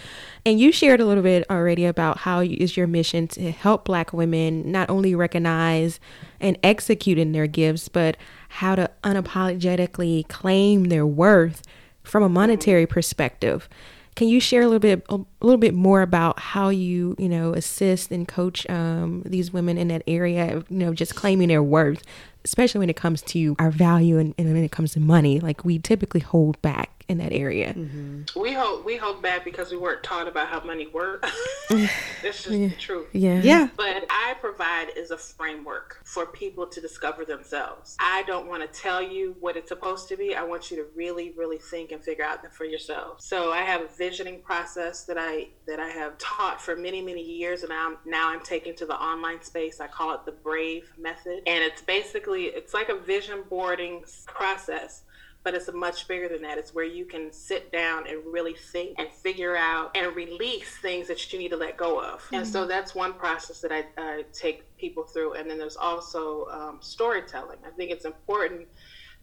and 0.44 0.58
you 0.58 0.72
shared 0.72 1.00
a 1.00 1.04
little 1.04 1.22
bit 1.22 1.48
already 1.48 1.84
about 1.84 2.18
how 2.18 2.40
is 2.40 2.76
your 2.76 2.86
mission 2.86 3.28
to 3.28 3.52
help 3.52 3.84
Black 3.84 4.12
women 4.12 4.70
not 4.70 4.90
only 4.90 5.14
recognize 5.14 6.00
and 6.40 6.58
execute 6.62 7.18
in 7.18 7.32
their 7.32 7.46
gifts, 7.46 7.88
but 7.88 8.16
how 8.48 8.74
to 8.74 8.90
unapologetically 9.04 10.26
claim 10.28 10.84
their 10.84 11.06
worth 11.06 11.62
from 12.02 12.24
a 12.24 12.28
monetary 12.28 12.86
perspective. 12.86 13.68
Can 14.14 14.28
you 14.28 14.40
share 14.40 14.62
a 14.62 14.66
little 14.66 14.78
bit 14.78 15.06
a 15.08 15.20
little 15.40 15.60
bit 15.60 15.74
more 15.74 16.02
about 16.02 16.38
how 16.38 16.68
you 16.68 17.16
you 17.18 17.30
know 17.30 17.54
assist 17.54 18.10
and 18.10 18.28
coach 18.28 18.68
um, 18.68 19.22
these 19.24 19.52
women 19.52 19.78
in 19.78 19.88
that 19.88 20.02
area? 20.06 20.64
You 20.68 20.76
know, 20.76 20.92
just 20.92 21.14
claiming 21.14 21.48
their 21.48 21.62
worth, 21.62 22.02
especially 22.44 22.80
when 22.80 22.90
it 22.90 22.96
comes 22.96 23.22
to 23.22 23.56
our 23.58 23.70
value 23.70 24.18
and, 24.18 24.34
and 24.38 24.52
when 24.52 24.64
it 24.64 24.72
comes 24.72 24.92
to 24.92 25.00
money. 25.00 25.40
Like 25.40 25.64
we 25.64 25.78
typically 25.78 26.20
hold 26.20 26.60
back 26.62 27.02
in 27.08 27.18
that 27.18 27.32
area. 27.32 27.74
Mm-hmm. 27.74 28.40
We 28.40 28.52
hold 28.52 28.84
we 28.84 28.96
hold 28.96 29.22
back 29.22 29.44
because 29.44 29.70
we 29.70 29.76
weren't 29.76 30.02
taught 30.02 30.28
about 30.28 30.48
how 30.48 30.64
money 30.64 30.88
works. 30.88 31.30
it's 31.70 31.92
just 32.22 32.46
yeah. 32.48 32.68
the 32.68 32.74
truth. 32.76 33.08
Yeah. 33.12 33.40
Yeah. 33.42 33.68
But 33.76 34.04
I 34.10 34.34
provide 34.40 34.88
is 34.96 35.10
a 35.10 35.18
framework 35.18 36.00
for 36.04 36.26
people 36.26 36.66
to 36.66 36.80
discover 36.80 37.24
themselves. 37.24 37.96
I 38.00 38.22
don't 38.24 38.48
want 38.48 38.62
to 38.62 38.80
tell 38.80 39.02
you 39.02 39.36
what 39.40 39.56
it's 39.56 39.68
supposed 39.68 40.08
to 40.08 40.16
be. 40.16 40.34
I 40.34 40.42
want 40.42 40.70
you 40.70 40.76
to 40.78 40.86
really, 40.94 41.32
really 41.36 41.58
think 41.58 41.92
and 41.92 42.02
figure 42.02 42.24
out 42.24 42.42
for 42.54 42.64
yourself. 42.64 43.20
So 43.20 43.52
I 43.52 43.62
have 43.62 43.82
a 43.82 43.88
visioning 43.88 44.40
process 44.40 45.04
that 45.04 45.16
I 45.18 45.48
that 45.66 45.78
I 45.78 45.88
have 45.88 46.18
taught 46.18 46.60
for 46.60 46.74
many, 46.74 47.02
many 47.02 47.22
years 47.22 47.62
and 47.62 47.72
I'm 47.72 47.98
now 48.04 48.30
I'm 48.30 48.40
taking 48.40 48.74
to 48.76 48.86
the 48.86 48.96
online 48.96 49.42
space. 49.42 49.80
I 49.80 49.86
call 49.86 50.14
it 50.14 50.24
the 50.24 50.32
brave 50.32 50.90
method. 50.98 51.42
And 51.46 51.62
it's 51.62 51.82
basically 51.82 52.31
it's 52.40 52.74
like 52.74 52.88
a 52.88 52.96
vision 52.96 53.44
boarding 53.48 54.04
process 54.26 55.02
but 55.44 55.54
it's 55.54 55.72
much 55.72 56.06
bigger 56.06 56.28
than 56.28 56.42
that. 56.42 56.56
It's 56.56 56.72
where 56.72 56.84
you 56.84 57.04
can 57.04 57.32
sit 57.32 57.72
down 57.72 58.06
and 58.06 58.20
really 58.24 58.54
think 58.54 58.98
and 58.98 59.10
figure 59.10 59.56
out 59.56 59.90
and 59.96 60.14
release 60.14 60.76
things 60.78 61.08
that 61.08 61.32
you 61.32 61.38
need 61.38 61.50
to 61.50 61.56
let 61.56 61.76
go 61.76 62.00
of. 62.00 62.20
Mm-hmm. 62.20 62.36
And 62.36 62.46
so 62.46 62.60
mm-hmm. 62.60 62.68
that's 62.68 62.94
one 62.94 63.12
process 63.14 63.60
that 63.60 63.72
I, 63.72 63.84
I, 63.98 64.24
take 64.32 64.76
people 64.76 65.02
through. 65.02 65.34
And 65.34 65.50
then 65.50 65.58
there's 65.58 65.76
also 65.76 66.46
um, 66.46 66.78
storytelling. 66.80 67.58
I 67.66 67.70
think 67.70 67.90
it's 67.90 68.04
important 68.04 68.68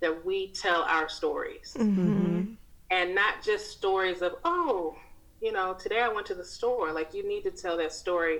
that 0.01 0.25
we 0.25 0.49
tell 0.49 0.81
our 0.83 1.07
stories 1.07 1.75
mm-hmm. 1.77 2.53
and 2.91 3.15
not 3.15 3.41
just 3.43 3.71
stories 3.71 4.21
of, 4.21 4.35
oh, 4.43 4.95
you 5.41 5.53
know, 5.53 5.73
today 5.73 6.01
I 6.01 6.09
went 6.09 6.27
to 6.27 6.35
the 6.35 6.43
store. 6.43 6.91
Like 6.91 7.13
you 7.13 7.27
need 7.27 7.43
to 7.43 7.51
tell 7.51 7.77
that 7.77 7.93
story 7.93 8.39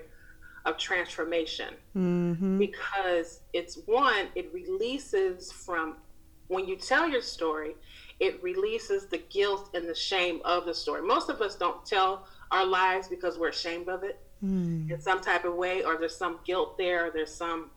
of 0.66 0.78
transformation 0.78 1.74
mm-hmm. 1.95 2.57
because 2.57 3.41
it's 3.53 3.80
one, 3.86 4.28
it 4.36 4.51
releases 4.53 5.51
from 5.51 5.97
when 6.47 6.68
you 6.68 6.76
tell 6.76 7.07
your 7.07 7.22
story, 7.22 7.76
it 8.20 8.41
releases 8.43 9.05
the 9.05 9.20
guilt 9.30 9.70
and 9.74 9.88
the 9.88 9.95
shame 9.95 10.41
of 10.43 10.66
the 10.66 10.74
story. 10.74 11.01
Most 11.01 11.30
of 11.30 11.41
us 11.41 11.55
don't 11.55 11.86
tell 11.86 12.28
our 12.51 12.66
lives 12.66 13.07
because 13.07 13.38
we're 13.38 13.49
ashamed 13.49 13.88
of 13.88 14.03
it 14.03 14.20
mm. 14.43 14.89
in 14.91 14.99
some 14.99 15.22
type 15.22 15.45
of 15.45 15.55
way, 15.55 15.84
or 15.84 15.97
there's 15.97 16.16
some 16.16 16.39
guilt 16.45 16.78
there, 16.78 17.07
or 17.07 17.12
there's 17.12 17.34
some 17.34 17.70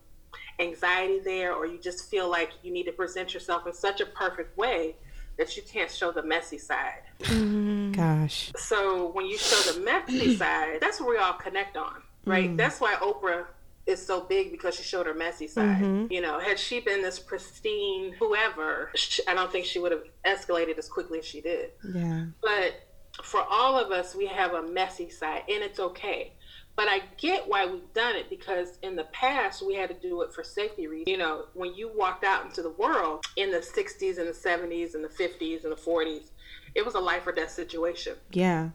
anxiety 0.59 1.19
there, 1.19 1.53
or 1.53 1.65
you 1.65 1.79
just 1.79 2.09
feel 2.09 2.29
like 2.29 2.51
you 2.63 2.71
need 2.71 2.85
to 2.85 2.91
present 2.91 3.33
yourself 3.33 3.67
in 3.67 3.73
such 3.73 4.01
a 4.01 4.05
perfect 4.05 4.57
way 4.57 4.95
that 5.37 5.55
you 5.57 5.63
can't 5.63 5.89
show 5.89 6.11
the 6.11 6.23
messy 6.23 6.57
side. 6.57 7.01
Mm. 7.21 7.95
Gosh. 7.95 8.51
So 8.55 9.11
when 9.11 9.25
you 9.25 9.37
show 9.37 9.73
the 9.73 9.79
messy 9.81 10.35
side, 10.37 10.79
that's 10.81 10.99
where 10.99 11.11
we 11.11 11.17
all 11.17 11.33
connect 11.33 11.77
on, 11.77 12.01
right? 12.25 12.51
Mm. 12.51 12.57
That's 12.57 12.79
why 12.79 12.95
Oprah 12.95 13.45
is 13.85 14.05
so 14.05 14.21
big 14.21 14.51
because 14.51 14.75
she 14.75 14.83
showed 14.83 15.05
her 15.05 15.13
messy 15.13 15.47
side. 15.47 15.81
Mm-hmm. 15.81 16.11
You 16.11 16.21
know, 16.21 16.39
had 16.39 16.57
she 16.57 16.79
been 16.79 17.01
this 17.01 17.19
pristine 17.19 18.13
whoever, 18.19 18.91
I 19.27 19.33
don't 19.33 19.51
think 19.51 19.65
she 19.65 19.79
would 19.79 19.91
have 19.91 20.03
escalated 20.25 20.77
as 20.77 20.87
quickly 20.87 21.19
as 21.19 21.25
she 21.25 21.41
did. 21.41 21.71
Yeah. 21.93 22.25
But 22.41 22.75
for 23.21 23.43
all 23.49 23.77
of 23.77 23.91
us, 23.91 24.15
we 24.15 24.25
have 24.27 24.53
a 24.53 24.63
messy 24.63 25.09
side, 25.09 25.43
and 25.49 25.61
it's 25.63 25.79
okay. 25.79 26.33
But 26.75 26.87
I 26.89 27.01
get 27.17 27.47
why 27.47 27.67
we've 27.67 27.93
done 27.93 28.15
it 28.15 28.29
because 28.29 28.79
in 28.81 28.95
the 28.95 29.03
past 29.05 29.63
we 29.65 29.75
had 29.75 29.89
to 29.89 29.95
do 29.95 30.23
it 30.23 30.33
for 30.33 30.43
safety 30.43 30.87
reasons. 30.87 31.07
You 31.07 31.17
know, 31.17 31.45
when 31.53 31.75
you 31.75 31.91
walked 31.93 32.23
out 32.23 32.45
into 32.45 32.63
the 32.63 32.71
world 32.71 33.23
in 33.35 33.51
the 33.51 33.59
60s 33.59 34.17
and 34.17 34.27
the 34.27 34.33
70s 34.33 34.95
and 34.95 35.03
the 35.03 35.09
50s 35.09 35.63
and 35.63 35.71
the 35.71 35.77
40s, 35.77 36.31
it 36.73 36.83
was 36.83 36.95
a 36.95 36.99
life 36.99 37.27
or 37.27 37.31
death 37.31 37.51
situation. 37.51 38.15
Yeah. 38.31 38.69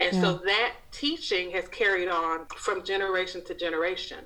And 0.00 0.14
yeah. 0.14 0.20
so 0.20 0.32
that 0.44 0.72
teaching 0.90 1.50
has 1.52 1.68
carried 1.68 2.08
on 2.08 2.46
from 2.56 2.84
generation 2.84 3.44
to 3.46 3.54
generation. 3.54 4.18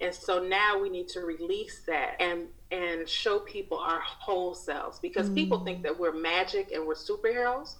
And 0.00 0.14
so 0.14 0.42
now 0.42 0.78
we 0.80 0.90
need 0.90 1.08
to 1.10 1.20
release 1.20 1.82
that 1.86 2.20
and 2.20 2.48
and 2.70 3.08
show 3.08 3.38
people 3.38 3.78
our 3.78 4.00
whole 4.00 4.54
selves 4.54 4.98
because 4.98 5.30
mm. 5.30 5.34
people 5.36 5.64
think 5.64 5.82
that 5.84 5.98
we're 5.98 6.12
magic 6.12 6.72
and 6.72 6.84
we're 6.84 6.94
superheroes, 6.94 7.76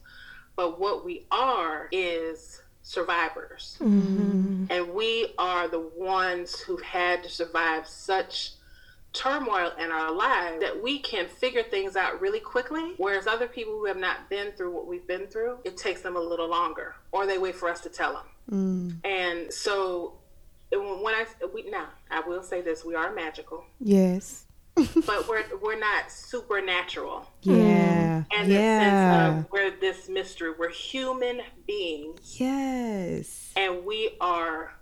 but 0.55 0.79
what 0.79 1.05
we 1.05 1.27
are 1.33 1.89
is 1.91 2.63
survivors. 2.83 3.77
Mm-hmm. 3.81 4.67
And 4.71 4.95
we 4.95 5.35
are 5.39 5.67
the 5.67 5.91
ones 5.97 6.61
who've 6.61 6.83
had 6.83 7.25
to 7.25 7.29
survive 7.29 7.89
such 7.89 8.53
turmoil 9.15 9.71
in 9.79 9.91
our 9.91 10.13
lives 10.13 10.61
that 10.61 10.83
we 10.83 10.99
can 10.99 11.27
figure 11.27 11.63
things 11.63 11.97
out 11.97 12.21
really 12.21 12.41
quickly 12.41 12.95
whereas 12.97 13.27
other 13.29 13.47
people 13.47 13.73
who 13.73 13.87
have 13.87 13.97
not 13.97 14.29
been 14.29 14.51
through 14.53 14.75
what 14.75 14.87
we've 14.87 15.07
been 15.07 15.27
through 15.29 15.57
it 15.65 15.77
takes 15.77 16.03
them 16.03 16.17
a 16.17 16.21
little 16.21 16.49
longer 16.49 16.97
or 17.13 17.25
they 17.25 17.39
wait 17.39 17.55
for 17.55 17.69
us 17.69 17.81
to 17.81 17.89
tell 17.89 18.13
them. 18.13 18.27
Mm. 18.51 19.07
and 19.07 19.53
so 19.53 20.15
when 20.73 21.15
i 21.15 21.25
we 21.55 21.71
now 21.71 21.87
i 22.11 22.21
will 22.21 22.43
say 22.43 22.61
this 22.61 22.85
we 22.85 22.95
are 22.95 23.15
magical. 23.15 23.65
Yes. 23.81 24.45
But 25.07 25.29
we're 25.29 25.45
we're 25.63 25.79
not 25.79 26.11
supernatural. 26.11 27.31
Yeah. 27.43 28.25
And 28.37 28.49
yeah. 28.51 29.39
Of, 29.39 29.47
we're 29.53 29.71
this 29.71 30.09
mystery 30.09 30.53
we're 30.59 30.71
human 30.71 31.43
beings. 31.67 32.37
Yes. 32.41 33.53
And 33.55 33.85
we 33.85 34.17
are 34.21 34.75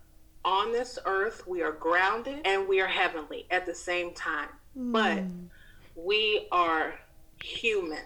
on 0.45 0.73
this 0.73 0.99
earth, 1.05 1.47
we 1.47 1.63
are 1.63 1.73
grounded 1.73 2.41
and 2.45 2.67
we 2.69 2.81
are 2.81 2.87
heavenly 2.87 3.47
at 3.51 3.67
the 3.67 3.75
same 3.75 4.13
time. 4.15 4.49
Mm. 4.77 4.93
But 4.93 6.03
we 6.05 6.49
are 6.51 6.95
human. 7.43 8.05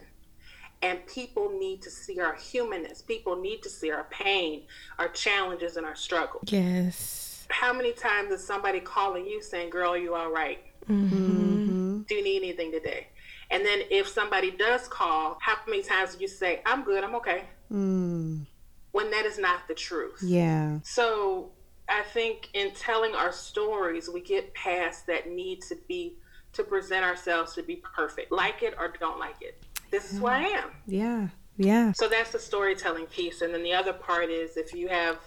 And 0.82 1.04
people 1.06 1.50
need 1.58 1.80
to 1.82 1.90
see 1.90 2.20
our 2.20 2.34
humanness. 2.34 3.00
People 3.00 3.36
need 3.36 3.62
to 3.62 3.70
see 3.70 3.90
our 3.90 4.04
pain, 4.04 4.64
our 4.98 5.08
challenges, 5.08 5.76
and 5.76 5.86
our 5.86 5.96
struggles. 5.96 6.44
Yes. 6.52 7.46
How 7.48 7.72
many 7.72 7.92
times 7.92 8.30
is 8.30 8.46
somebody 8.46 8.80
calling 8.80 9.24
you 9.26 9.42
saying, 9.42 9.70
Girl, 9.70 9.92
are 9.92 9.98
you 9.98 10.14
all 10.14 10.30
right? 10.30 10.58
mm-hmm. 10.88 12.02
Do 12.02 12.14
you 12.14 12.22
need 12.22 12.42
anything 12.42 12.70
today? 12.70 13.08
And 13.50 13.64
then 13.64 13.82
if 13.90 14.08
somebody 14.08 14.50
does 14.50 14.86
call, 14.88 15.38
how 15.40 15.56
many 15.66 15.82
times 15.82 16.14
do 16.14 16.20
you 16.20 16.28
say, 16.28 16.60
I'm 16.66 16.84
good, 16.84 17.02
I'm 17.02 17.14
okay? 17.16 17.44
Mm. 17.72 18.46
When 18.92 19.10
that 19.10 19.24
is 19.24 19.38
not 19.38 19.68
the 19.68 19.74
truth. 19.74 20.20
Yeah. 20.22 20.78
So 20.82 21.50
I 21.88 22.02
think 22.02 22.50
in 22.54 22.72
telling 22.72 23.14
our 23.14 23.32
stories, 23.32 24.08
we 24.08 24.20
get 24.20 24.52
past 24.54 25.06
that 25.06 25.30
need 25.30 25.62
to 25.62 25.76
be 25.88 26.16
to 26.52 26.64
present 26.64 27.04
ourselves 27.04 27.54
to 27.54 27.62
be 27.62 27.76
perfect, 27.76 28.32
like 28.32 28.62
it 28.62 28.74
or 28.78 28.92
don't 28.98 29.18
like 29.18 29.36
it. 29.40 29.62
This 29.90 30.12
is 30.12 30.18
who 30.18 30.26
I 30.26 30.40
am. 30.40 30.70
Yeah, 30.86 31.28
yeah. 31.58 31.92
So 31.92 32.08
that's 32.08 32.32
the 32.32 32.38
storytelling 32.38 33.06
piece, 33.06 33.42
and 33.42 33.52
then 33.54 33.62
the 33.62 33.74
other 33.74 33.92
part 33.92 34.30
is 34.30 34.56
if 34.56 34.74
you 34.74 34.88
have. 34.88 35.18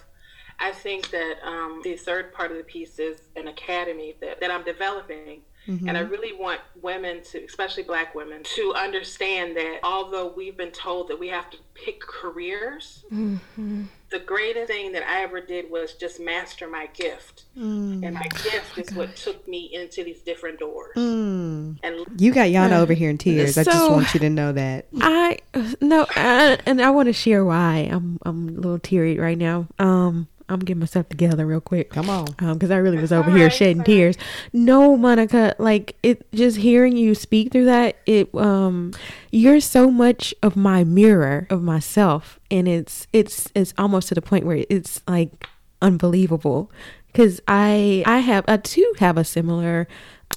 I 0.62 0.72
think 0.72 1.08
that 1.08 1.36
um, 1.42 1.80
the 1.82 1.96
third 1.96 2.34
part 2.34 2.50
of 2.50 2.58
the 2.58 2.64
piece 2.64 2.98
is 2.98 3.22
an 3.34 3.48
academy 3.48 4.14
that, 4.20 4.40
that 4.40 4.50
I'm 4.50 4.62
developing 4.62 5.40
Mm-hmm. 5.68 5.88
And 5.88 5.96
I 5.96 6.00
really 6.00 6.36
want 6.38 6.60
women 6.80 7.22
to, 7.24 7.44
especially 7.44 7.82
black 7.82 8.14
women, 8.14 8.42
to 8.56 8.74
understand 8.74 9.56
that 9.56 9.80
although 9.82 10.32
we've 10.34 10.56
been 10.56 10.70
told 10.70 11.08
that 11.08 11.18
we 11.18 11.28
have 11.28 11.50
to 11.50 11.58
pick 11.74 12.00
careers, 12.00 13.04
mm-hmm. 13.12 13.84
The 14.10 14.18
greatest 14.18 14.66
thing 14.66 14.92
that 14.92 15.04
I 15.04 15.22
ever 15.22 15.40
did 15.40 15.70
was 15.70 15.94
just 15.94 16.20
master 16.20 16.68
my 16.68 16.86
gift. 16.86 17.44
Mm. 17.56 18.04
And 18.04 18.14
my 18.14 18.26
gift 18.42 18.72
oh 18.76 18.80
is 18.80 18.92
what 18.92 19.14
took 19.16 19.46
me 19.46 19.70
into 19.72 20.02
these 20.02 20.20
different 20.20 20.58
doors. 20.58 20.94
Mm. 20.96 21.78
And 21.82 22.20
you 22.20 22.32
got 22.32 22.48
Yana 22.48 22.72
uh, 22.72 22.80
over 22.80 22.92
here 22.92 23.10
in 23.10 23.18
tears. 23.18 23.54
So, 23.54 23.60
I 23.60 23.64
just 23.64 23.90
want 23.90 24.12
you 24.14 24.20
to 24.20 24.30
know 24.30 24.52
that. 24.52 24.86
I 25.00 25.38
no, 25.80 26.06
I, 26.16 26.58
and 26.66 26.82
I 26.82 26.90
want 26.90 27.06
to 27.06 27.12
share 27.12 27.44
why 27.44 27.88
I'm 27.90 28.18
I'm 28.22 28.48
a 28.48 28.52
little 28.52 28.78
teary 28.78 29.18
right 29.18 29.38
now. 29.38 29.68
Um, 29.78 30.28
I'm 30.50 30.58
getting 30.60 30.80
myself 30.80 31.08
together 31.08 31.46
real 31.46 31.60
quick. 31.60 31.90
Come 31.90 32.10
on. 32.10 32.28
Um, 32.40 32.54
because 32.54 32.70
I 32.70 32.76
really 32.76 32.98
was 32.98 33.12
over 33.12 33.30
here 33.30 33.48
shedding 33.50 33.84
tears. 33.84 34.16
No, 34.52 34.96
Monica, 34.96 35.54
like 35.58 35.96
it 36.02 36.30
just 36.32 36.58
hearing 36.58 36.96
you 36.96 37.14
speak 37.14 37.52
through 37.52 37.66
that, 37.66 37.96
it 38.06 38.34
um 38.34 38.92
you're 39.30 39.60
so 39.60 39.90
much 39.90 40.34
of 40.42 40.56
my 40.56 40.84
mirror 40.84 41.46
of 41.50 41.62
myself. 41.62 42.38
And 42.50 42.66
it's 42.68 43.06
it's 43.12 43.48
it's 43.54 43.72
almost 43.78 44.08
to 44.08 44.14
the 44.14 44.22
point 44.22 44.44
where 44.44 44.64
it's 44.68 45.00
like 45.06 45.48
unbelievable. 45.80 46.70
Cause 47.14 47.40
I 47.48 48.02
I 48.06 48.18
have 48.18 48.44
I 48.48 48.56
too 48.58 48.92
have 48.98 49.16
a 49.16 49.24
similar 49.24 49.88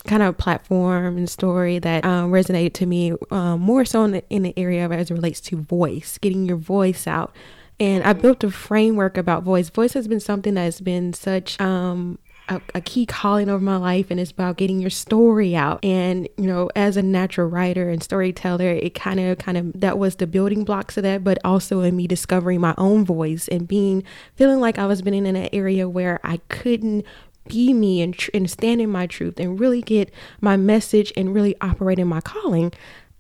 kind 0.05 0.23
of 0.23 0.37
platform 0.37 1.17
and 1.17 1.29
story 1.29 1.79
that 1.79 2.03
um, 2.03 2.31
resonated 2.31 2.73
to 2.73 2.85
me 2.85 3.13
um, 3.31 3.61
more 3.61 3.85
so 3.85 4.03
in 4.03 4.11
the, 4.11 4.23
in 4.29 4.43
the 4.43 4.53
area 4.57 4.85
of 4.85 4.91
as 4.91 5.09
it 5.09 5.13
relates 5.13 5.39
to 5.39 5.57
voice, 5.57 6.17
getting 6.17 6.45
your 6.45 6.57
voice 6.57 7.07
out. 7.07 7.33
And 7.79 8.03
I 8.03 8.13
built 8.13 8.43
a 8.43 8.51
framework 8.51 9.17
about 9.17 9.43
voice. 9.43 9.69
Voice 9.69 9.93
has 9.93 10.07
been 10.07 10.19
something 10.19 10.53
that 10.53 10.61
has 10.61 10.79
been 10.79 11.13
such 11.13 11.59
um, 11.59 12.17
a, 12.49 12.61
a, 12.75 12.81
key 12.81 13.05
calling 13.05 13.49
of 13.49 13.61
my 13.61 13.77
life 13.77 14.11
and 14.11 14.19
it's 14.19 14.31
about 14.31 14.57
getting 14.57 14.79
your 14.79 14.89
story 14.89 15.55
out 15.55 15.83
and 15.83 16.27
you 16.37 16.45
know 16.45 16.69
as 16.75 16.97
a 16.97 17.01
natural 17.01 17.47
writer 17.47 17.89
and 17.89 18.03
storyteller 18.03 18.69
it 18.69 18.93
kind 18.93 19.19
of 19.19 19.37
kind 19.37 19.57
of 19.57 19.79
that 19.79 19.97
was 19.97 20.17
the 20.17 20.27
building 20.27 20.65
blocks 20.65 20.97
of 20.97 21.03
that 21.03 21.23
but 21.23 21.37
also 21.45 21.81
in 21.81 21.95
me 21.95 22.07
discovering 22.07 22.59
my 22.59 22.73
own 22.77 23.05
voice 23.05 23.47
and 23.47 23.67
being 23.67 24.03
feeling 24.35 24.59
like 24.59 24.77
i 24.77 24.85
was 24.85 25.01
been 25.01 25.13
in 25.13 25.25
an 25.25 25.49
area 25.53 25.87
where 25.87 26.19
i 26.23 26.37
couldn't 26.49 27.05
be 27.47 27.73
me 27.73 28.01
and, 28.01 28.13
tr- 28.17 28.31
and 28.33 28.49
stand 28.49 28.79
in 28.79 28.89
my 28.89 29.05
truth 29.05 29.37
and 29.37 29.59
really 29.59 29.81
get 29.81 30.11
my 30.39 30.55
message 30.55 31.11
and 31.17 31.33
really 31.33 31.55
operate 31.61 31.99
in 31.99 32.07
my 32.07 32.21
calling 32.21 32.71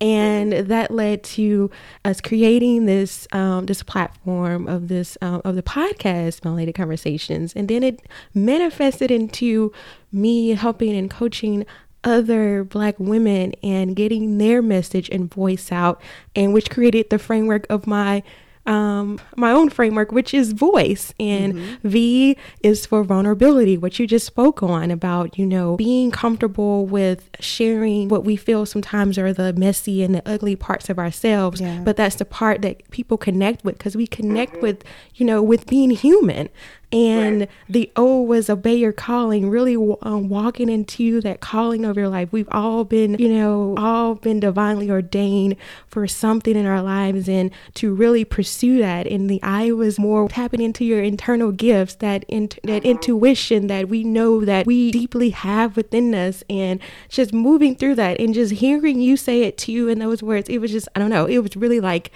and 0.03 0.51
that 0.51 0.91
led 0.91 1.23
to 1.23 1.71
us 2.03 2.19
creating 2.19 2.85
this 2.85 3.25
um, 3.31 3.65
this 3.67 3.81
platform 3.81 4.67
of 4.67 4.89
this 4.89 5.17
um, 5.21 5.41
of 5.45 5.55
the 5.55 5.63
podcast 5.63 6.41
Melanated 6.41 6.75
Conversations, 6.75 7.53
and 7.53 7.69
then 7.69 7.83
it 7.83 8.01
manifested 8.33 9.09
into 9.11 9.71
me 10.11 10.49
helping 10.49 10.93
and 10.93 11.09
coaching 11.09 11.65
other 12.03 12.65
black 12.65 12.99
women 12.99 13.53
and 13.63 13.95
getting 13.95 14.37
their 14.39 14.61
message 14.61 15.09
and 15.09 15.33
voice 15.33 15.71
out 15.71 16.01
and 16.35 16.53
which 16.53 16.69
created 16.69 17.09
the 17.09 17.17
framework 17.17 17.65
of 17.69 17.87
my 17.87 18.21
um, 18.65 19.19
my 19.35 19.51
own 19.51 19.69
framework, 19.69 20.11
which 20.11 20.33
is 20.33 20.53
voice. 20.53 21.13
And 21.19 21.53
mm-hmm. 21.53 21.87
V 21.87 22.37
is 22.61 22.85
for 22.85 23.03
vulnerability, 23.03 23.77
what 23.77 23.99
you 23.99 24.07
just 24.07 24.25
spoke 24.25 24.63
on 24.63 24.91
about, 24.91 25.37
you 25.37 25.45
know, 25.45 25.75
being 25.75 26.11
comfortable 26.11 26.85
with 26.85 27.29
sharing 27.39 28.07
what 28.07 28.23
we 28.23 28.35
feel 28.35 28.65
sometimes 28.65 29.17
are 29.17 29.33
the 29.33 29.53
messy 29.53 30.03
and 30.03 30.15
the 30.15 30.27
ugly 30.27 30.55
parts 30.55 30.89
of 30.89 30.97
ourselves. 30.97 31.61
Yeah. 31.61 31.81
But 31.83 31.97
that's 31.97 32.15
the 32.15 32.25
part 32.25 32.61
that 32.61 32.89
people 32.91 33.17
connect 33.17 33.63
with 33.63 33.77
because 33.77 33.95
we 33.95 34.07
connect 34.07 34.53
mm-hmm. 34.53 34.61
with, 34.61 34.83
you 35.15 35.25
know, 35.25 35.41
with 35.41 35.67
being 35.67 35.89
human 35.91 36.49
and 36.93 37.39
right. 37.41 37.49
the 37.67 37.91
O 37.95 38.21
was 38.21 38.49
obey 38.49 38.75
your 38.75 38.93
calling, 38.93 39.49
really 39.49 39.75
um, 40.03 40.29
walking 40.29 40.69
into 40.69 41.21
that 41.21 41.41
calling 41.41 41.85
of 41.85 41.97
your 41.97 42.07
life. 42.07 42.29
We've 42.31 42.47
all 42.51 42.83
been, 42.83 43.15
you 43.15 43.29
know, 43.29 43.73
all 43.77 44.13
been 44.15 44.39
divinely 44.39 44.91
ordained 44.91 45.55
for 45.87 46.07
something 46.07 46.55
in 46.55 46.67
our 46.67 46.83
lives 46.83 47.27
and 47.27 47.49
to 47.75 47.93
really 47.93 48.23
pursue 48.23 48.77
that. 48.77 49.07
And 49.07 49.27
the 49.27 49.41
I 49.41 49.71
was 49.71 49.97
more 49.97 50.29
tapping 50.29 50.61
into 50.61 50.85
your 50.85 51.01
internal 51.01 51.51
gifts, 51.51 51.95
that, 51.95 52.25
in, 52.27 52.49
that 52.63 52.83
uh-huh. 52.83 52.91
intuition 52.91 53.67
that 53.67 53.89
we 53.89 54.03
know 54.03 54.45
that 54.45 54.67
we 54.67 54.91
deeply 54.91 55.31
have 55.31 55.75
within 55.75 56.13
us 56.13 56.43
and 56.47 56.79
just 57.09 57.33
moving 57.33 57.75
through 57.75 57.95
that 57.95 58.19
and 58.19 58.35
just 58.35 58.53
hearing 58.53 59.01
you 59.01 59.17
say 59.17 59.41
it 59.41 59.57
to 59.57 59.71
you 59.71 59.87
in 59.87 59.97
those 59.97 60.21
words. 60.21 60.47
It 60.47 60.59
was 60.59 60.71
just, 60.71 60.87
I 60.95 60.99
don't 60.99 61.09
know, 61.09 61.25
it 61.25 61.39
was 61.39 61.55
really 61.55 61.79
like, 61.79 62.11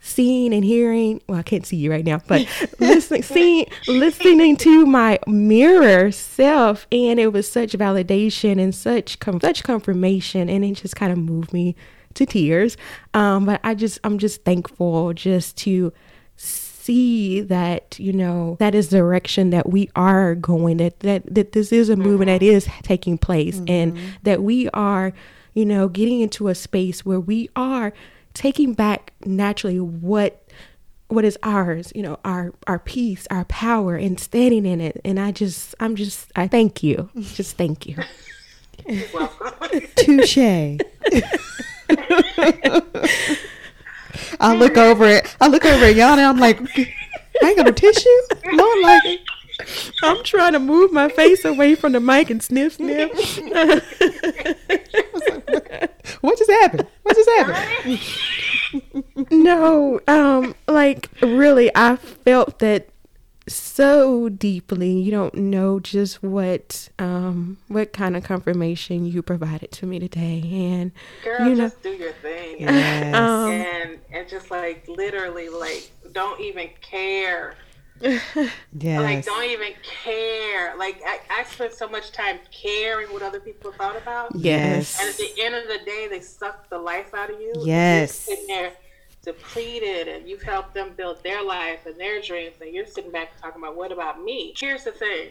seeing 0.00 0.54
and 0.54 0.64
hearing 0.64 1.20
well 1.28 1.38
i 1.38 1.42
can't 1.42 1.66
see 1.66 1.76
you 1.76 1.90
right 1.90 2.04
now 2.06 2.20
but 2.26 2.46
listening 2.78 3.22
seeing 3.22 3.66
listening 3.86 4.56
to 4.56 4.86
my 4.86 5.18
mirror 5.26 6.10
self 6.10 6.86
and 6.90 7.20
it 7.20 7.32
was 7.32 7.50
such 7.50 7.72
validation 7.72 8.58
and 8.58 8.74
such 8.74 9.18
com- 9.20 9.40
such 9.40 9.62
confirmation 9.62 10.48
and 10.48 10.64
it 10.64 10.72
just 10.72 10.96
kind 10.96 11.12
of 11.12 11.18
moved 11.18 11.52
me 11.52 11.76
to 12.14 12.24
tears 12.24 12.78
um 13.12 13.44
but 13.44 13.60
i 13.62 13.74
just 13.74 13.98
i'm 14.02 14.18
just 14.18 14.42
thankful 14.42 15.12
just 15.12 15.56
to 15.56 15.92
see 16.80 17.42
that 17.42 17.98
you 18.00 18.12
know 18.12 18.56
that 18.58 18.74
is 18.74 18.88
the 18.88 18.96
direction 18.96 19.50
that 19.50 19.68
we 19.68 19.90
are 19.94 20.34
going 20.34 20.78
that 20.78 20.98
that, 21.00 21.22
that 21.32 21.52
this 21.52 21.72
is 21.72 21.90
a 21.90 21.96
movement 21.96 22.28
that 22.28 22.42
is 22.42 22.66
taking 22.82 23.18
place 23.18 23.56
mm-hmm. 23.56 23.70
and 23.70 23.98
that 24.22 24.42
we 24.42 24.68
are 24.70 25.12
you 25.52 25.66
know 25.66 25.88
getting 25.88 26.20
into 26.20 26.48
a 26.48 26.54
space 26.54 27.04
where 27.04 27.20
we 27.20 27.50
are 27.54 27.92
taking 28.34 28.74
back 28.74 29.12
naturally 29.24 29.80
what 29.80 30.46
what 31.08 31.24
is 31.24 31.36
ours 31.42 31.92
you 31.94 32.02
know 32.02 32.18
our 32.24 32.52
our 32.68 32.78
peace 32.78 33.26
our 33.30 33.44
power 33.46 33.96
and 33.96 34.20
standing 34.20 34.64
in 34.64 34.80
it. 34.80 35.00
And 35.04 35.18
i 35.18 35.32
just 35.32 35.74
i'm 35.80 35.96
just 35.96 36.30
i 36.36 36.46
thank 36.46 36.82
you. 36.82 37.10
Just 37.18 37.56
thank 37.56 37.86
you. 37.86 37.96
Touche. 39.96 40.38
I 44.40 44.54
look 44.56 44.76
over 44.76 45.06
it. 45.06 45.36
I 45.40 45.48
look 45.48 45.64
over 45.64 45.84
at 45.86 45.96
Yana. 45.96 46.28
I'm 46.28 46.38
like 46.38 46.60
i 46.78 47.46
ain't 47.46 47.56
got 47.56 47.66
no 47.66 47.72
tissue. 47.72 48.08
Lord 48.52 48.82
like 48.82 49.20
I'm 50.02 50.22
trying 50.24 50.52
to 50.52 50.58
move 50.58 50.92
my 50.92 51.08
face 51.08 51.44
away 51.44 51.74
from 51.74 51.92
the 51.92 52.00
mic 52.00 52.30
and 52.30 52.42
sniff, 52.42 52.74
sniff. 52.74 53.40
what 56.20 56.38
just 56.38 56.50
happened? 56.50 56.86
What 57.02 57.16
just 57.16 57.30
happened? 57.30 58.00
no, 59.30 60.00
um, 60.06 60.54
like 60.68 61.08
really, 61.22 61.70
I 61.74 61.96
felt 61.96 62.58
that 62.60 62.88
so 63.48 64.28
deeply. 64.28 64.92
You 64.92 65.10
don't 65.10 65.34
know 65.34 65.80
just 65.80 66.22
what 66.22 66.88
um 66.98 67.58
what 67.68 67.92
kind 67.92 68.16
of 68.16 68.24
confirmation 68.24 69.06
you 69.06 69.22
provided 69.22 69.72
to 69.72 69.86
me 69.86 69.98
today, 69.98 70.42
and 70.44 70.92
girl, 71.24 71.48
you 71.48 71.54
know, 71.54 71.64
just 71.64 71.82
do 71.82 71.90
your 71.90 72.12
thing, 72.12 72.56
yes. 72.60 73.14
um, 73.14 73.50
and 73.50 73.98
and 74.12 74.28
just 74.28 74.50
like 74.50 74.86
literally, 74.88 75.48
like 75.48 75.90
don't 76.12 76.40
even 76.40 76.68
care 76.80 77.54
yeah. 78.00 79.00
Like, 79.00 79.24
don't 79.24 79.44
even 79.44 79.72
care. 79.82 80.76
Like, 80.76 81.02
I, 81.04 81.20
I 81.30 81.44
spent 81.44 81.74
so 81.74 81.88
much 81.88 82.12
time 82.12 82.38
caring 82.50 83.08
what 83.08 83.22
other 83.22 83.40
people 83.40 83.72
thought 83.72 83.96
about. 83.96 84.34
Yes. 84.34 84.98
And 85.00 85.08
at 85.08 85.16
the 85.16 85.32
end 85.42 85.54
of 85.54 85.68
the 85.68 85.84
day, 85.84 86.08
they 86.08 86.20
suck 86.20 86.68
the 86.70 86.78
life 86.78 87.12
out 87.14 87.30
of 87.30 87.40
you. 87.40 87.52
Yes. 87.64 88.26
You're 88.28 88.36
sitting 88.36 88.54
there 88.54 88.72
depleted, 89.22 90.08
and 90.08 90.28
you've 90.28 90.42
helped 90.42 90.72
them 90.74 90.94
build 90.96 91.22
their 91.22 91.42
life 91.44 91.84
and 91.86 91.98
their 92.00 92.22
dreams, 92.22 92.54
and 92.60 92.72
you're 92.72 92.86
sitting 92.86 93.10
back 93.10 93.38
talking 93.40 93.60
about, 93.62 93.76
what 93.76 93.92
about 93.92 94.22
me? 94.22 94.54
Here's 94.58 94.84
the 94.84 94.92
thing 94.92 95.28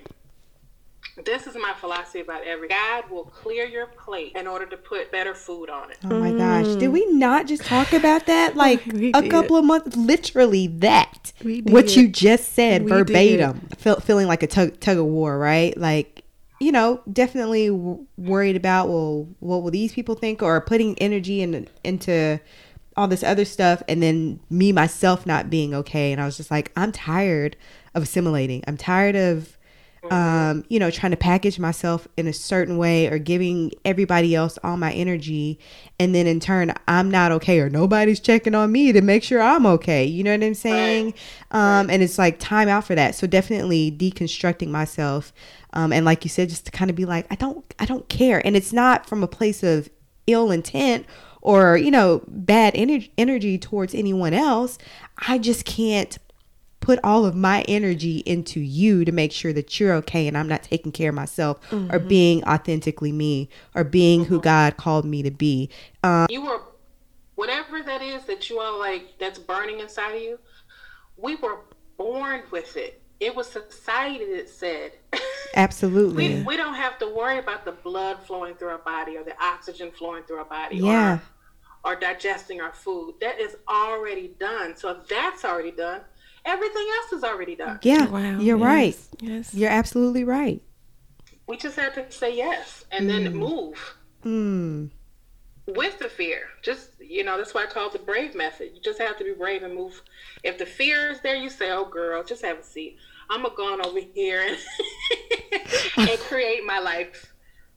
this 1.26 1.48
is 1.48 1.56
my 1.56 1.74
philosophy 1.80 2.20
about 2.20 2.44
every 2.44 2.68
God 2.68 3.10
will 3.10 3.26
clear 3.26 3.66
your 3.66 3.88
plate 3.88 4.34
in 4.36 4.48
order 4.48 4.66
to 4.66 4.78
put 4.78 5.12
better 5.12 5.34
food 5.34 5.70
on 5.70 5.92
it. 5.92 5.98
Oh 6.04 6.10
my 6.10 6.32
gosh. 6.32 6.76
Did 6.76 6.90
we 6.90 7.06
not 7.08 7.48
just 7.48 7.64
talk 7.64 7.94
about 7.94 8.26
that 8.28 8.56
like 8.56 8.86
a 8.94 9.28
couple 9.30 9.58
of 9.58 9.66
months? 9.66 9.96
Literally 9.96 10.68
that. 10.68 11.34
What 11.64 11.96
you 11.96 12.08
just 12.08 12.54
said 12.54 12.84
we 12.84 12.90
verbatim. 12.90 13.68
Feel, 13.78 14.00
feeling 14.00 14.28
like 14.28 14.44
a 14.44 14.48
tug, 14.48 14.80
tug 14.80 14.98
of 14.98 15.06
war, 15.06 15.38
right? 15.38 15.78
Like, 15.78 16.24
you 16.60 16.72
know, 16.72 17.02
definitely 17.12 17.68
w- 17.68 18.06
worried 18.18 18.56
about, 18.56 18.90
well, 18.90 19.28
what 19.40 19.64
will 19.64 19.72
these 19.72 19.94
people 19.94 20.16
think? 20.16 20.42
Or 20.42 20.60
putting 20.62 20.98
energy 21.00 21.42
in, 21.42 21.68
into 21.84 22.40
all 22.98 23.08
this 23.08 23.24
other 23.24 23.46
stuff. 23.46 23.82
And 23.88 24.04
then 24.04 24.40
me, 24.50 24.72
myself, 24.72 25.26
not 25.26 25.50
being 25.50 25.74
okay. 25.74 26.12
And 26.12 26.22
I 26.22 26.26
was 26.26 26.38
just 26.38 26.52
like, 26.52 26.72
I'm 26.76 26.92
tired 26.92 27.56
of 27.96 28.04
assimilating. 28.04 28.64
I'm 28.68 28.78
tired 28.78 29.16
of 29.16 29.58
um, 30.10 30.64
you 30.70 30.80
know, 30.80 30.90
trying 30.90 31.12
to 31.12 31.18
package 31.18 31.60
myself 31.60 32.08
in 32.18 32.28
a 32.28 32.34
certain 32.34 32.78
way 32.78 33.08
or 33.08 33.18
giving 33.18 33.72
everybody 33.84 34.34
else 34.34 34.58
all 34.64 34.78
my 34.78 34.92
energy. 34.94 35.60
And 36.00 36.16
then 36.16 36.26
in 36.26 36.40
turn, 36.40 36.74
I'm 36.88 37.12
not 37.12 37.32
okay 37.34 37.60
or 37.60 37.70
nobody's 37.70 38.20
checking 38.20 38.56
on 38.56 38.72
me 38.72 38.92
to 38.92 39.02
make 39.02 39.24
sure 39.24 39.42
I'm 39.42 39.66
okay. 39.66 40.06
You 40.06 40.24
know 40.24 40.32
what 40.32 40.44
I'm 40.44 40.54
saying? 40.54 41.14
Right. 41.52 41.80
Um, 41.80 41.88
right. 41.88 41.94
And 41.94 42.04
it's 42.04 42.18
like 42.18 42.40
time 42.40 42.70
out 42.70 42.86
for 42.86 42.96
that. 42.96 43.16
So 43.16 43.28
definitely 43.28 43.92
deconstructing 43.92 44.70
myself. 44.70 45.34
Um, 45.74 45.92
and 45.94 46.06
like 46.06 46.24
you 46.24 46.30
said, 46.30 46.50
just 46.50 46.66
to 46.66 46.72
kind 46.72 46.90
of 46.90 46.96
be 46.96 47.06
like, 47.06 47.28
I 47.30 47.36
don't, 47.36 47.64
I 47.78 47.86
don't 47.86 48.08
care. 48.10 48.46
And 48.46 48.56
it's 48.56 48.74
not 48.74 49.06
from 49.06 49.22
a 49.24 49.28
place 49.28 49.64
of 49.64 49.90
ill 50.28 50.50
intent 50.50 51.06
or, 51.42 51.78
you 51.78 51.92
know, 51.92 52.24
bad 52.28 52.74
ener- 52.74 53.10
energy 53.18 53.58
towards 53.58 53.94
anyone 53.94 54.34
else. 54.34 54.78
I 55.28 55.38
just 55.38 55.66
can't 55.66 56.18
put 56.80 57.00
all 57.04 57.26
of 57.26 57.36
my 57.36 57.62
energy 57.68 58.18
into 58.26 58.60
you 58.60 59.04
to 59.06 59.12
make 59.12 59.32
sure 59.32 59.54
that 59.54 59.80
you're 59.80 59.94
okay 59.94 60.28
and 60.28 60.38
I'm 60.38 60.48
not 60.48 60.64
taking 60.64 60.92
care 60.92 61.10
of 61.10 61.16
myself 61.16 61.62
mm-hmm. 61.70 61.94
or 61.94 62.00
being 62.00 62.44
authentically 62.46 63.12
me 63.12 63.50
or 63.76 63.84
being 63.84 64.22
mm-hmm. 64.22 64.30
who 64.30 64.42
God 64.42 64.78
called 64.78 65.06
me 65.06 65.22
to 65.24 65.32
be. 65.32 65.70
Um, 66.04 66.28
you 66.30 66.42
were, 66.42 66.62
whatever 67.36 67.82
that 67.84 68.02
is 68.02 68.24
that 68.26 68.50
you 68.50 68.60
are 68.60 68.78
like, 68.78 69.18
that's 69.20 69.40
burning 69.40 69.80
inside 69.80 70.16
of 70.16 70.22
you, 70.22 70.40
we 71.18 71.36
were 71.36 71.60
born 71.98 72.44
with 72.52 72.78
it. 72.78 73.02
It 73.20 73.36
was 73.36 73.48
society 73.50 74.36
that 74.36 74.50
said. 74.50 74.94
Absolutely. 75.56 76.36
we, 76.40 76.44
we 76.44 76.58
don't 76.58 76.76
have 76.76 76.98
to 77.00 77.14
worry 77.14 77.40
about 77.40 77.66
the 77.66 77.74
blood 77.74 78.20
flowing 78.26 78.56
through 78.56 78.70
our 78.70 78.78
body 78.78 79.18
or 79.18 79.24
the 79.24 79.36
oxygen 79.44 79.92
flowing 79.92 80.24
through 80.24 80.38
our 80.38 80.46
body. 80.46 80.78
Yeah. 80.78 81.20
Or, 81.84 81.92
or 81.92 81.96
digesting 82.00 82.62
our 82.62 82.74
food. 82.74 83.16
That 83.20 83.40
is 83.40 83.58
already 83.68 84.36
done. 84.40 84.78
So 84.78 84.90
if 84.92 85.08
that's 85.08 85.44
already 85.44 85.72
done, 85.72 86.02
Everything 86.46 86.88
else 86.98 87.14
is 87.14 87.24
already 87.24 87.56
done. 87.56 87.80
Yeah, 87.82 88.08
wow. 88.08 88.40
you're 88.40 88.58
yes. 88.58 88.66
right. 88.66 88.98
Yes, 89.22 89.54
you're 89.54 89.70
absolutely 89.70 90.24
right. 90.24 90.62
We 91.48 91.58
just 91.58 91.76
have 91.78 91.96
to 91.96 92.12
say 92.12 92.36
yes 92.36 92.86
and 92.92 93.06
mm. 93.06 93.24
then 93.24 93.36
move. 93.36 93.96
Mm. 94.24 94.90
With 95.68 96.00
the 96.00 96.10
fear, 96.10 96.44
just 96.64 96.90
you 97.00 97.24
know, 97.24 97.38
that's 97.38 97.54
why 97.54 97.64
I 97.64 97.68
call 97.68 97.88
it 97.88 97.94
the 97.94 98.00
brave 98.00 98.36
method. 98.36 98.72
You 98.74 98.82
just 98.82 99.00
have 99.00 99.18
to 99.18 99.24
be 99.24 99.34
brave 99.34 99.64
and 99.64 99.76
move. 99.76 100.02
If 100.44 100.58
the 100.58 100.66
fear 100.66 101.12
is 101.12 101.22
there, 101.22 101.36
you 101.36 101.50
say, 101.50 101.72
"Oh, 101.72 101.86
girl, 101.86 102.24
just 102.24 102.44
have 102.44 102.58
a 102.58 102.64
seat. 102.64 102.98
I'm 103.30 103.44
gonna 103.44 103.56
go 103.56 103.74
on 103.74 103.86
over 103.86 104.00
here 104.00 104.42
and, 105.98 106.10
and 106.10 106.20
create 106.22 106.66
my 106.66 106.80
life 106.80 107.29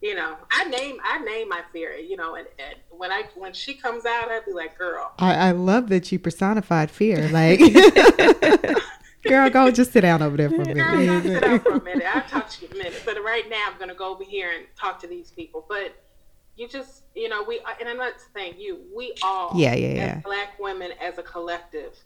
you 0.03 0.17
know, 0.17 0.37
I 0.51 0.65
name 0.65 0.99
I 1.05 1.21
name 1.21 1.49
my 1.49 1.63
fear. 1.73 1.95
You 1.95 2.17
know, 2.17 2.35
and, 2.35 2.47
and 2.59 2.77
when 2.91 3.13
I 3.13 3.25
when 3.37 3.53
she 3.53 3.75
comes 3.75 4.05
out, 4.05 4.31
I'd 4.31 4.45
be 4.45 4.53
like, 4.53 4.77
girl. 4.77 5.13
I, 5.19 5.35
I 5.35 5.51
love 5.53 5.89
that 5.89 6.11
you 6.13 6.19
personified 6.19 6.91
fear. 6.91 7.23
Like, 7.33 7.61
girl, 9.23 9.49
go 9.49 9.71
just 9.71 9.93
sit 9.93 10.03
down 10.03 10.23
over 10.23 10.37
there 10.37 10.51
for 10.51 10.57
a 10.57 10.67
minute. 10.67 10.77
Girl, 10.77 11.07
go 11.07 11.23
sit 11.23 11.41
down 11.41 11.61
for 11.61 11.73
a 11.73 11.83
minute. 11.83 12.05
I'll 12.15 12.29
talk 12.29 12.51
to 12.51 12.63
you 12.63 12.69
in 12.73 12.75
a 12.75 12.85
minute. 12.85 13.03
But 13.07 13.23
right 13.25 13.49
now, 13.49 13.69
I'm 13.73 13.79
gonna 13.79 13.95
go 13.95 14.13
over 14.13 14.25
here 14.25 14.51
and 14.51 14.67
talk 14.79 15.01
to 15.01 15.07
these 15.07 15.31
people. 15.31 15.65
But 15.69 15.95
you 16.57 16.69
just, 16.69 17.05
you 17.15 17.29
know, 17.29 17.43
we 17.43 17.61
and 17.81 17.89
I'm 17.89 17.97
not 17.97 18.15
saying 18.35 18.55
you. 18.59 18.81
We 18.95 19.15
all, 19.23 19.53
yeah, 19.55 19.75
yeah, 19.75 19.95
yeah. 19.95 20.21
Black 20.25 20.59
women 20.59 20.91
as 21.01 21.19
a 21.19 21.23
collective 21.23 21.97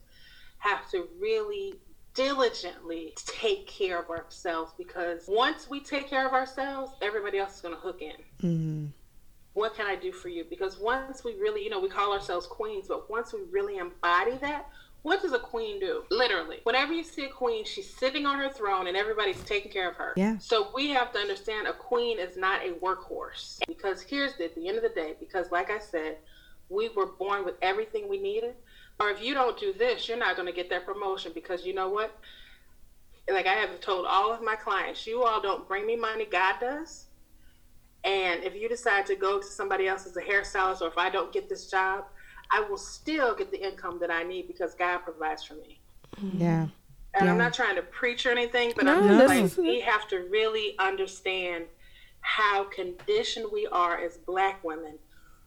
have 0.58 0.88
to 0.90 1.08
really 1.18 1.74
diligently 2.16 3.12
take 3.26 3.66
care 3.66 4.00
of 4.00 4.10
ourselves 4.10 4.72
because 4.76 5.26
once 5.28 5.68
we 5.70 5.80
take 5.80 6.08
care 6.08 6.26
of 6.26 6.32
ourselves, 6.32 6.92
everybody 7.02 7.38
else 7.38 7.56
is 7.56 7.60
going 7.60 7.74
to 7.74 7.80
hook 7.80 8.02
in. 8.02 8.16
Mm-hmm. 8.42 8.86
What 9.52 9.74
can 9.74 9.86
I 9.86 9.96
do 9.96 10.12
for 10.12 10.28
you? 10.28 10.44
Because 10.48 10.78
once 10.78 11.24
we 11.24 11.34
really, 11.34 11.62
you 11.62 11.70
know, 11.70 11.78
we 11.80 11.88
call 11.88 12.12
ourselves 12.12 12.46
queens, 12.46 12.86
but 12.88 13.08
once 13.08 13.32
we 13.32 13.40
really 13.50 13.78
embody 13.78 14.36
that, 14.38 14.68
what 15.02 15.22
does 15.22 15.32
a 15.32 15.38
queen 15.38 15.78
do? 15.78 16.02
Literally, 16.10 16.58
whenever 16.64 16.92
you 16.92 17.04
see 17.04 17.26
a 17.26 17.28
queen, 17.28 17.64
she's 17.64 17.88
sitting 17.88 18.26
on 18.26 18.38
her 18.38 18.50
throne 18.50 18.88
and 18.88 18.96
everybody's 18.96 19.40
taking 19.44 19.70
care 19.70 19.88
of 19.88 19.94
her. 19.96 20.12
Yeah. 20.16 20.36
So 20.38 20.68
we 20.74 20.88
have 20.90 21.12
to 21.12 21.18
understand 21.18 21.68
a 21.68 21.72
queen 21.72 22.18
is 22.18 22.36
not 22.36 22.66
a 22.66 22.72
workhorse. 22.72 23.60
Because 23.68 24.02
here's 24.02 24.34
the, 24.34 24.46
at 24.46 24.54
the 24.56 24.66
end 24.66 24.78
of 24.78 24.82
the 24.82 24.88
day, 24.88 25.14
because 25.20 25.52
like 25.52 25.70
I 25.70 25.78
said, 25.78 26.18
we 26.68 26.88
were 26.88 27.06
born 27.06 27.44
with 27.44 27.54
everything 27.62 28.08
we 28.08 28.18
needed 28.18 28.56
or 28.98 29.10
if 29.10 29.22
you 29.22 29.34
don't 29.34 29.58
do 29.58 29.72
this, 29.72 30.08
you're 30.08 30.18
not 30.18 30.36
going 30.36 30.46
to 30.46 30.54
get 30.54 30.70
that 30.70 30.86
promotion 30.86 31.32
because 31.34 31.66
you 31.66 31.74
know 31.74 31.88
what? 31.88 32.16
Like 33.30 33.46
I 33.46 33.54
have 33.54 33.80
told 33.80 34.06
all 34.06 34.32
of 34.32 34.42
my 34.42 34.56
clients, 34.56 35.06
you 35.06 35.24
all 35.24 35.40
don't 35.40 35.66
bring 35.66 35.86
me 35.86 35.96
money, 35.96 36.24
God 36.24 36.56
does. 36.60 37.06
And 38.04 38.44
if 38.44 38.54
you 38.54 38.68
decide 38.68 39.04
to 39.06 39.16
go 39.16 39.40
to 39.40 39.46
somebody 39.46 39.88
else 39.88 40.06
as 40.06 40.16
a 40.16 40.22
hairstylist, 40.22 40.80
or 40.80 40.86
if 40.86 40.96
I 40.96 41.10
don't 41.10 41.32
get 41.32 41.48
this 41.48 41.68
job, 41.68 42.04
I 42.52 42.60
will 42.60 42.76
still 42.76 43.34
get 43.34 43.50
the 43.50 43.66
income 43.66 43.98
that 44.00 44.10
I 44.10 44.22
need 44.22 44.46
because 44.46 44.74
God 44.74 44.98
provides 44.98 45.42
for 45.42 45.54
me. 45.54 45.80
Mm-hmm. 46.16 46.40
Yeah. 46.40 46.66
And 47.14 47.24
yeah. 47.24 47.32
I'm 47.32 47.38
not 47.38 47.52
trying 47.52 47.74
to 47.76 47.82
preach 47.82 48.24
or 48.24 48.30
anything, 48.30 48.72
but 48.76 48.84
no, 48.84 49.00
I'm 49.00 49.08
just 49.08 49.58
like, 49.58 49.66
we 49.66 49.80
have 49.80 50.06
to 50.08 50.28
really 50.30 50.76
understand 50.78 51.64
how 52.20 52.64
conditioned 52.64 53.46
we 53.52 53.66
are 53.66 53.98
as 53.98 54.16
black 54.18 54.62
women 54.62 54.98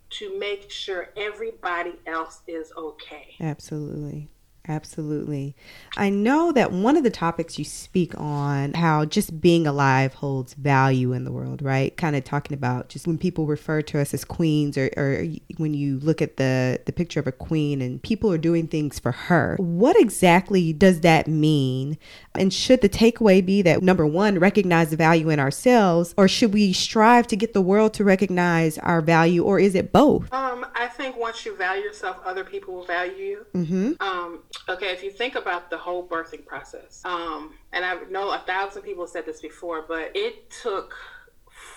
to 0.10 0.38
make 0.40 0.70
sure 0.72 1.10
everybody 1.16 1.94
else 2.06 2.42
is 2.48 2.72
okay. 2.78 3.36
Absolutely. 3.40 4.30
Absolutely. 4.70 5.56
I 5.98 6.12
know 6.12 6.52
that 6.52 6.72
one 6.72 6.96
of 6.96 7.04
the 7.04 7.10
topics 7.10 7.58
you 7.58 7.66
speak 7.66 8.14
on 8.16 8.74
how 8.74 9.04
just 9.04 9.42
being 9.42 9.66
alive 9.66 10.14
holds 10.14 10.54
value 10.54 11.12
in 11.12 11.24
the 11.24 11.32
world, 11.32 11.64
right? 11.64 11.98
Kind 11.98 12.16
of 12.16 12.24
talking 12.24 12.54
about 12.54 12.88
just 12.88 13.08
when 13.08 13.18
people 13.18 13.48
refer 13.48 13.82
to 13.82 14.00
us 14.00 14.14
as 14.14 14.24
queens 14.24 14.78
or, 14.78 14.92
or 14.96 15.26
when 15.58 15.74
you 15.74 15.98
look 16.00 16.22
at 16.22 16.38
the, 16.38 16.80
the 16.86 16.92
picture 16.92 17.20
of 17.20 17.26
a 17.26 17.32
queen 17.32 17.82
and 17.82 18.02
people 18.04 18.32
are 18.32 18.38
doing 18.38 18.68
things 18.68 19.00
for 19.00 19.12
her. 19.12 19.56
What 19.58 20.00
exactly 20.00 20.72
does 20.72 21.02
that 21.02 21.28
mean? 21.28 21.98
And 22.36 22.54
should 22.54 22.82
the 22.82 22.90
takeaway 22.90 23.44
be 23.44 23.64
that 23.64 23.82
number 23.82 24.06
one, 24.06 24.38
recognize 24.38 24.92
the 24.92 24.98
value 24.98 25.30
in 25.30 25.40
ourselves, 25.40 26.14
or 26.16 26.28
should 26.28 26.54
we 26.54 26.74
strive 26.74 27.26
to 27.28 27.36
get 27.36 27.54
the 27.54 27.62
world 27.62 27.96
to 27.96 28.04
recognize 28.04 28.78
our 28.78 29.02
value, 29.02 29.44
or 29.44 29.60
is 29.60 29.74
it 29.74 29.92
both? 29.92 30.32
Um, 30.32 30.68
I 30.76 30.88
think 30.88 31.18
once 31.18 31.44
you 31.44 31.56
value 31.56 31.84
yourself, 31.84 32.18
other 32.24 32.44
people 32.44 32.76
will 32.76 32.86
value 32.86 33.16
you. 33.16 33.46
Mm-hmm. 33.56 33.94
Um, 34.00 34.40
okay, 34.68 34.92
if 34.92 35.04
you 35.04 35.12
think 35.12 35.36
about 35.36 35.70
the 35.70 35.78
whole 35.78 36.06
birthing 36.06 36.46
process, 36.46 37.02
um, 37.06 37.56
and 37.72 37.86
I 37.86 37.96
know 38.10 38.32
a 38.32 38.40
thousand 38.40 38.82
people 38.82 39.08
said 39.08 39.26
this 39.26 39.42
before, 39.42 39.86
but 39.88 40.12
it 40.16 40.50
took 40.50 40.96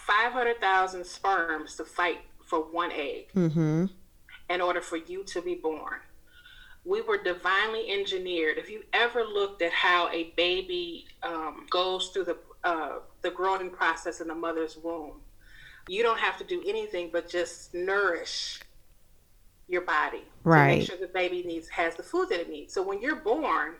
500,000 0.06 1.04
sperms 1.04 1.76
to 1.76 1.84
fight 1.84 2.18
for 2.44 2.60
one 2.60 2.92
egg 2.92 3.28
mm-hmm. 3.34 3.86
in 4.50 4.60
order 4.60 4.80
for 4.80 4.96
you 4.96 5.24
to 5.24 5.40
be 5.40 5.54
born. 5.54 6.00
We 6.84 7.00
were 7.00 7.22
divinely 7.22 7.90
engineered. 7.92 8.58
If 8.58 8.68
you 8.68 8.82
ever 8.92 9.22
looked 9.24 9.62
at 9.62 9.72
how 9.72 10.08
a 10.10 10.32
baby 10.36 11.06
um, 11.22 11.66
goes 11.70 12.08
through 12.08 12.24
the 12.24 12.36
uh, 12.64 12.98
the 13.22 13.30
growing 13.30 13.70
process 13.70 14.20
in 14.20 14.28
the 14.28 14.34
mother's 14.34 14.76
womb, 14.76 15.20
you 15.88 16.02
don't 16.02 16.18
have 16.18 16.36
to 16.38 16.44
do 16.44 16.62
anything 16.66 17.10
but 17.12 17.28
just 17.28 17.74
nourish 17.74 18.60
your 19.72 19.82
body 19.82 20.22
right. 20.44 20.68
to 20.68 20.78
make 20.78 20.86
sure 20.86 20.96
the 20.98 21.06
baby 21.08 21.42
needs 21.42 21.68
has 21.68 21.96
the 21.96 22.02
food 22.02 22.28
that 22.28 22.40
it 22.40 22.50
needs. 22.50 22.74
So 22.74 22.82
when 22.82 23.00
you're 23.00 23.16
born, 23.16 23.74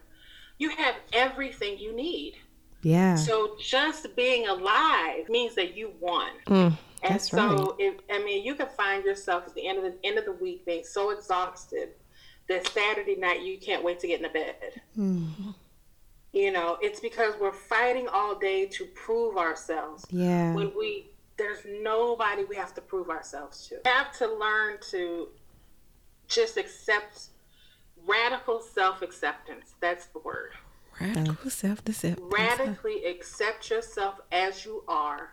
you 0.59 0.71
have 0.71 0.95
everything 1.13 1.79
you 1.79 1.95
need. 1.95 2.35
Yeah. 2.83 3.15
So 3.15 3.57
just 3.61 4.15
being 4.17 4.49
alive 4.49 5.29
means 5.29 5.55
that 5.55 5.77
you 5.77 5.93
won. 6.01 6.31
Mm, 6.47 6.77
and 7.05 7.21
so 7.21 7.57
right. 7.57 7.75
if 7.79 7.95
I 8.11 8.23
mean 8.25 8.45
you 8.45 8.55
can 8.55 8.69
find 8.77 9.05
yourself 9.05 9.45
at 9.47 9.55
the 9.55 9.67
end 9.67 9.79
of 9.79 9.85
the 9.85 9.95
end 10.05 10.19
of 10.19 10.25
the 10.25 10.33
week 10.33 10.67
being 10.67 10.85
so 10.85 11.11
exhausted 11.11 11.91
that 12.49 12.67
Saturday 12.69 13.17
night 13.17 13.43
you 13.43 13.59
can't 13.59 13.85
wait 13.85 14.01
to 14.01 14.09
get 14.09 14.17
in 14.17 14.23
the 14.23 14.29
bed. 14.29 14.81
Mm. 14.99 15.55
You 16.33 16.51
know, 16.51 16.79
it's 16.81 16.99
because 16.99 17.35
we're 17.41 17.53
fighting 17.53 18.09
all 18.09 18.35
day 18.35 18.67
to 18.67 18.87
prove 18.87 19.37
ourselves. 19.37 20.05
Yeah. 20.11 20.55
When 20.55 20.73
we 20.77 21.11
there's 21.39 21.65
nobody 21.83 22.45
we 22.45 22.57
have 22.57 22.75
to 22.75 22.81
prove 22.81 23.11
ourselves 23.11 23.69
to. 23.69 23.77
We 23.85 23.91
have 23.91 24.17
to 24.19 24.27
learn 24.27 24.79
to 24.91 25.29
just 26.35 26.57
accept 26.57 27.27
radical 28.07 28.61
self 28.61 29.03
acceptance. 29.03 29.75
That's 29.81 30.07
the 30.07 30.19
word. 30.21 30.53
Radical 31.01 31.51
self 31.51 31.81
acceptance. 31.87 32.33
Radically 32.33 33.05
accept 33.05 33.71
yourself 33.71 34.21
as 34.31 34.65
you 34.65 34.85
are 34.89 35.33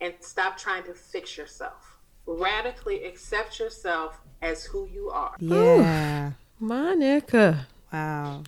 and 0.00 0.14
stop 0.20 0.58
trying 0.58 0.84
to 0.84 0.94
fix 0.94 1.36
yourself. 1.36 1.96
Radically 2.26 3.04
accept 3.04 3.58
yourself 3.58 4.20
as 4.40 4.64
who 4.64 4.88
you 4.92 5.10
are. 5.10 5.34
Yeah. 5.40 6.32
Monica. 6.60 7.66
Wow. 7.92 8.44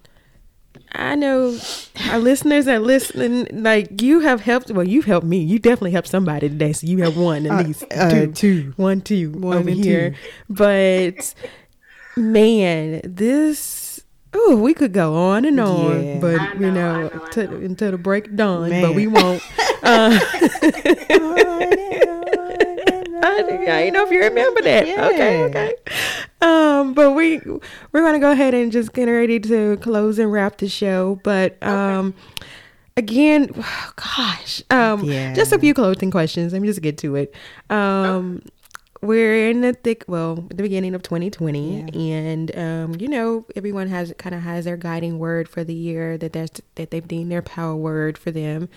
I 0.92 1.14
know 1.14 1.56
our 2.10 2.18
listeners 2.18 2.66
are 2.66 2.78
listening. 2.80 3.46
Like 3.52 4.00
you 4.02 4.20
have 4.20 4.40
helped. 4.40 4.70
Well, 4.70 4.86
you've 4.86 5.04
helped 5.04 5.26
me. 5.26 5.38
You 5.38 5.58
definitely 5.58 5.92
helped 5.92 6.08
somebody 6.08 6.48
today. 6.48 6.72
So 6.72 6.86
you 6.86 6.98
have 7.02 7.16
one 7.16 7.46
at 7.46 7.52
Uh, 7.52 7.62
least 7.62 7.84
uh, 7.92 8.10
two, 8.10 8.32
two. 8.32 8.72
one, 8.76 9.00
two 9.00 9.30
One 9.30 9.58
over 9.58 9.70
here. 9.70 10.10
two. 10.10 10.16
But 10.50 11.34
man, 12.16 13.00
this. 13.04 14.02
Oh, 14.36 14.56
we 14.56 14.74
could 14.74 14.92
go 14.92 15.14
on 15.14 15.44
and 15.44 15.60
on, 15.60 16.04
Yeah. 16.04 16.18
but 16.18 16.40
I 16.40 16.52
you 16.54 16.58
know, 16.72 16.72
know, 16.72 17.08
know, 17.08 17.26
to- 17.32 17.46
know. 17.46 17.56
until 17.56 17.90
the 17.92 17.98
break 17.98 18.34
dawn. 18.34 18.68
Man. 18.70 18.82
But 18.82 18.94
we 18.94 19.06
won't. 19.06 19.42
Uh, 19.86 20.18
I, 23.26 23.66
I 23.68 23.90
know 23.90 24.04
if 24.04 24.10
you 24.10 24.20
remember 24.22 24.62
that. 24.62 24.82
Okay, 25.12 25.38
Yeah. 25.38 25.44
okay. 25.44 25.74
Um, 26.40 26.94
but 26.94 27.12
we 27.12 27.38
we're 27.92 28.02
gonna 28.02 28.18
go 28.18 28.30
ahead 28.32 28.54
and 28.54 28.72
just 28.72 28.92
get 28.92 29.04
ready 29.06 29.38
to 29.40 29.76
close 29.78 30.18
and 30.18 30.32
wrap 30.32 30.58
the 30.58 30.68
show. 30.68 31.20
But 31.22 31.62
um, 31.62 32.14
again, 32.96 33.50
gosh, 33.96 34.62
um, 34.70 35.04
Yeah. 35.04 35.34
just 35.34 35.52
a 35.52 35.58
few 35.58 35.74
closing 35.74 36.10
questions. 36.10 36.52
Let 36.52 36.62
me 36.62 36.68
just 36.68 36.82
get 36.82 36.98
to 36.98 37.16
it. 37.16 37.34
Um, 37.70 38.42
we're 39.04 39.50
in 39.50 39.60
the 39.60 39.74
thick, 39.74 40.04
well, 40.08 40.36
the 40.36 40.62
beginning 40.62 40.94
of 40.94 41.02
2020, 41.02 41.90
and 41.92 42.56
um, 42.56 42.96
you 42.98 43.08
know, 43.08 43.44
everyone 43.54 43.88
has 43.88 44.14
kind 44.18 44.34
of 44.34 44.42
has 44.42 44.64
their 44.64 44.76
guiding 44.76 45.18
word 45.18 45.48
for 45.48 45.62
the 45.62 45.74
year 45.74 46.16
that 46.18 46.32
there's 46.32 46.50
that 46.76 46.90
they've 46.90 47.06
deemed 47.06 47.30
their 47.30 47.42
power 47.42 47.76
word 47.76 48.16
for 48.16 48.30
them. 48.30 48.68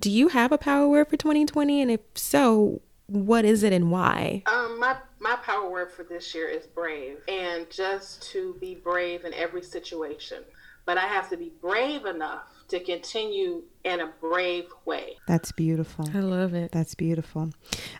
Do 0.00 0.10
you 0.10 0.28
have 0.28 0.52
a 0.52 0.58
power 0.58 0.88
word 0.88 1.08
for 1.08 1.16
2020? 1.16 1.82
And 1.82 1.90
if 1.90 2.00
so, 2.14 2.80
what 3.06 3.44
is 3.44 3.62
it 3.62 3.72
and 3.72 3.90
why? 3.90 4.42
Um, 4.46 4.80
my 4.80 4.96
my 5.20 5.36
power 5.36 5.68
word 5.68 5.92
for 5.92 6.02
this 6.02 6.34
year 6.34 6.48
is 6.48 6.66
brave, 6.66 7.18
and 7.28 7.70
just 7.70 8.22
to 8.32 8.56
be 8.60 8.74
brave 8.74 9.24
in 9.24 9.34
every 9.34 9.62
situation. 9.62 10.42
But 10.86 10.98
I 10.98 11.06
have 11.06 11.30
to 11.30 11.36
be 11.36 11.52
brave 11.60 12.04
enough 12.04 12.53
to 12.68 12.80
continue 12.80 13.62
in 13.84 14.00
a 14.00 14.06
brave 14.20 14.66
way. 14.84 15.16
That's 15.26 15.52
beautiful. 15.52 16.08
I 16.14 16.20
love 16.20 16.54
it. 16.54 16.72
That's 16.72 16.94
beautiful. 16.94 17.50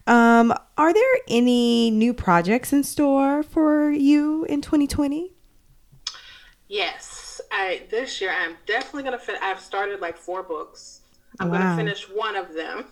Um, 0.07 0.53
are 0.79 0.93
there 0.93 1.15
any 1.29 1.91
new 1.91 2.15
projects 2.15 2.73
in 2.73 2.83
store 2.85 3.43
for 3.43 3.91
you 3.91 4.45
in 4.47 4.61
2020? 4.63 5.33
Yes, 6.69 7.41
I 7.53 7.83
this 7.91 8.21
year 8.21 8.33
I'm 8.33 8.57
definitely 8.67 9.03
gonna 9.05 9.19
fin- 9.19 9.37
I've 9.43 9.61
started 9.61 10.01
like 10.01 10.17
four 10.17 10.43
books. 10.43 11.01
I'm 11.41 11.51
Wow. 11.51 11.59
gonna 11.59 11.77
finish 11.77 12.05
one 12.09 12.37
of 12.37 12.55
them. 12.55 12.85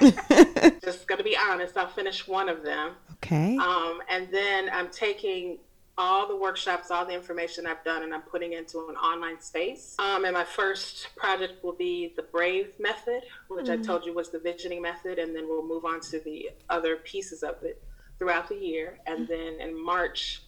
Just 0.84 1.06
gonna 1.06 1.24
be 1.24 1.36
honest, 1.36 1.76
I'll 1.76 1.88
finish 1.88 2.26
one 2.28 2.48
of 2.48 2.62
them. 2.62 2.92
Okay. 3.14 3.56
Um, 3.56 4.00
and 4.08 4.28
then 4.30 4.70
I'm 4.72 4.88
taking 4.90 5.58
all 6.00 6.26
the 6.26 6.34
workshops, 6.36 6.90
all 6.90 7.04
the 7.04 7.12
information 7.12 7.66
I've 7.66 7.84
done, 7.84 8.02
and 8.02 8.14
I'm 8.14 8.22
putting 8.22 8.54
into 8.54 8.78
an 8.88 8.96
online 8.96 9.38
space. 9.40 9.94
Um, 9.98 10.24
and 10.24 10.32
my 10.32 10.44
first 10.44 11.08
project 11.14 11.62
will 11.62 11.74
be 11.74 12.14
the 12.16 12.22
Brave 12.22 12.68
method, 12.80 13.22
which 13.48 13.68
I 13.68 13.76
told 13.76 14.06
you 14.06 14.14
was 14.14 14.30
the 14.30 14.38
visioning 14.38 14.80
method, 14.80 15.18
and 15.18 15.36
then 15.36 15.46
we'll 15.46 15.66
move 15.66 15.84
on 15.84 16.00
to 16.10 16.18
the 16.20 16.50
other 16.70 16.96
pieces 16.96 17.42
of 17.42 17.62
it 17.62 17.82
throughout 18.18 18.48
the 18.48 18.56
year. 18.56 18.98
And 19.06 19.28
then 19.28 19.60
in 19.60 19.78
March, 19.84 20.42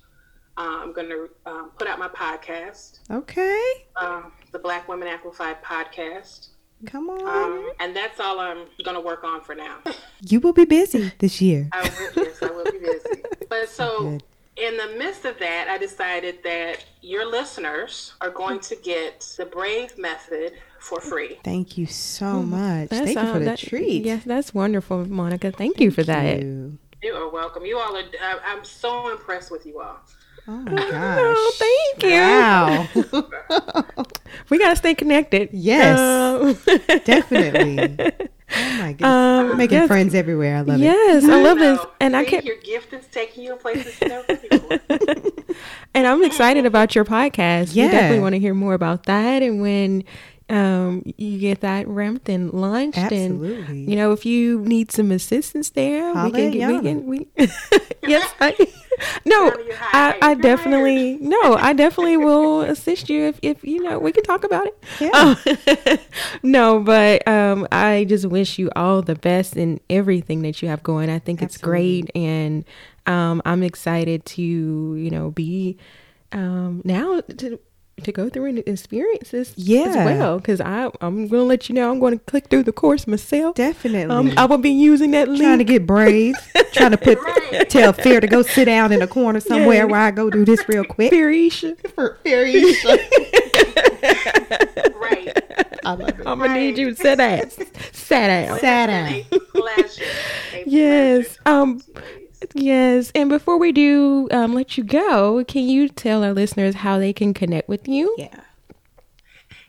uh, 0.57 0.79
I'm 0.83 0.93
going 0.95 1.11
to 1.11 1.29
um, 1.45 1.71
put 1.79 1.87
out 1.87 1.99
my 1.99 2.09
podcast, 2.09 3.01
Okay. 3.11 3.63
um, 3.97 4.33
the 4.53 4.59
Black 4.59 4.89
Women 4.89 5.07
Amplified 5.09 5.63
podcast. 5.63 6.49
Come 6.87 7.11
on. 7.11 7.21
Um, 7.29 7.73
and 7.79 7.95
that's 7.95 8.19
all 8.21 8.41
I'm 8.41 8.65
going 8.85 8.97
to 8.97 9.01
work 9.01 9.23
on 9.23 9.41
for 9.43 9.55
now. 9.55 9.79
You 10.23 10.41
will 10.41 10.53
be 10.55 10.65
busy 10.65 11.13
this 11.19 11.41
year. 11.41 11.69
I 11.73 11.83
will, 11.83 12.25
yes, 12.25 12.43
I 12.43 12.51
will 12.51 12.65
be 12.65 12.79
busy. 12.79 13.23
But 13.49 13.69
so 13.69 14.01
Good. 14.01 14.23
In 14.57 14.77
the 14.77 14.95
midst 14.99 15.25
of 15.25 15.39
that, 15.39 15.69
I 15.69 15.79
decided 15.79 16.43
that 16.45 16.85
your 17.01 17.29
listeners 17.31 18.15
are 18.21 18.31
going 18.31 18.61
to 18.61 18.77
get 18.77 19.21
the 19.39 19.47
Brave 19.47 19.97
Method 19.97 20.53
for 20.79 21.01
free. 21.01 21.39
Thank 21.43 21.79
you 21.79 21.87
so 21.87 22.41
hmm. 22.41 22.51
much. 22.51 22.89
That's, 22.91 23.13
Thank 23.13 23.27
you 23.27 23.33
for 23.33 23.39
the 23.39 23.45
that, 23.47 23.59
treat. 23.59 24.05
Yes, 24.05 24.25
that's 24.25 24.53
wonderful, 24.53 25.09
Monica. 25.09 25.53
Thank, 25.53 25.77
Thank 25.77 25.81
you 25.81 25.91
for 25.91 26.03
that. 26.05 26.43
You. 26.43 26.79
you. 27.03 27.15
are 27.15 27.31
welcome. 27.31 27.65
You 27.65 27.79
all 27.79 27.97
are. 27.97 28.03
I'm 28.45 28.65
so 28.65 29.11
impressed 29.11 29.51
with 29.51 29.65
you 29.65 29.81
all. 29.81 29.99
Oh 30.49 30.53
my 30.53 30.75
gosh! 30.75 31.37
Oh, 31.37 31.53
thank 31.57 32.03
you. 32.03 32.19
Wow. 32.19 32.89
we 34.51 34.59
gotta 34.59 34.75
stay 34.75 34.95
connected. 34.95 35.51
Yes, 35.53 35.99
um, 35.99 36.59
definitely. 37.05 38.13
Oh 38.55 38.77
my 38.79 38.93
goodness. 38.93 39.09
Um, 39.09 39.57
Making 39.57 39.79
yes. 39.79 39.87
friends 39.89 40.15
everywhere. 40.15 40.57
I 40.57 40.61
love 40.61 40.79
yes, 40.79 41.25
it. 41.25 41.27
Yes, 41.27 41.33
I 41.37 41.43
love 41.43 41.59
this. 41.59 41.81
And 42.01 42.13
See, 42.15 42.19
I 42.19 42.25
can't. 42.25 42.45
your 42.45 42.57
gift 42.59 42.93
is 42.93 43.07
taking 43.07 43.45
you 43.45 43.57
places 43.57 43.99
you 44.01 44.09
never 44.09 44.37
before. 44.37 44.79
and 45.95 46.07
I'm 46.07 46.23
excited 46.25 46.67
about 46.67 46.95
your 46.95 47.05
podcast. 47.05 47.75
Yeah. 47.75 47.87
We 47.87 47.91
definitely 47.93 48.21
want 48.21 48.35
to 48.35 48.39
hear 48.39 48.55
more 48.55 48.75
about 48.75 49.05
that 49.07 49.43
and 49.43 49.61
when 49.61 50.05
um, 50.53 51.03
you 51.17 51.39
get 51.39 51.63
that 51.63 51.89
ramped 51.89 52.29
and 52.29 52.53
launched. 52.53 52.99
Absolutely. 52.99 53.65
And, 53.65 53.89
you 53.89 53.97
know, 53.97 54.13
if 54.13 54.27
you 54.27 54.61
need 54.61 54.93
some 54.93 55.11
assistance 55.11 55.71
there, 55.71 56.13
Holla 56.13 56.27
we 56.27 56.33
can 56.33 56.51
get, 56.51 56.69
we 56.69 56.81
can, 56.83 57.07
we, 57.07 57.27
yes, 58.07 58.35
I, 58.39 58.55
no, 59.25 59.51
I, 59.95 60.19
I 60.21 60.35
definitely, 60.35 61.17
no, 61.23 61.55
I 61.55 61.73
definitely 61.73 62.19
will 62.19 62.61
assist 62.61 63.09
you 63.09 63.29
if, 63.29 63.39
if, 63.41 63.65
you 63.65 63.83
know, 63.83 63.99
we 63.99 64.13
can 64.13 64.25
talk 64.25 64.45
about 64.45 64.67
it. 64.67 64.85
Yeah. 65.01 65.11
Oh, 65.15 65.97
no, 66.43 66.81
but, 66.81 67.27
um, 67.27 67.67
I 67.73 68.05
just 68.07 68.27
wish 68.27 68.59
you 68.59 68.71
all 68.77 69.01
the 69.01 69.15
best 69.15 69.57
in 69.57 69.81
everything 69.89 70.43
that 70.43 70.61
you 70.61 70.69
have 70.69 70.83
going. 70.83 71.09
I 71.09 71.19
think 71.19 71.41
Absolutely. 71.43 72.01
it's 72.01 72.07
great. 72.07 72.11
And, 72.15 72.65
um, 73.07 73.41
I'm 73.47 73.63
excited 73.63 74.27
to, 74.27 74.43
you 74.43 75.11
know, 75.11 75.31
be, 75.31 75.79
um, 76.33 76.83
now 76.85 77.21
to, 77.23 77.59
to 78.03 78.13
go 78.13 78.29
through 78.29 78.47
and 78.47 78.59
experience 78.67 79.31
this 79.31 79.53
yeah. 79.57 79.83
as 79.83 79.97
well. 79.97 80.39
Because 80.39 80.61
I 80.61 80.91
I'm 81.01 81.29
gonna 81.29 81.43
let 81.45 81.69
you 81.69 81.75
know 81.75 81.91
I'm 81.91 82.01
going 82.01 82.19
to 82.19 82.25
click 82.25 82.49
through 82.49 82.65
the 82.65 82.73
course 82.73 83.07
myself. 83.07 83.57
Definitely, 83.57 84.15
um, 84.15 84.33
I 84.37 84.47
will 84.47 84.59
be 84.59 84.71
using 84.71 85.13
that 85.13 85.29
link. 85.29 85.43
Trying 85.43 85.59
to 85.59 85.65
get 85.65 85.87
brave, 85.87 86.35
trying 86.73 86.93
to 86.93 86.99
put 86.99 87.19
tell 87.69 87.93
Fear 87.93 88.21
to 88.21 88.27
go 88.27 88.43
sit 88.43 88.65
down 88.67 88.93
in 88.93 89.03
a 89.03 89.07
corner 89.07 89.41
somewhere 89.41 89.79
yeah. 89.79 89.85
where 89.85 90.01
I 90.01 90.11
go 90.11 90.31
do 90.31 90.45
this 90.45 90.67
real 90.69 90.85
quick. 90.85 91.13
Fearisha, 91.13 91.77
for 91.95 92.19
Fearisha. 92.25 92.99
right. 95.01 95.37
I 95.85 95.93
love 95.95 96.09
it. 96.09 96.27
I'm 96.27 96.39
gonna 96.39 96.49
right. 96.49 96.61
need 96.61 96.79
you 96.79 96.91
to 96.91 96.97
sit 96.97 97.17
down, 97.17 97.51
sit 97.93 98.09
down, 98.09 98.59
sit 98.59 98.63
down. 98.63 99.23
Pleasure. 99.53 100.05
yes. 100.67 101.39
Um. 101.47 101.81
Yes. 102.55 103.13
And 103.15 103.29
before 103.29 103.59
we 103.59 103.73
do 103.73 104.29
um, 104.31 104.55
let 104.55 104.77
you 104.77 104.85
go, 104.85 105.45
can 105.45 105.65
you 105.65 105.89
tell 105.89 106.25
our 106.25 106.33
listeners 106.33 106.77
how 106.77 106.99
they 106.99 107.13
can 107.13 107.35
connect 107.35 107.69
with 107.69 107.89
you? 107.89 108.15
Yeah. 108.19 108.41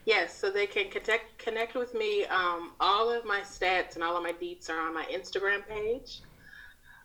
Yes, 0.05 0.38
so 0.38 0.51
they 0.51 0.67
can 0.67 0.89
connect 0.89 1.38
connect 1.38 1.76
with 1.76 1.93
me. 1.93 2.26
Um, 2.26 2.74
all 2.80 3.09
of 3.09 3.26
my 3.26 3.41
stats 3.41 3.95
and 3.95 4.03
all 4.03 4.17
of 4.17 4.24
my 4.24 4.34
deets 4.34 4.69
are 4.69 4.78
on 4.78 4.93
my 4.93 5.05
Instagram 5.05 5.65
page, 5.65 6.19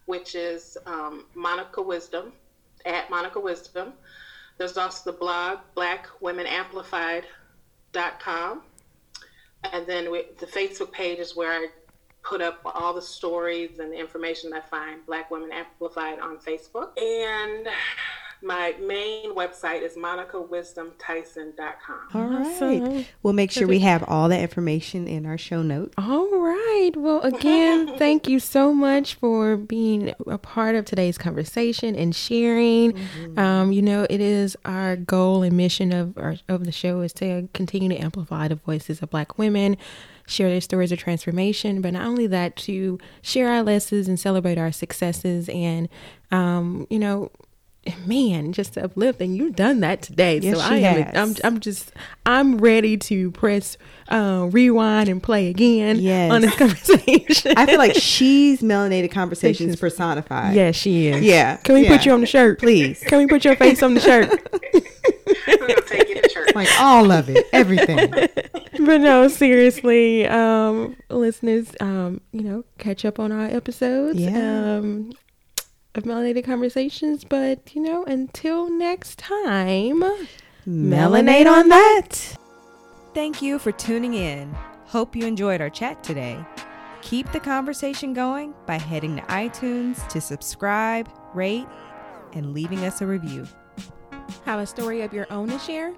which 0.07 0.35
is 0.35 0.77
um, 0.85 1.27
Monica 1.35 1.81
Wisdom 1.81 2.33
at 2.85 3.09
Monica 3.09 3.39
Wisdom. 3.39 3.93
There's 4.57 4.77
also 4.77 5.13
the 5.13 5.17
blog 5.17 5.61
BlackWomenAmplified.com, 5.77 8.63
and 9.73 9.87
then 9.87 10.11
we, 10.11 10.25
the 10.41 10.47
Facebook 10.47 10.91
page 10.91 11.21
is 11.21 11.37
where 11.37 11.53
I 11.53 11.69
put 12.29 12.43
up 12.43 12.61
all 12.65 12.93
the 12.93 13.03
stories 13.03 13.79
and 13.79 13.93
the 13.93 13.99
information 13.99 14.53
I 14.53 14.61
find 14.61 15.05
Black 15.07 15.31
Women 15.31 15.51
Amplified 15.51 16.21
on 16.21 16.37
Facebook. 16.37 16.91
And 17.01 17.67
my 18.43 18.75
main 18.81 19.35
website 19.35 19.83
is 19.83 19.97
monicawisdomtyson.com. 19.97 22.09
All 22.15 22.25
right. 22.25 23.07
We'll 23.23 23.33
make 23.33 23.51
sure 23.51 23.67
we 23.67 23.81
have 23.81 24.05
all 24.07 24.29
the 24.29 24.39
information 24.39 25.09
in 25.09 25.27
our 25.27 25.39
show 25.39 25.63
notes. 25.63 25.95
All 25.99 26.39
right. 26.39 26.93
Well, 26.95 27.21
again, 27.23 27.95
thank 27.99 28.29
you 28.29 28.39
so 28.39 28.73
much 28.73 29.15
for 29.15 29.57
being 29.57 30.15
a 30.27 30.39
part 30.39 30.77
of 30.77 30.85
today's 30.85 31.19
conversation 31.19 31.97
and 31.97 32.15
sharing. 32.15 32.93
Mm-hmm. 32.93 33.39
Um, 33.39 33.73
you 33.73 33.83
know, 33.83 34.07
it 34.09 34.21
is 34.21 34.57
our 34.65 34.97
goal 34.97 35.43
and 35.43 35.57
mission 35.57 35.93
of 35.93 36.17
our, 36.19 36.37
of 36.49 36.65
the 36.65 36.73
show 36.73 37.01
is 37.01 37.13
to 37.15 37.49
continue 37.55 37.89
to 37.89 37.97
amplify 37.97 38.47
the 38.49 38.57
voices 38.57 39.03
of 39.03 39.11
Black 39.11 39.39
women 39.39 39.77
share 40.29 40.51
their 40.51 40.61
stories 40.61 40.93
of 40.93 40.99
transformation, 40.99 41.81
but 41.81 41.95
not 41.95 42.07
only 42.07 42.27
that, 42.29 42.55
to 42.57 42.99
share 43.23 43.49
our 43.49 43.63
lessons 43.63 44.07
and 44.09 44.21
celebrate 44.21 44.59
our 44.59 44.71
successes 44.71 45.49
and, 45.49 45.89
um, 46.31 46.87
you 46.91 46.99
know, 46.99 47.31
man, 48.07 48.53
just 48.53 48.75
to 48.75 48.85
uplift. 48.85 49.21
And 49.21 49.37
you've 49.37 49.57
done 49.57 49.81
that 49.81 50.03
today. 50.03 50.39
Yes, 50.39 50.57
so 50.57 50.63
I 50.63 50.77
am, 50.77 51.11
I'm, 51.15 51.37
I'm 51.45 51.61
just, 51.61 51.93
I'm 52.27 52.59
ready 52.59 52.97
to 52.97 53.31
press 53.33 53.77
uh, 54.09 54.49
rewind 54.51 55.09
and 55.09 55.23
play 55.23 55.49
again 55.49 55.99
yes. 55.99 56.33
on 56.33 56.41
this 56.41 56.55
conversation. 56.59 57.55
I 57.57 57.67
feel 57.67 57.79
like 57.79 57.95
she's 57.95 58.63
melanated 58.63 59.11
conversations 59.11 59.77
personified. 59.77 60.55
Yeah, 60.55 60.73
she 60.73 61.09
is. 61.09 61.23
Yeah. 61.23 61.57
Can 61.59 61.75
we 61.75 61.85
yeah. 61.85 61.97
put 61.97 62.07
you 62.07 62.13
on 62.13 62.21
the 62.21 62.27
shirt, 62.27 62.59
please? 62.59 63.03
Can 63.07 63.19
we 63.19 63.27
put 63.27 63.45
your 63.45 63.57
face 63.57 63.83
on 63.83 63.95
the 63.95 64.01
shirt? 64.01 64.29
We're 65.47 65.57
gonna 65.59 65.81
take 65.83 66.09
it 66.09 66.23
and 66.23 66.33
shirt. 66.33 66.55
Like 66.55 66.69
all 66.81 67.11
of 67.11 67.29
it, 67.29 67.47
everything. 67.53 68.11
but 68.11 69.01
no, 69.01 69.29
seriously, 69.29 70.27
um, 70.27 70.97
listeners, 71.11 71.71
um, 71.81 72.21
you 72.33 72.43
know, 72.43 72.65
catch 72.79 73.05
up 73.05 73.19
on 73.19 73.33
our 73.33 73.47
episodes. 73.47 74.19
Yeah. 74.19 74.77
Um, 74.79 75.13
of 75.99 76.05
melanated 76.05 76.45
conversations, 76.45 77.25
but 77.25 77.75
you 77.75 77.83
know, 77.83 78.05
until 78.05 78.71
next 78.71 79.19
time, 79.19 80.03
melanate 80.67 81.51
on 81.51 81.69
that. 81.69 82.37
Thank 83.13 83.43
you 83.43 83.59
for 83.59 83.73
tuning 83.73 84.15
in. 84.15 84.55
Hope 84.87 85.17
you 85.17 85.27
enjoyed 85.27 85.61
our 85.61 85.69
chat 85.69 86.03
today. 86.05 86.43
Keep 87.03 87.33
the 87.33 87.41
conversation 87.41 88.15
going 88.15 88.55
by 88.65 88.79
heading 88.79 89.17
to 89.17 89.23
iTunes 89.23 90.07
to 90.09 90.21
subscribe, 90.21 91.09
rate, 91.35 91.67
and 92.33 92.55
leaving 92.55 92.85
us 92.85 93.03
a 93.03 93.07
review. 93.07 93.47
Have 94.45 94.61
a 94.61 94.67
story 94.67 95.03
of 95.03 95.13
your 95.13 95.27
own 95.31 95.49
to 95.49 95.59
share? 95.59 95.95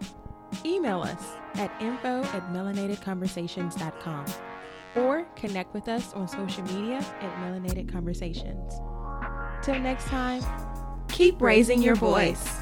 Email 0.64 1.03
us 1.03 1.34
at 1.55 1.70
info 1.80 2.22
at 2.22 2.53
melanatedconversations.com 2.53 4.24
or 4.96 5.24
connect 5.36 5.74
with 5.74 5.88
us 5.88 6.14
on 6.14 6.26
social 6.26 6.62
media 6.64 6.96
at 7.20 7.36
Melanated 7.36 7.92
Conversations. 7.92 8.80
Till 9.62 9.78
next 9.78 10.06
time, 10.06 10.42
keep 11.08 11.40
raising 11.42 11.82
your 11.82 11.94
voice. 11.94 12.61